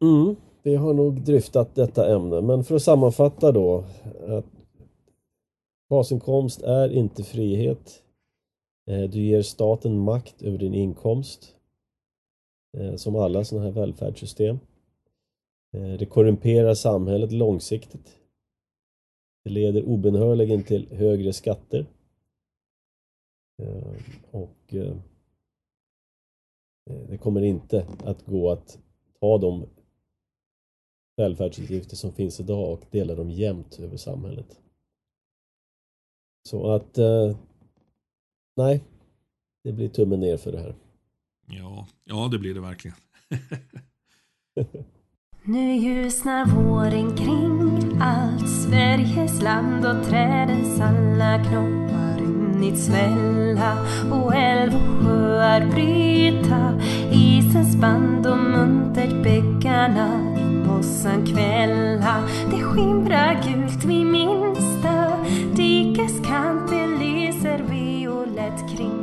Mm, 0.00 0.36
vi 0.62 0.76
har 0.76 0.94
nog 0.94 1.20
dryftat 1.20 1.74
detta 1.74 2.14
ämne, 2.14 2.40
men 2.40 2.64
för 2.64 2.76
att 2.76 2.82
sammanfatta 2.82 3.52
då. 3.52 3.84
Att 4.28 4.46
basinkomst 5.90 6.62
är 6.62 6.92
inte 6.92 7.24
frihet. 7.24 8.02
Eh, 8.90 9.02
du 9.02 9.20
ger 9.20 9.42
staten 9.42 9.98
makt 9.98 10.42
över 10.42 10.58
din 10.58 10.74
inkomst. 10.74 11.54
Eh, 12.78 12.96
som 12.96 13.16
alla 13.16 13.44
sådana 13.44 13.66
här 13.66 13.72
välfärdssystem. 13.72 14.58
Det 15.98 16.06
korrumperar 16.06 16.74
samhället 16.74 17.32
långsiktigt. 17.32 18.18
Det 19.44 19.50
leder 19.50 19.84
obenhörligen 19.84 20.62
till 20.62 20.88
högre 20.92 21.32
skatter. 21.32 21.86
Eh, 23.62 23.92
och 24.30 24.74
eh, 24.74 24.96
det 27.08 27.18
kommer 27.18 27.42
inte 27.42 27.86
att 28.04 28.26
gå 28.26 28.50
att 28.50 28.78
ta 29.20 29.38
de 29.38 29.66
välfärdsutgifter 31.16 31.96
som 31.96 32.12
finns 32.12 32.40
idag 32.40 32.72
och 32.72 32.84
dela 32.90 33.14
dem 33.14 33.30
jämnt 33.30 33.78
över 33.80 33.96
samhället. 33.96 34.60
Så 36.48 36.70
att 36.70 36.98
eh, 36.98 37.36
nej, 38.56 38.84
det 39.64 39.72
blir 39.72 39.88
tummen 39.88 40.20
ner 40.20 40.36
för 40.36 40.52
det 40.52 40.58
här. 40.58 40.74
Ja, 41.46 41.86
ja 42.04 42.28
det 42.32 42.38
blir 42.38 42.54
det 42.54 42.60
verkligen. 42.60 42.96
Nu 45.42 45.76
ljusnar 45.76 46.46
våren 46.46 47.16
kring 47.16 47.98
allt 48.00 48.48
Sveriges 48.48 49.42
land 49.42 49.86
och 49.86 50.04
trädens 50.04 50.80
alla 50.80 51.44
knoppar 51.44 52.07
hunnit 52.58 52.78
smälla 52.78 53.78
och 54.10 54.34
älv 54.34 54.74
och 54.74 55.04
sjöar 55.04 55.60
bryta 55.60 56.74
isens 57.12 57.76
band 57.76 58.26
och 58.26 58.38
muntert 58.38 59.22
bäckarna 59.22 60.36
i 60.38 60.68
mossan 60.68 61.26
kvälla. 61.26 62.28
Det 62.50 62.62
skimrar 62.62 63.42
gult 63.44 63.84
vid 63.84 64.06
minsta 64.06 65.12
dikeskant, 65.54 66.70
det 66.70 66.86
lyser 66.86 67.58
violett 67.70 68.76
kring 68.76 68.97